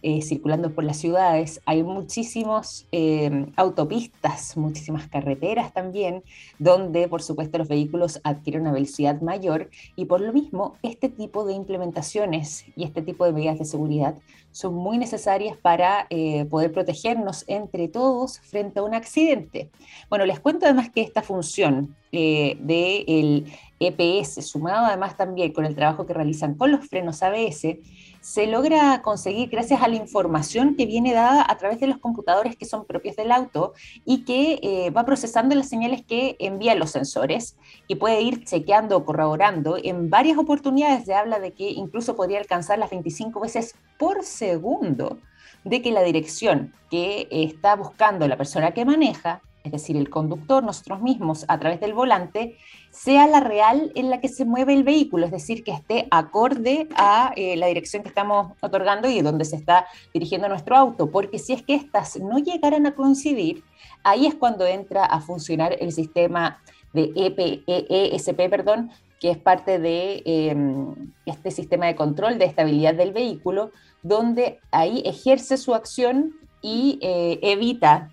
eh, 0.03 0.23
circulando 0.23 0.71
por 0.71 0.85
las 0.85 0.97
ciudades. 0.97 1.61
Hay 1.67 1.83
muchísimas 1.83 2.87
eh, 2.91 3.47
autopistas, 3.57 4.57
muchísimas 4.57 5.09
carreteras 5.09 5.75
también, 5.75 6.23
donde 6.59 7.07
por 7.07 7.21
supuesto 7.21 7.59
los 7.59 7.69
vehículos 7.69 8.19
adquieren 8.25 8.63
una 8.63 8.73
velocidad 8.73 9.21
mayor 9.21 9.69
y 9.97 10.07
por 10.07 10.23
lo 10.23 10.33
mismo 10.33 10.77
este 10.83 11.11
tipo 11.11 11.45
de 11.45 11.53
implementaciones 11.53 12.65
y 12.77 12.85
este 12.85 13.03
tipo 13.03 13.27
de 13.27 13.33
medidas 13.33 13.59
de 13.59 13.67
seguridad 13.67 14.15
son 14.53 14.75
muy 14.75 14.97
necesarias 14.97 15.59
para 15.59 16.07
eh, 16.09 16.47
poder 16.47 16.73
protegernos 16.73 17.45
entre 17.47 17.87
todos 17.87 18.41
frente 18.41 18.79
a 18.79 18.83
un 18.83 18.95
accidente. 18.95 19.69
Bueno, 20.09 20.25
les 20.25 20.41
cuento 20.41 20.65
además 20.65 20.89
que 20.91 21.03
esta 21.03 21.21
función 21.21 21.95
del 22.11 23.47
EPS, 23.79 24.45
sumado 24.45 24.87
además 24.87 25.17
también 25.17 25.53
con 25.53 25.65
el 25.65 25.77
trabajo 25.77 26.07
que 26.07 26.13
realizan 26.13 26.55
con 26.55 26.73
los 26.73 26.89
frenos 26.89 27.23
ABS, 27.23 27.79
se 28.21 28.47
logra 28.47 29.01
conseguir 29.03 29.49
gracias 29.49 29.83
a 29.83 29.89
la 29.89 29.97
información 29.97 30.77
que 30.77 30.87
viene 30.87 31.15
dada 31.15 31.45
a 31.49 31.57
través 31.57 31.81
de 31.81 31.87
los 31.87 31.99
computadores 31.99 32.57
que 32.57 32.67
son 32.67 32.85
propios 32.85 33.17
del 33.17 33.33
auto 33.33 33.73
y 34.05 34.25
que 34.25 34.61
eh, 34.63 34.91
va 34.91 35.05
procesando 35.05 35.55
las 35.55 35.69
señales 35.69 36.03
que 36.07 36.37
envían 36.39 36.79
los 36.79 36.91
sensores 36.91 37.57
y 37.89 37.97
puede 37.97 38.21
ir 38.21 38.45
chequeando 38.45 38.97
o 38.97 39.05
corroborando. 39.05 39.79
En 39.83 40.11
varias 40.11 40.39
oportunidades 40.39 41.05
se 41.05 41.15
habla 41.15 41.41
de 41.41 41.53
que 41.53 41.71
incluso 41.71 42.17
podría 42.17 42.39
alcanzar 42.39 42.79
las 42.79 42.91
25 42.91 43.41
veces 43.41 43.75
por 43.99 44.23
segundo 44.23 45.19
de 45.65 45.83
que 45.83 45.93
la 45.93 46.03
dirección 46.03 46.75
que 46.91 47.29
está 47.31 47.77
buscando 47.77 48.27
la 48.29 48.37
persona 48.37 48.73
que 48.73 48.85
maneja 48.85 49.43
es 49.65 49.73
decir, 49.73 49.97
el 49.97 50.11
conductor, 50.11 50.63
nosotros 50.63 51.01
mismos, 51.03 51.45
a 51.49 51.59
través 51.59 51.81
del 51.81 51.95
volante, 51.95 52.57
sea 52.91 53.27
la 53.27 53.41
real 53.41 53.93
en 53.95 54.11
la 54.11 54.21
que 54.21 54.29
se 54.29 54.45
mueve 54.45 54.73
el 54.75 54.85
vehículo, 54.85 55.27
es 55.27 55.33
decir, 55.33 55.63
que 55.63 55.73
esté 55.73 56.09
acorde 56.11 56.89
a 56.97 57.33
eh, 57.37 57.57
la 57.57 57.67
dirección 57.67 58.03
que 58.03 58.09
estamos 58.09 58.53
otorgando 58.61 59.09
y 59.09 59.21
donde 59.21 59.45
se 59.45 59.57
está 59.57 59.87
dirigiendo 60.13 60.49
nuestro 60.49 60.77
auto, 60.77 61.11
porque 61.11 61.39
si 61.39 61.53
es 61.53 61.63
que 61.63 61.75
estas 61.75 62.19
no 62.19 62.39
llegaran 62.39 62.87
a 62.87 62.95
coincidir, 62.95 63.63
ahí 64.03 64.27
es 64.27 64.35
cuando 64.35 64.67
entra 64.67 65.05
a 65.05 65.21
funcionar 65.21 65.77
el 65.79 65.93
sistema 65.93 66.61
de 66.93 67.13
EP, 67.15 67.63
ESP, 67.67 68.49
perdón, 68.49 68.91
que 69.21 69.31
es 69.31 69.39
parte 69.39 69.79
de 69.79 70.23
em, 70.25 71.13
este 71.27 71.51
sistema 71.51 71.87
de 71.87 71.95
control 71.95 72.39
de 72.39 72.47
estabilidad 72.47 72.95
del 72.95 73.13
vehículo, 73.13 73.71
donde 74.03 74.59
ahí 74.71 75.03
ejerce 75.05 75.59
su 75.59 75.75
acción 75.75 76.33
y 76.63 76.99
eh, 77.03 77.39
evita 77.43 78.11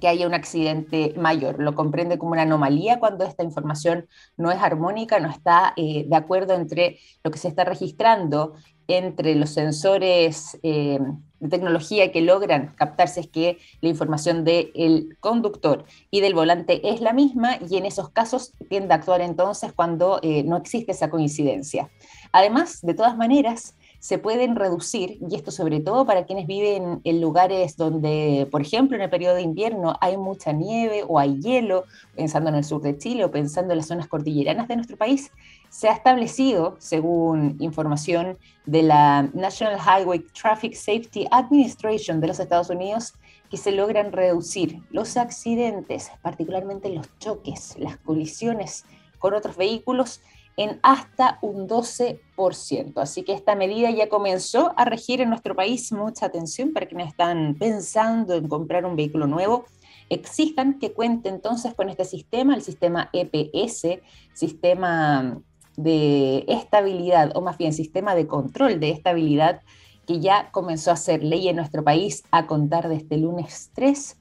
que 0.00 0.08
haya 0.08 0.26
un 0.26 0.34
accidente 0.34 1.14
mayor. 1.16 1.60
Lo 1.60 1.74
comprende 1.74 2.18
como 2.18 2.32
una 2.32 2.42
anomalía 2.42 2.98
cuando 2.98 3.24
esta 3.24 3.42
información 3.42 4.06
no 4.36 4.50
es 4.50 4.60
armónica, 4.60 5.20
no 5.20 5.30
está 5.30 5.72
eh, 5.76 6.04
de 6.06 6.16
acuerdo 6.16 6.54
entre 6.54 6.98
lo 7.24 7.30
que 7.30 7.38
se 7.38 7.48
está 7.48 7.64
registrando 7.64 8.54
entre 8.88 9.34
los 9.34 9.50
sensores 9.50 10.58
eh, 10.62 10.98
de 11.40 11.48
tecnología 11.48 12.12
que 12.12 12.22
logran 12.22 12.74
captarse 12.76 13.20
es 13.20 13.28
que 13.28 13.58
la 13.80 13.88
información 13.88 14.44
del 14.44 15.16
conductor 15.20 15.84
y 16.10 16.20
del 16.20 16.34
volante 16.34 16.88
es 16.88 17.00
la 17.00 17.12
misma 17.12 17.58
y 17.68 17.76
en 17.76 17.84
esos 17.84 18.10
casos 18.10 18.52
tiende 18.68 18.94
a 18.94 18.98
actuar 18.98 19.20
entonces 19.20 19.72
cuando 19.72 20.20
eh, 20.22 20.44
no 20.44 20.56
existe 20.56 20.92
esa 20.92 21.10
coincidencia. 21.10 21.90
Además, 22.32 22.80
de 22.82 22.94
todas 22.94 23.16
maneras, 23.16 23.76
se 23.98 24.18
pueden 24.18 24.56
reducir, 24.56 25.18
y 25.28 25.34
esto 25.34 25.50
sobre 25.50 25.80
todo 25.80 26.06
para 26.06 26.24
quienes 26.26 26.46
viven 26.46 27.00
en 27.04 27.20
lugares 27.20 27.76
donde, 27.76 28.48
por 28.50 28.60
ejemplo, 28.60 28.96
en 28.96 29.02
el 29.02 29.10
periodo 29.10 29.34
de 29.34 29.42
invierno 29.42 29.96
hay 30.00 30.16
mucha 30.16 30.52
nieve 30.52 31.04
o 31.06 31.18
hay 31.18 31.40
hielo, 31.40 31.84
pensando 32.14 32.50
en 32.50 32.56
el 32.56 32.64
sur 32.64 32.82
de 32.82 32.96
Chile 32.96 33.24
o 33.24 33.30
pensando 33.30 33.72
en 33.72 33.78
las 33.78 33.86
zonas 33.86 34.08
cordilleranas 34.08 34.68
de 34.68 34.76
nuestro 34.76 34.96
país, 34.96 35.32
se 35.68 35.88
ha 35.88 35.92
establecido, 35.92 36.76
según 36.78 37.56
información 37.60 38.38
de 38.64 38.82
la 38.82 39.22
National 39.34 39.78
Highway 39.78 40.20
Traffic 40.40 40.74
Safety 40.74 41.26
Administration 41.30 42.20
de 42.20 42.28
los 42.28 42.40
Estados 42.40 42.70
Unidos, 42.70 43.14
que 43.50 43.56
se 43.56 43.72
logran 43.72 44.12
reducir 44.12 44.80
los 44.90 45.16
accidentes, 45.16 46.10
particularmente 46.22 46.88
los 46.88 47.06
choques, 47.18 47.76
las 47.78 47.96
colisiones 47.98 48.84
con 49.18 49.34
otros 49.34 49.56
vehículos, 49.56 50.20
en 50.56 50.80
hasta 50.82 51.38
un 51.42 51.68
12%. 51.68 52.92
Así 52.96 53.22
que 53.22 53.32
esta 53.32 53.54
medida 53.54 53.90
ya 53.90 54.08
comenzó 54.08 54.72
a 54.76 54.84
regir 54.84 55.20
en 55.20 55.28
nuestro 55.28 55.54
país. 55.54 55.92
Mucha 55.92 56.26
atención 56.26 56.72
para 56.72 56.86
quienes 56.86 57.08
están 57.08 57.56
pensando 57.58 58.34
en 58.34 58.48
comprar 58.48 58.84
un 58.86 58.96
vehículo 58.96 59.26
nuevo. 59.26 59.66
Exijan 60.08 60.78
que 60.78 60.92
cuente 60.92 61.28
entonces 61.28 61.74
con 61.74 61.88
este 61.88 62.04
sistema, 62.04 62.54
el 62.54 62.62
sistema 62.62 63.10
EPS, 63.12 64.00
sistema 64.32 65.40
de 65.76 66.44
estabilidad, 66.48 67.36
o 67.36 67.42
más 67.42 67.58
bien 67.58 67.72
sistema 67.72 68.14
de 68.14 68.26
control 68.26 68.80
de 68.80 68.90
estabilidad, 68.90 69.62
que 70.06 70.20
ya 70.20 70.50
comenzó 70.52 70.92
a 70.92 70.96
ser 70.96 71.22
ley 71.22 71.48
en 71.48 71.56
nuestro 71.56 71.82
país 71.84 72.22
a 72.30 72.46
contar 72.46 72.88
desde 72.88 73.02
este 73.02 73.16
lunes 73.18 73.70
3 73.74 74.16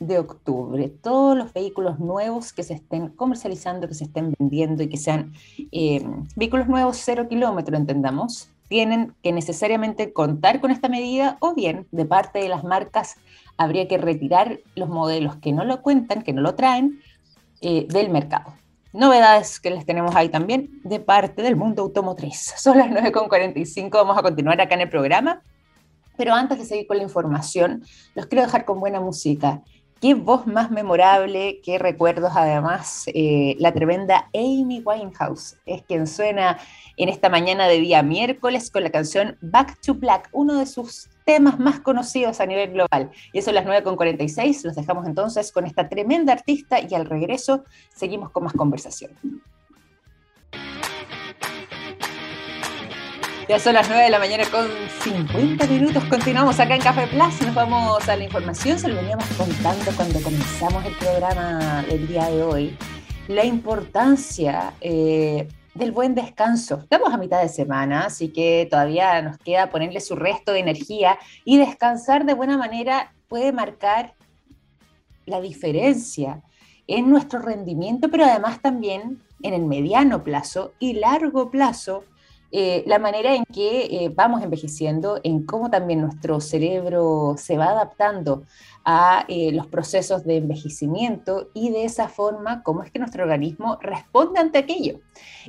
de 0.00 0.18
octubre. 0.18 0.88
Todos 0.88 1.36
los 1.36 1.52
vehículos 1.52 1.98
nuevos 1.98 2.52
que 2.52 2.62
se 2.62 2.74
estén 2.74 3.08
comercializando, 3.08 3.88
que 3.88 3.94
se 3.94 4.04
estén 4.04 4.34
vendiendo 4.38 4.82
y 4.82 4.88
que 4.88 4.96
sean 4.96 5.32
eh, 5.72 6.04
vehículos 6.36 6.68
nuevos 6.68 6.98
cero 7.02 7.26
kilómetro, 7.28 7.76
entendamos, 7.76 8.50
tienen 8.68 9.14
que 9.22 9.32
necesariamente 9.32 10.12
contar 10.12 10.60
con 10.60 10.70
esta 10.70 10.88
medida 10.88 11.36
o 11.40 11.54
bien 11.54 11.86
de 11.90 12.04
parte 12.04 12.38
de 12.38 12.48
las 12.48 12.64
marcas 12.64 13.16
habría 13.56 13.88
que 13.88 13.98
retirar 13.98 14.60
los 14.74 14.88
modelos 14.88 15.36
que 15.36 15.52
no 15.52 15.64
lo 15.64 15.82
cuentan, 15.82 16.22
que 16.22 16.32
no 16.32 16.42
lo 16.42 16.54
traen 16.54 17.00
eh, 17.60 17.86
del 17.88 18.10
mercado. 18.10 18.54
Novedades 18.92 19.60
que 19.60 19.70
les 19.70 19.84
tenemos 19.84 20.14
ahí 20.14 20.28
también 20.28 20.80
de 20.84 21.00
parte 21.00 21.42
del 21.42 21.56
mundo 21.56 21.82
automotriz. 21.82 22.54
Son 22.56 22.78
las 22.78 22.88
9.45, 22.88 23.90
vamos 23.90 24.16
a 24.16 24.22
continuar 24.22 24.60
acá 24.60 24.74
en 24.74 24.82
el 24.82 24.88
programa. 24.88 25.42
Pero 26.16 26.34
antes 26.34 26.58
de 26.58 26.64
seguir 26.64 26.86
con 26.86 26.96
la 26.96 27.04
información, 27.04 27.84
los 28.14 28.26
quiero 28.26 28.44
dejar 28.44 28.64
con 28.64 28.80
buena 28.80 29.00
música. 29.00 29.62
Qué 30.00 30.14
voz 30.14 30.46
más 30.46 30.70
memorable, 30.70 31.60
qué 31.64 31.76
recuerdos 31.76 32.30
además. 32.36 33.04
Eh, 33.08 33.56
la 33.58 33.72
tremenda 33.72 34.30
Amy 34.32 34.80
Winehouse 34.84 35.56
es 35.66 35.82
quien 35.82 36.06
suena 36.06 36.56
en 36.96 37.08
esta 37.08 37.28
mañana 37.28 37.66
de 37.66 37.80
día 37.80 38.04
miércoles 38.04 38.70
con 38.70 38.84
la 38.84 38.90
canción 38.90 39.36
Back 39.40 39.80
to 39.80 39.94
Black, 39.94 40.28
uno 40.30 40.56
de 40.56 40.66
sus 40.66 41.08
temas 41.24 41.58
más 41.58 41.80
conocidos 41.80 42.40
a 42.40 42.46
nivel 42.46 42.74
global. 42.74 43.10
Y 43.32 43.40
eso 43.40 43.50
es 43.50 43.54
las 43.54 43.66
9.46, 43.66 44.62
los 44.66 44.76
dejamos 44.76 45.04
entonces 45.04 45.50
con 45.50 45.66
esta 45.66 45.88
tremenda 45.88 46.32
artista 46.32 46.78
y 46.80 46.94
al 46.94 47.04
regreso 47.04 47.64
seguimos 47.92 48.30
con 48.30 48.44
más 48.44 48.52
conversación. 48.52 49.10
Ya 53.48 53.58
son 53.58 53.72
las 53.72 53.88
9 53.88 54.04
de 54.04 54.10
la 54.10 54.18
mañana 54.18 54.44
con 54.50 54.68
50 55.00 55.66
minutos. 55.68 56.04
Continuamos 56.04 56.60
acá 56.60 56.74
en 56.74 56.82
Café 56.82 57.06
Plus. 57.06 57.40
Nos 57.40 57.54
vamos 57.54 58.06
a 58.06 58.14
la 58.14 58.22
información. 58.22 58.78
Se 58.78 58.88
lo 58.88 58.96
veníamos 58.96 59.24
contando 59.38 59.90
cuando 59.96 60.20
comenzamos 60.20 60.84
el 60.84 60.94
programa 60.96 61.82
del 61.88 62.06
día 62.06 62.26
de 62.26 62.42
hoy. 62.42 62.76
La 63.26 63.46
importancia 63.46 64.74
eh, 64.82 65.48
del 65.74 65.92
buen 65.92 66.14
descanso. 66.14 66.80
Estamos 66.82 67.10
a 67.10 67.16
mitad 67.16 67.40
de 67.40 67.48
semana, 67.48 68.04
así 68.04 68.28
que 68.28 68.68
todavía 68.70 69.22
nos 69.22 69.38
queda 69.38 69.70
ponerle 69.70 70.00
su 70.00 70.14
resto 70.14 70.52
de 70.52 70.58
energía 70.58 71.18
y 71.46 71.56
descansar 71.56 72.26
de 72.26 72.34
buena 72.34 72.58
manera 72.58 73.14
puede 73.28 73.52
marcar 73.52 74.12
la 75.24 75.40
diferencia 75.40 76.42
en 76.86 77.08
nuestro 77.08 77.38
rendimiento, 77.38 78.10
pero 78.10 78.26
además 78.26 78.60
también 78.60 79.22
en 79.42 79.54
el 79.54 79.64
mediano 79.64 80.22
plazo 80.22 80.74
y 80.78 80.92
largo 80.92 81.50
plazo 81.50 82.04
eh, 82.50 82.82
la 82.86 82.98
manera 82.98 83.34
en 83.34 83.44
que 83.44 83.84
eh, 83.84 84.12
vamos 84.14 84.42
envejeciendo, 84.42 85.20
en 85.22 85.44
cómo 85.44 85.70
también 85.70 86.00
nuestro 86.00 86.40
cerebro 86.40 87.34
se 87.36 87.58
va 87.58 87.66
adaptando 87.66 88.44
a 88.84 89.26
eh, 89.28 89.52
los 89.52 89.66
procesos 89.66 90.24
de 90.24 90.38
envejecimiento 90.38 91.50
y 91.52 91.68
de 91.70 91.84
esa 91.84 92.08
forma 92.08 92.62
cómo 92.62 92.82
es 92.82 92.90
que 92.90 92.98
nuestro 92.98 93.24
organismo 93.24 93.78
responde 93.82 94.40
ante 94.40 94.58
aquello. 94.58 95.00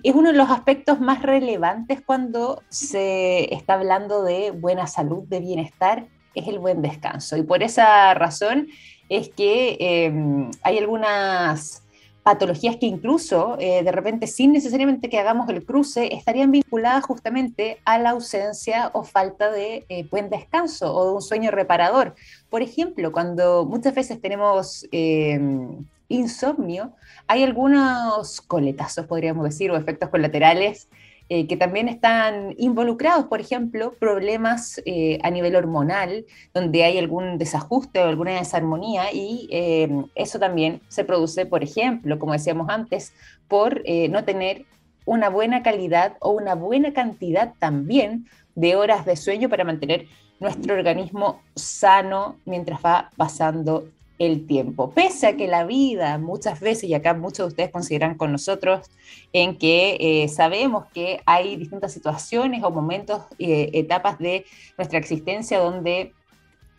Es 0.03 0.13
uno 0.13 0.31
de 0.31 0.37
los 0.37 0.49
aspectos 0.49 0.99
más 0.99 1.21
relevantes 1.21 2.01
cuando 2.05 2.63
se 2.67 3.53
está 3.53 3.75
hablando 3.75 4.23
de 4.23 4.51
buena 4.51 4.85
salud, 4.85 5.23
de 5.23 5.39
bienestar, 5.39 6.07
es 6.35 6.49
el 6.49 6.59
buen 6.59 6.81
descanso. 6.81 7.37
Y 7.37 7.43
por 7.43 7.63
esa 7.63 8.13
razón 8.13 8.67
es 9.07 9.29
que 9.29 9.77
em, 9.79 10.51
hay 10.61 10.77
algunas 10.77 11.83
patologías 12.23 12.75
que 12.77 12.85
incluso 12.85 13.57
eh, 13.59 13.81
de 13.83 13.91
repente 13.91 14.27
sin 14.27 14.51
necesariamente 14.51 15.09
que 15.09 15.19
hagamos 15.19 15.49
el 15.49 15.65
cruce 15.65 16.13
estarían 16.13 16.51
vinculadas 16.51 17.03
justamente 17.05 17.79
a 17.85 17.97
la 17.97 18.11
ausencia 18.11 18.91
o 18.93 19.03
falta 19.03 19.51
de 19.51 19.85
eh, 19.89 20.07
buen 20.09 20.29
descanso 20.29 20.93
o 20.93 21.05
de 21.05 21.13
un 21.13 21.21
sueño 21.21 21.51
reparador. 21.51 22.15
Por 22.49 22.61
ejemplo, 22.61 23.11
cuando 23.11 23.65
muchas 23.65 23.95
veces 23.95 24.21
tenemos 24.21 24.87
em, 24.91 25.85
insomnio, 26.09 26.93
hay 27.27 27.43
algunos 27.43 28.41
coletazos, 28.41 29.05
podríamos 29.05 29.45
decir, 29.45 29.71
o 29.71 29.77
efectos 29.77 30.09
colaterales 30.09 30.89
eh, 31.31 31.45
que 31.45 31.57
también 31.57 31.87
están 31.87 32.55
involucrados, 32.57 33.25
por 33.25 33.39
ejemplo, 33.39 33.93
problemas 33.99 34.81
eh, 34.85 35.19
a 35.21 35.29
nivel 35.29 35.55
hormonal, 35.55 36.25
donde 36.55 36.83
hay 36.83 36.97
algún 36.97 37.37
desajuste 37.37 37.99
o 37.99 38.07
alguna 38.07 38.31
desarmonía, 38.31 39.13
y 39.13 39.47
eh, 39.51 39.89
eso 40.15 40.39
también 40.39 40.81
se 40.87 41.03
produce, 41.03 41.45
por 41.45 41.63
ejemplo, 41.63 42.17
como 42.17 42.33
decíamos 42.33 42.67
antes, 42.69 43.13
por 43.47 43.83
no 44.09 44.23
tener 44.25 44.65
una 45.05 45.29
buena 45.29 45.63
calidad 45.63 46.17
o 46.19 46.31
una 46.31 46.55
buena 46.55 46.93
cantidad 46.93 47.53
también 47.59 48.27
de 48.55 48.75
horas 48.75 49.05
de 49.05 49.15
sueño 49.15 49.49
para 49.49 49.63
mantener 49.63 50.05
nuestro 50.39 50.73
organismo 50.73 51.41
sano 51.55 52.37
mientras 52.45 52.79
va 52.83 53.11
pasando 53.17 53.87
el 54.19 54.45
tiempo. 54.45 54.91
Pese 54.91 55.27
a 55.27 55.37
que 55.37 55.47
la 55.47 55.63
vida 55.63 56.17
muchas 56.17 56.59
veces, 56.59 56.89
y 56.89 56.93
acá 56.93 57.13
muchos 57.13 57.37
de 57.37 57.45
ustedes 57.45 57.71
consideran 57.71 58.15
con 58.15 58.31
nosotros, 58.31 58.91
en 59.33 59.57
que 59.57 59.97
eh, 59.99 60.27
sabemos 60.27 60.85
que 60.93 61.21
hay 61.25 61.55
distintas 61.55 61.93
situaciones 61.93 62.63
o 62.63 62.69
momentos, 62.69 63.23
eh, 63.39 63.69
etapas 63.73 64.19
de 64.19 64.45
nuestra 64.77 64.99
existencia 64.99 65.59
donde 65.59 66.13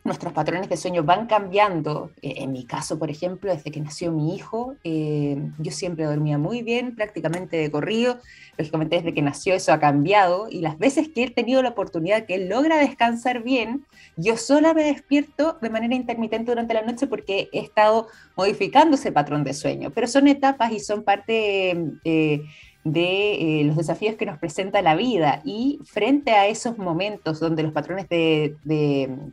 nuestros 0.03 0.33
patrones 0.33 0.69
de 0.69 0.77
sueño 0.77 1.03
van 1.03 1.27
cambiando. 1.27 2.11
Eh, 2.23 2.35
en 2.39 2.53
mi 2.53 2.65
caso, 2.65 2.99
por 2.99 3.11
ejemplo, 3.11 3.55
desde 3.55 3.71
que 3.71 3.81
nació 3.81 4.13
mi 4.13 4.35
hijo, 4.35 4.77
yo 4.83 5.71
siempre 5.71 6.05
dormía 6.05 6.39
muy 6.39 6.63
bien, 6.63 6.95
prácticamente 6.95 7.57
de 7.57 7.71
corrido. 7.71 8.19
Lógicamente, 8.57 8.97
desde 8.97 9.15
que 9.15 9.23
nació 9.23 9.55
eso 9.55 9.73
ha 9.73 9.79
cambiado 9.81 10.49
y 10.51 10.61
las 10.61 10.79
veces 10.79 11.09
que 11.09 11.25
he 11.25 11.31
tenido 11.31 11.63
la 11.63 11.71
oportunidad 11.71 12.27
que 12.27 12.35
él 12.35 12.49
logra 12.49 12.79
descansar 12.79 13.43
bien, 13.43 13.85
yo 14.17 14.37
sola 14.37 14.75
me 14.75 14.85
despierto 14.85 15.59
de 15.61 15.71
manera 15.71 15.95
intermitente 15.95 16.51
durante 16.51 16.75
la 16.75 16.83
noche 16.83 17.07
porque 17.07 17.49
he 17.53 17.61
estado 17.61 18.09
modificando 18.37 18.97
ese 18.97 19.13
patrón 19.13 19.45
de 19.45 19.55
sueño. 19.55 19.91
Pero 19.91 20.07
son 20.07 20.29
etapas 20.29 20.73
y 20.73 20.81
son 20.81 21.03
parte... 21.03 21.77
Eh, 22.05 22.43
de 22.85 23.61
eh, 23.61 23.65
los 23.65 23.77
desafíos 23.77 24.17
que 24.17 24.25
nos 24.25 24.39
presenta 24.39 24.81
la 24.81 24.95
vida 24.95 25.43
y 25.45 25.81
frente 25.85 26.33
a 26.33 26.47
esos 26.47 26.79
momentos 26.79 27.39
donde 27.39 27.63
los 27.63 27.73
patrones 27.73 28.09
de, 28.09 28.57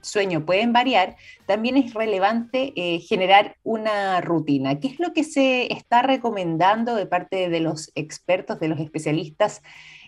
sueño 0.01 0.45
pueden 0.45 0.73
variar, 0.73 1.15
también 1.45 1.77
es 1.77 1.93
relevante 1.93 2.73
eh, 2.75 2.99
generar 2.99 3.55
una 3.63 4.19
rutina. 4.21 4.79
¿Qué 4.79 4.87
es 4.89 4.99
lo 4.99 5.13
que 5.13 5.23
se 5.23 5.71
está 5.71 6.01
recomendando 6.01 6.95
de 6.95 7.05
parte 7.05 7.49
de 7.49 7.59
los 7.61 7.91
expertos, 7.95 8.59
de 8.59 8.67
los 8.67 8.79
especialistas 8.79 9.61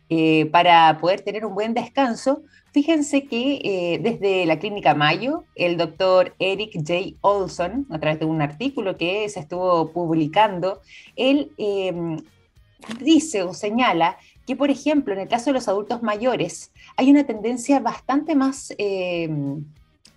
eh, 0.09 0.47
para 0.47 0.97
poder 0.99 1.21
tener 1.21 1.45
un 1.45 1.53
buen 1.53 1.73
descanso? 1.73 2.41
Fíjense 2.71 3.23
que 3.23 3.99
desde 3.99 4.45
la 4.45 4.59
Clínica 4.59 4.93
Mayo, 4.93 5.45
el 5.55 5.75
doctor 5.75 6.35
Eric 6.37 6.73
J. 6.75 7.17
Olson, 7.21 7.87
a 7.89 7.99
través 7.99 8.19
de 8.19 8.25
un 8.25 8.43
artículo 8.43 8.95
que 8.95 9.27
se 9.27 9.39
estuvo 9.39 9.91
publicando, 9.91 10.79
él 11.15 11.51
dice 12.99 13.43
o 13.43 13.53
señala 13.53 14.17
que, 14.45 14.55
por 14.55 14.69
ejemplo, 14.69 15.13
en 15.13 15.19
el 15.19 15.27
caso 15.27 15.45
de 15.45 15.53
los 15.53 15.67
adultos 15.67 16.01
mayores, 16.01 16.71
hay 16.97 17.11
una 17.11 17.25
tendencia 17.25 17.79
bastante 17.79 18.35
más 18.35 18.73
em, 18.77 19.63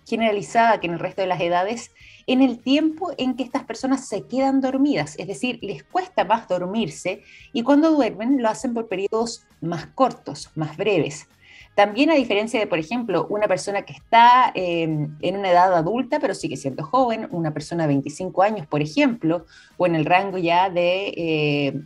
generalizada 0.05 0.79
que 0.79 0.87
en 0.87 0.93
el 0.93 0.99
resto 0.99 1.21
de 1.21 1.27
las 1.27 1.41
edades 1.41 1.91
en 2.27 2.41
el 2.41 2.59
tiempo 2.59 3.11
en 3.17 3.35
que 3.35 3.43
estas 3.43 3.63
personas 3.63 4.07
se 4.07 4.25
quedan 4.27 4.61
dormidas, 4.61 5.15
es 5.17 5.27
decir, 5.27 5.59
les 5.61 5.83
cuesta 5.83 6.23
más 6.23 6.47
dormirse 6.47 7.21
y 7.51 7.63
cuando 7.63 7.91
duermen 7.91 8.41
lo 8.41 8.49
hacen 8.49 8.73
por 8.73 8.87
periodos 8.87 9.45
más 9.61 9.87
cortos, 9.87 10.49
más 10.55 10.77
breves. 10.77 11.27
También 11.75 12.11
a 12.11 12.15
diferencia 12.15 12.59
de, 12.59 12.67
por 12.67 12.77
ejemplo, 12.77 13.25
una 13.29 13.47
persona 13.47 13.81
que 13.81 13.93
está 13.93 14.51
em, 14.53 15.17
en 15.21 15.37
una 15.37 15.49
edad 15.49 15.73
adulta 15.75 16.19
pero 16.19 16.35
sigue 16.35 16.55
siendo 16.55 16.83
joven, 16.83 17.27
una 17.31 17.51
persona 17.51 17.83
de 17.83 17.87
25 17.87 18.43
años, 18.43 18.67
por 18.67 18.81
ejemplo, 18.81 19.45
o 19.77 19.87
en 19.87 19.95
el 19.95 20.05
rango 20.05 20.37
ya 20.37 20.69
de 20.69 21.13
eh, 21.17 21.81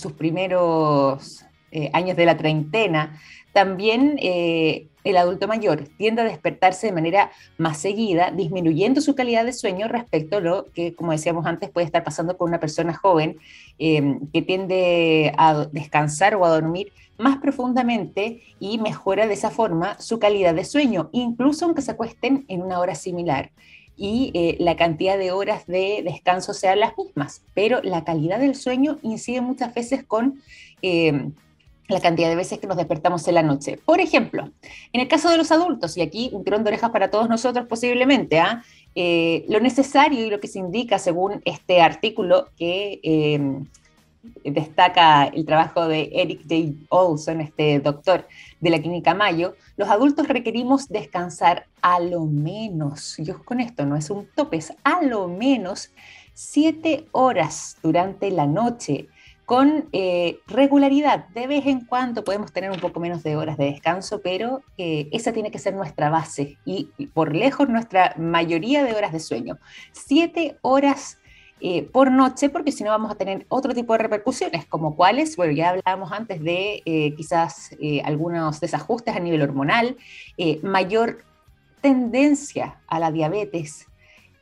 sus 0.00 0.12
primeros 0.12 1.44
eh, 1.70 1.90
años 1.92 2.16
de 2.16 2.24
la 2.24 2.36
treintena, 2.36 3.20
también 3.52 4.16
eh, 4.20 4.88
el 5.04 5.16
adulto 5.16 5.48
mayor 5.48 5.84
tiende 5.96 6.22
a 6.22 6.24
despertarse 6.24 6.86
de 6.86 6.92
manera 6.92 7.30
más 7.58 7.78
seguida, 7.78 8.30
disminuyendo 8.30 9.00
su 9.00 9.14
calidad 9.14 9.44
de 9.44 9.52
sueño 9.52 9.88
respecto 9.88 10.36
a 10.36 10.40
lo 10.40 10.66
que, 10.72 10.94
como 10.94 11.12
decíamos 11.12 11.46
antes, 11.46 11.70
puede 11.70 11.86
estar 11.86 12.04
pasando 12.04 12.36
con 12.36 12.48
una 12.48 12.60
persona 12.60 12.94
joven 12.94 13.38
em, 13.78 14.20
que 14.32 14.42
tiende 14.42 15.32
a 15.36 15.66
descansar 15.72 16.34
o 16.34 16.44
a 16.44 16.50
dormir 16.50 16.92
más 17.18 17.38
profundamente 17.38 18.42
y 18.60 18.78
mejora 18.78 19.26
de 19.26 19.34
esa 19.34 19.50
forma 19.50 19.98
su 20.00 20.18
calidad 20.18 20.54
de 20.54 20.64
sueño, 20.64 21.10
incluso 21.12 21.64
aunque 21.64 21.82
se 21.82 21.90
acuesten 21.90 22.44
en 22.48 22.62
una 22.62 22.78
hora 22.78 22.94
similar 22.94 23.50
y 24.00 24.30
eh, 24.32 24.56
la 24.58 24.76
cantidad 24.76 25.18
de 25.18 25.30
horas 25.30 25.66
de 25.66 26.00
descanso 26.02 26.54
sean 26.54 26.80
las 26.80 26.96
mismas, 26.96 27.42
pero 27.52 27.82
la 27.82 28.02
calidad 28.02 28.40
del 28.40 28.54
sueño 28.54 28.98
incide 29.02 29.42
muchas 29.42 29.74
veces 29.74 30.02
con 30.02 30.40
eh, 30.80 31.28
la 31.86 32.00
cantidad 32.00 32.30
de 32.30 32.36
veces 32.36 32.58
que 32.58 32.66
nos 32.66 32.78
despertamos 32.78 33.28
en 33.28 33.34
la 33.34 33.42
noche. 33.42 33.78
Por 33.84 34.00
ejemplo, 34.00 34.50
en 34.94 35.02
el 35.02 35.06
caso 35.06 35.28
de 35.28 35.36
los 35.36 35.52
adultos, 35.52 35.98
y 35.98 36.00
aquí 36.00 36.30
un 36.32 36.44
tirón 36.44 36.64
de 36.64 36.70
orejas 36.70 36.88
para 36.90 37.10
todos 37.10 37.28
nosotros 37.28 37.66
posiblemente, 37.66 38.38
¿ah? 38.38 38.64
eh, 38.94 39.44
lo 39.50 39.60
necesario 39.60 40.24
y 40.24 40.30
lo 40.30 40.40
que 40.40 40.48
se 40.48 40.60
indica 40.60 40.98
según 40.98 41.42
este 41.44 41.82
artículo 41.82 42.48
que 42.56 43.00
destaca 44.44 45.24
el 45.24 45.46
trabajo 45.46 45.86
de 45.88 46.10
Eric 46.12 46.42
J. 46.42 46.86
Olson, 46.88 47.40
este 47.40 47.80
doctor 47.80 48.26
de 48.60 48.70
la 48.70 48.78
Clínica 48.78 49.14
Mayo, 49.14 49.54
los 49.76 49.88
adultos 49.88 50.28
requerimos 50.28 50.88
descansar 50.88 51.66
a 51.80 52.00
lo 52.00 52.26
menos, 52.26 53.16
yo 53.18 53.42
con 53.44 53.60
esto 53.60 53.86
no 53.86 53.96
es 53.96 54.10
un 54.10 54.28
tope, 54.34 54.58
es 54.58 54.72
a 54.84 55.02
lo 55.02 55.28
menos 55.28 55.90
siete 56.34 57.06
horas 57.12 57.76
durante 57.82 58.30
la 58.30 58.46
noche 58.46 59.08
con 59.46 59.88
eh, 59.92 60.38
regularidad. 60.46 61.26
De 61.30 61.48
vez 61.48 61.66
en 61.66 61.84
cuando 61.84 62.22
podemos 62.22 62.52
tener 62.52 62.70
un 62.70 62.78
poco 62.78 63.00
menos 63.00 63.24
de 63.24 63.36
horas 63.36 63.58
de 63.58 63.64
descanso, 63.64 64.20
pero 64.22 64.62
eh, 64.78 65.08
esa 65.10 65.32
tiene 65.32 65.50
que 65.50 65.58
ser 65.58 65.74
nuestra 65.74 66.08
base 66.08 66.56
y 66.64 66.84
por 67.12 67.34
lejos 67.34 67.68
nuestra 67.68 68.14
mayoría 68.16 68.84
de 68.84 68.94
horas 68.94 69.12
de 69.12 69.18
sueño. 69.18 69.58
Siete 69.90 70.56
horas 70.62 71.18
eh, 71.60 71.82
por 71.82 72.10
noche, 72.10 72.48
porque 72.48 72.72
si 72.72 72.84
no 72.84 72.90
vamos 72.90 73.10
a 73.10 73.14
tener 73.14 73.46
otro 73.48 73.74
tipo 73.74 73.92
de 73.92 73.98
repercusiones, 73.98 74.66
como 74.66 74.96
cuáles, 74.96 75.36
bueno, 75.36 75.52
ya 75.52 75.70
hablábamos 75.70 76.12
antes 76.12 76.42
de 76.42 76.82
quizás 77.16 77.76
algunos 78.04 78.60
desajustes 78.60 79.14
a 79.14 79.20
nivel 79.20 79.42
hormonal, 79.42 79.96
mayor 80.62 81.24
tendencia 81.80 82.80
a 82.86 82.98
la 82.98 83.10
diabetes, 83.10 83.86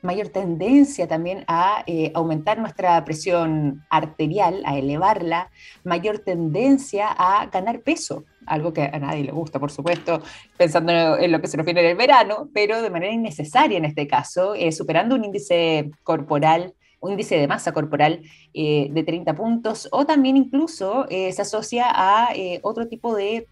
mayor 0.02 0.28
tendencia 0.28 1.08
también 1.08 1.44
a 1.48 1.82
eh, 1.86 2.12
aumentar 2.14 2.58
nuestra 2.58 3.04
presión 3.04 3.84
arterial, 3.90 4.62
a 4.64 4.76
elevarla, 4.78 5.50
mayor 5.84 6.20
tendencia 6.20 7.08
a 7.08 7.46
ganar 7.46 7.80
peso, 7.80 8.24
algo 8.46 8.72
que 8.72 8.82
a 8.82 8.98
nadie 8.98 9.24
le 9.24 9.32
gusta, 9.32 9.58
por 9.58 9.70
supuesto, 9.70 10.22
pensando 10.56 11.18
en 11.18 11.32
lo 11.32 11.40
que 11.40 11.48
se 11.48 11.56
refiere 11.56 11.80
en 11.80 11.90
el 11.90 11.96
verano, 11.96 12.48
pero 12.54 12.80
de 12.80 12.90
manera 12.90 13.12
innecesaria 13.12 13.78
en 13.78 13.84
este 13.84 14.06
caso, 14.06 14.54
eh, 14.54 14.72
superando 14.72 15.14
un 15.14 15.24
índice 15.24 15.90
corporal 16.04 16.74
un 17.00 17.12
índice 17.12 17.36
de 17.36 17.46
masa 17.46 17.72
corporal 17.72 18.22
eh, 18.54 18.88
de 18.90 19.02
30 19.02 19.34
puntos, 19.34 19.88
o 19.92 20.04
también 20.04 20.36
incluso 20.36 21.06
se 21.08 21.40
asocia 21.40 21.86
a 21.88 22.30
otro 22.62 22.88
tipo 22.88 23.14
de 23.14 23.46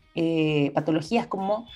patologías 0.74 1.26
como 1.26 1.66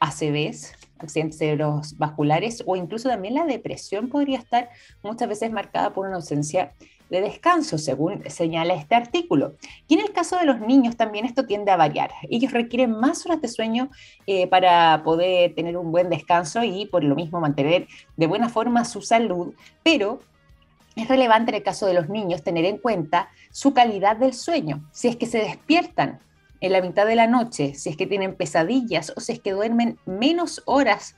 ACVs, 0.00 0.72
accidentes 1.00 1.38
cerebrovasculares 1.38 2.62
o 2.66 2.76
incluso 2.76 3.08
también 3.08 3.34
la 3.34 3.44
depresión 3.44 4.08
podría 4.08 4.38
estar 4.38 4.70
muchas 5.02 5.28
veces 5.28 5.50
marcada 5.50 5.92
por 5.92 6.06
una 6.06 6.16
ausencia 6.16 6.74
de 7.10 7.20
descanso, 7.20 7.78
según 7.78 8.22
señala 8.28 8.74
este 8.74 8.94
artículo. 8.94 9.56
Y 9.86 9.94
en 9.94 10.00
el 10.00 10.12
caso 10.12 10.36
de 10.36 10.44
los 10.44 10.60
niños 10.60 10.96
también 10.96 11.24
esto 11.24 11.46
tiende 11.46 11.70
a 11.70 11.76
variar. 11.76 12.10
Ellos 12.30 12.52
requieren 12.52 12.92
más 12.92 13.24
horas 13.24 13.40
de 13.40 13.48
sueño 13.48 13.90
eh, 14.26 14.46
para 14.46 15.02
poder 15.04 15.54
tener 15.54 15.76
un 15.76 15.90
buen 15.90 16.10
descanso 16.10 16.62
y 16.62 16.86
por 16.86 17.04
lo 17.04 17.14
mismo 17.14 17.40
mantener 17.40 17.86
de 18.16 18.26
buena 18.26 18.48
forma 18.48 18.84
su 18.84 19.00
salud, 19.00 19.54
pero 19.82 20.20
es 20.96 21.08
relevante 21.08 21.50
en 21.50 21.56
el 21.56 21.62
caso 21.62 21.86
de 21.86 21.94
los 21.94 22.08
niños 22.08 22.42
tener 22.42 22.64
en 22.64 22.78
cuenta 22.78 23.30
su 23.50 23.72
calidad 23.72 24.16
del 24.16 24.34
sueño. 24.34 24.88
Si 24.92 25.08
es 25.08 25.16
que 25.16 25.26
se 25.26 25.38
despiertan 25.38 26.20
en 26.60 26.72
la 26.72 26.80
mitad 26.80 27.06
de 27.06 27.16
la 27.16 27.26
noche, 27.26 27.74
si 27.74 27.90
es 27.90 27.96
que 27.96 28.06
tienen 28.06 28.34
pesadillas 28.34 29.12
o 29.16 29.20
si 29.20 29.32
es 29.32 29.40
que 29.40 29.52
duermen 29.52 29.98
menos 30.06 30.62
horas 30.66 31.14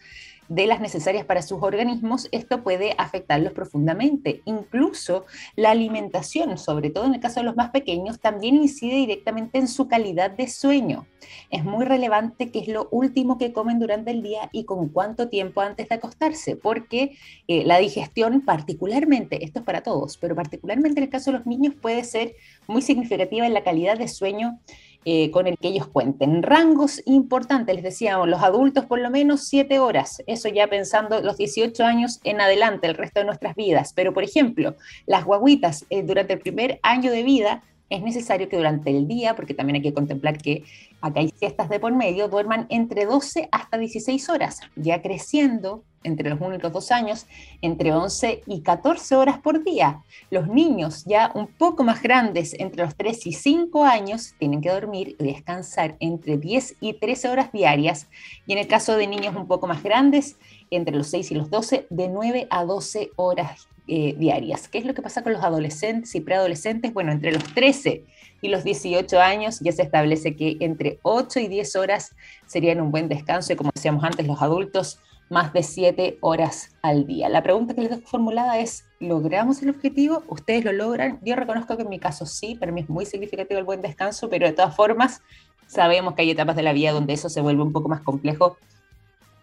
de 0.51 0.67
las 0.67 0.81
necesarias 0.81 1.25
para 1.25 1.43
sus 1.43 1.63
organismos, 1.63 2.29
esto 2.33 2.65
puede 2.65 2.95
afectarlos 2.99 3.53
profundamente. 3.53 4.43
Incluso 4.47 5.25
la 5.55 5.71
alimentación, 5.71 6.59
sobre 6.59 6.91
todo 6.91 7.07
en 7.07 7.15
el 7.15 7.21
caso 7.21 7.39
de 7.39 7.47
los 7.47 7.55
más 7.55 7.71
pequeños, 7.71 8.19
también 8.19 8.57
incide 8.57 8.97
directamente 8.97 9.59
en 9.59 9.69
su 9.69 9.87
calidad 9.87 10.33
de 10.33 10.49
sueño. 10.49 11.07
Es 11.51 11.65
muy 11.65 11.85
relevante 11.85 12.51
qué 12.51 12.59
es 12.59 12.69
lo 12.69 12.89
último 12.91 13.39
que 13.39 13.53
comen 13.53 13.79
durante 13.79 14.11
el 14.11 14.23
día 14.23 14.51
y 14.51 14.65
con 14.65 14.89
cuánto 14.89 15.29
tiempo 15.29 15.61
antes 15.61 15.89
de 15.89 15.95
acostarse, 15.95 16.57
porque 16.57 17.17
eh, 17.47 17.63
la 17.65 17.79
digestión 17.79 18.41
particularmente, 18.41 19.45
esto 19.45 19.61
es 19.61 19.65
para 19.65 19.85
todos, 19.85 20.17
pero 20.17 20.35
particularmente 20.35 20.99
en 20.99 21.05
el 21.05 21.11
caso 21.11 21.31
de 21.31 21.39
los 21.39 21.47
niños 21.47 21.75
puede 21.81 22.03
ser 22.03 22.35
muy 22.67 22.83
significativa 22.83 23.47
en 23.47 23.55
la 23.55 23.63
calidad 23.63 23.97
de 23.97 24.09
sueño 24.09 24.59
eh, 25.05 25.31
con 25.31 25.47
el 25.47 25.57
que 25.57 25.69
ellos 25.69 25.87
cuenten. 25.87 26.43
Rangos 26.43 27.03
importantes, 27.07 27.75
les 27.75 27.85
decíamos, 27.85 28.29
los 28.29 28.43
adultos 28.43 28.85
por 28.85 28.99
lo 28.99 29.11
menos 29.11 29.47
siete 29.47 29.79
horas, 29.79 30.23
eso 30.27 30.49
ya 30.49 30.67
pensando 30.67 31.21
los 31.23 31.39
18 31.39 31.85
años 31.85 32.21
en 32.25 32.41
adelante, 32.41 32.87
el 32.87 32.95
resto 32.95 33.21
de 33.21 33.27
nuestras 33.27 33.55
vidas. 33.55 33.93
Pero, 33.95 34.13
por 34.13 34.25
ejemplo, 34.25 34.77
las 35.07 35.25
guaguitas 35.25 35.87
eh, 35.89 36.03
durante 36.03 36.35
el 36.35 36.41
primer 36.41 36.81
año 36.83 37.11
de 37.11 37.23
vida 37.23 37.63
es 37.89 38.03
necesario 38.03 38.49
que 38.49 38.57
durante 38.57 38.91
el 38.91 39.09
día, 39.09 39.35
porque 39.35 39.53
también 39.53 39.77
hay 39.77 39.83
que 39.83 39.95
contemplar 39.95 40.39
que 40.39 40.65
acá 41.01 41.21
hay 41.21 41.31
siestas 41.31 41.69
de 41.69 41.81
por 41.81 41.93
medio, 41.93 42.29
duerman 42.29 42.67
entre 42.71 43.05
12 43.05 43.49
hasta 43.51 43.79
16 43.79 44.29
horas, 44.29 44.61
ya 44.77 45.03
creciendo 45.03 45.83
entre 46.03 46.31
los 46.31 46.41
1 46.41 46.57
y 46.57 46.59
los 46.59 46.73
2 46.73 46.93
años, 46.93 47.27
entre 47.61 47.93
11 47.93 48.43
y 48.47 48.61
14 48.63 49.17
horas 49.17 49.39
por 49.39 49.63
día. 49.63 50.03
Los 50.31 50.49
niños 50.49 51.05
ya 51.05 51.31
un 51.35 51.47
poco 51.47 51.85
más 51.85 52.03
grandes, 52.03 52.55
entre 52.59 52.85
los 52.85 52.97
3 52.97 53.27
y 53.27 53.33
5 53.33 53.85
años, 53.85 54.35
tienen 54.39 54.63
que 54.63 54.71
dormir 54.71 55.17
y 55.19 55.25
descansar 55.25 55.97
entre 56.01 56.39
10 56.39 56.77
y 56.81 56.95
13 56.95 57.29
horas 57.29 57.53
diarias. 57.53 58.09
Y 58.47 58.53
en 58.53 58.59
el 58.59 58.67
caso 58.67 58.97
de 58.97 59.07
niños 59.07 59.37
un 59.37 59.47
poco 59.47 59.67
más 59.67 59.83
grandes, 59.83 60.37
entre 60.71 60.97
los 60.97 61.09
6 61.09 61.31
y 61.33 61.35
los 61.35 61.51
12, 61.51 61.87
de 61.91 62.09
9 62.09 62.47
a 62.51 62.65
12 62.65 63.11
horas 63.17 63.69
eh, 63.87 64.15
diarias. 64.17 64.69
¿Qué 64.69 64.79
es 64.79 64.85
lo 64.85 64.95
que 64.95 65.03
pasa 65.03 65.23
con 65.23 65.33
los 65.33 65.43
adolescentes 65.43 66.15
y 66.15 66.21
preadolescentes? 66.21 66.95
Bueno, 66.95 67.13
entre 67.13 67.33
los 67.33 67.43
13 67.55 68.05
y 68.41 68.49
los 68.49 68.65
18 68.65 69.21
años 69.21 69.59
ya 69.61 69.73
se 69.73 69.83
establece 69.83 70.37
que 70.37 70.57
entre 70.61 70.99
8 71.03 71.41
y 71.41 71.49
10 71.49 71.77
horas 71.77 72.15
serían 72.47 72.81
un 72.81 72.91
buen 72.91 73.09
descanso 73.09 73.53
y 73.53 73.57
como 73.57 73.71
decíamos 73.75 74.05
antes, 74.05 74.27
los 74.27 74.41
adultos 74.41 75.01
más 75.31 75.53
de 75.53 75.63
7 75.63 76.19
horas 76.21 76.77
al 76.83 77.07
día. 77.07 77.29
La 77.29 77.43
pregunta 77.43 77.73
que 77.73 77.81
les 77.81 77.91
dejo 77.91 78.03
formulada 78.07 78.59
es, 78.59 78.85
¿logramos 78.99 79.63
el 79.63 79.71
objetivo? 79.71 80.25
¿Ustedes 80.29 80.65
lo 80.65 80.73
logran? 80.73 81.21
Yo 81.23 81.37
reconozco 81.37 81.77
que 81.77 81.85
en 81.85 81.89
mi 81.89 82.01
caso 82.01 82.27
sí, 82.27 82.57
para 82.57 82.73
mí 82.73 82.83
es 82.83 82.91
muy 82.91 83.07
significativo 83.07 83.59
el 83.59 83.65
buen 83.65 83.81
descanso, 83.81 84.29
pero 84.29 84.47
de 84.47 84.53
todas 84.53 84.75
formas 84.75 85.23
sabemos 85.69 86.15
que 86.15 86.23
hay 86.23 86.33
etapas 86.33 86.57
de 86.57 86.65
la 86.65 86.73
vida 86.73 86.91
donde 86.91 87.15
eso 87.15 87.29
se 87.29 87.41
vuelve 87.41 87.63
un 87.63 87.73
poco 87.73 87.89
más 87.89 88.01
complejo 88.01 88.59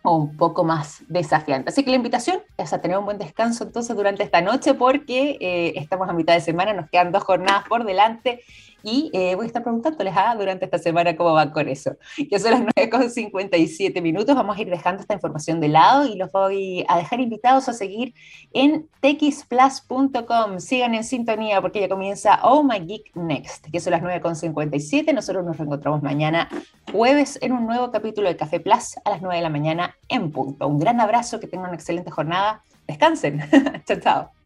un 0.04 0.38
poco 0.38 0.64
más 0.64 1.04
desafiante. 1.08 1.70
Así 1.70 1.84
que 1.84 1.90
la 1.90 1.98
invitación 1.98 2.40
es 2.58 2.74
a 2.74 2.82
tener 2.82 2.98
un 2.98 3.06
buen 3.06 3.18
descanso 3.18 3.64
entonces 3.64 3.96
durante 3.96 4.24
esta 4.24 4.42
noche 4.42 4.74
porque 4.74 5.38
eh, 5.40 5.74
estamos 5.76 6.10
a 6.10 6.14
mitad 6.14 6.34
de 6.34 6.42
semana, 6.42 6.74
nos 6.74 6.90
quedan 6.90 7.12
dos 7.12 7.24
jornadas 7.24 7.64
por 7.68 7.86
delante 7.86 8.42
y 8.88 9.10
eh, 9.12 9.36
voy 9.36 9.44
a 9.44 9.48
estar 9.48 9.64
preguntándoles 9.64 10.14
ah, 10.16 10.34
durante 10.38 10.64
esta 10.64 10.78
semana 10.78 11.14
cómo 11.18 11.34
van 11.34 11.52
con 11.52 11.68
eso. 11.68 11.98
Ya 12.32 12.40
son 12.40 12.52
las 12.52 12.62
9.57 12.62 14.02
minutos, 14.02 14.34
vamos 14.34 14.58
a 14.58 14.62
ir 14.62 14.70
dejando 14.70 15.02
esta 15.02 15.14
información 15.14 15.60
de 15.60 15.68
lado 15.68 16.06
y 16.06 16.16
los 16.16 16.32
voy 16.32 16.86
a 16.88 16.98
dejar 16.98 17.20
invitados 17.20 17.68
a 17.68 17.74
seguir 17.74 18.14
en 18.54 18.88
texplus.com. 19.02 20.60
Sigan 20.60 20.96
en 20.96 21.04
sintonía 21.04 21.60
porque 21.62 21.82
ya 21.82 21.90
comienza 21.90 22.40
Oh 22.44 22.64
My 22.64 22.80
Geek 22.80 23.14
Next, 23.16 23.68
que 23.70 23.82
son 23.82 23.92
las 23.92 24.02
9.57. 24.02 25.14
Nosotros 25.14 25.44
nos 25.44 25.58
reencontramos 25.58 26.02
mañana 26.02 26.48
jueves 26.90 27.38
en 27.42 27.52
un 27.52 27.66
nuevo 27.66 27.92
capítulo 27.92 28.30
de 28.30 28.38
Café 28.38 28.62
Plus 28.62 28.96
a 29.04 29.10
las 29.10 29.22
9 29.22 29.36
de 29.36 29.42
la 29.42 29.50
mañana 29.50 29.98
en 30.08 30.32
punto. 30.32 30.66
Un 30.66 30.80
gran 30.80 31.02
abrazo, 31.02 31.42
que 31.42 31.48
tengan 31.48 31.72
una 31.72 31.76
excelente 31.76 32.10
jornada. 32.10 32.64
Descansen. 32.88 33.42
chao, 33.86 34.00
chao. 34.00 34.37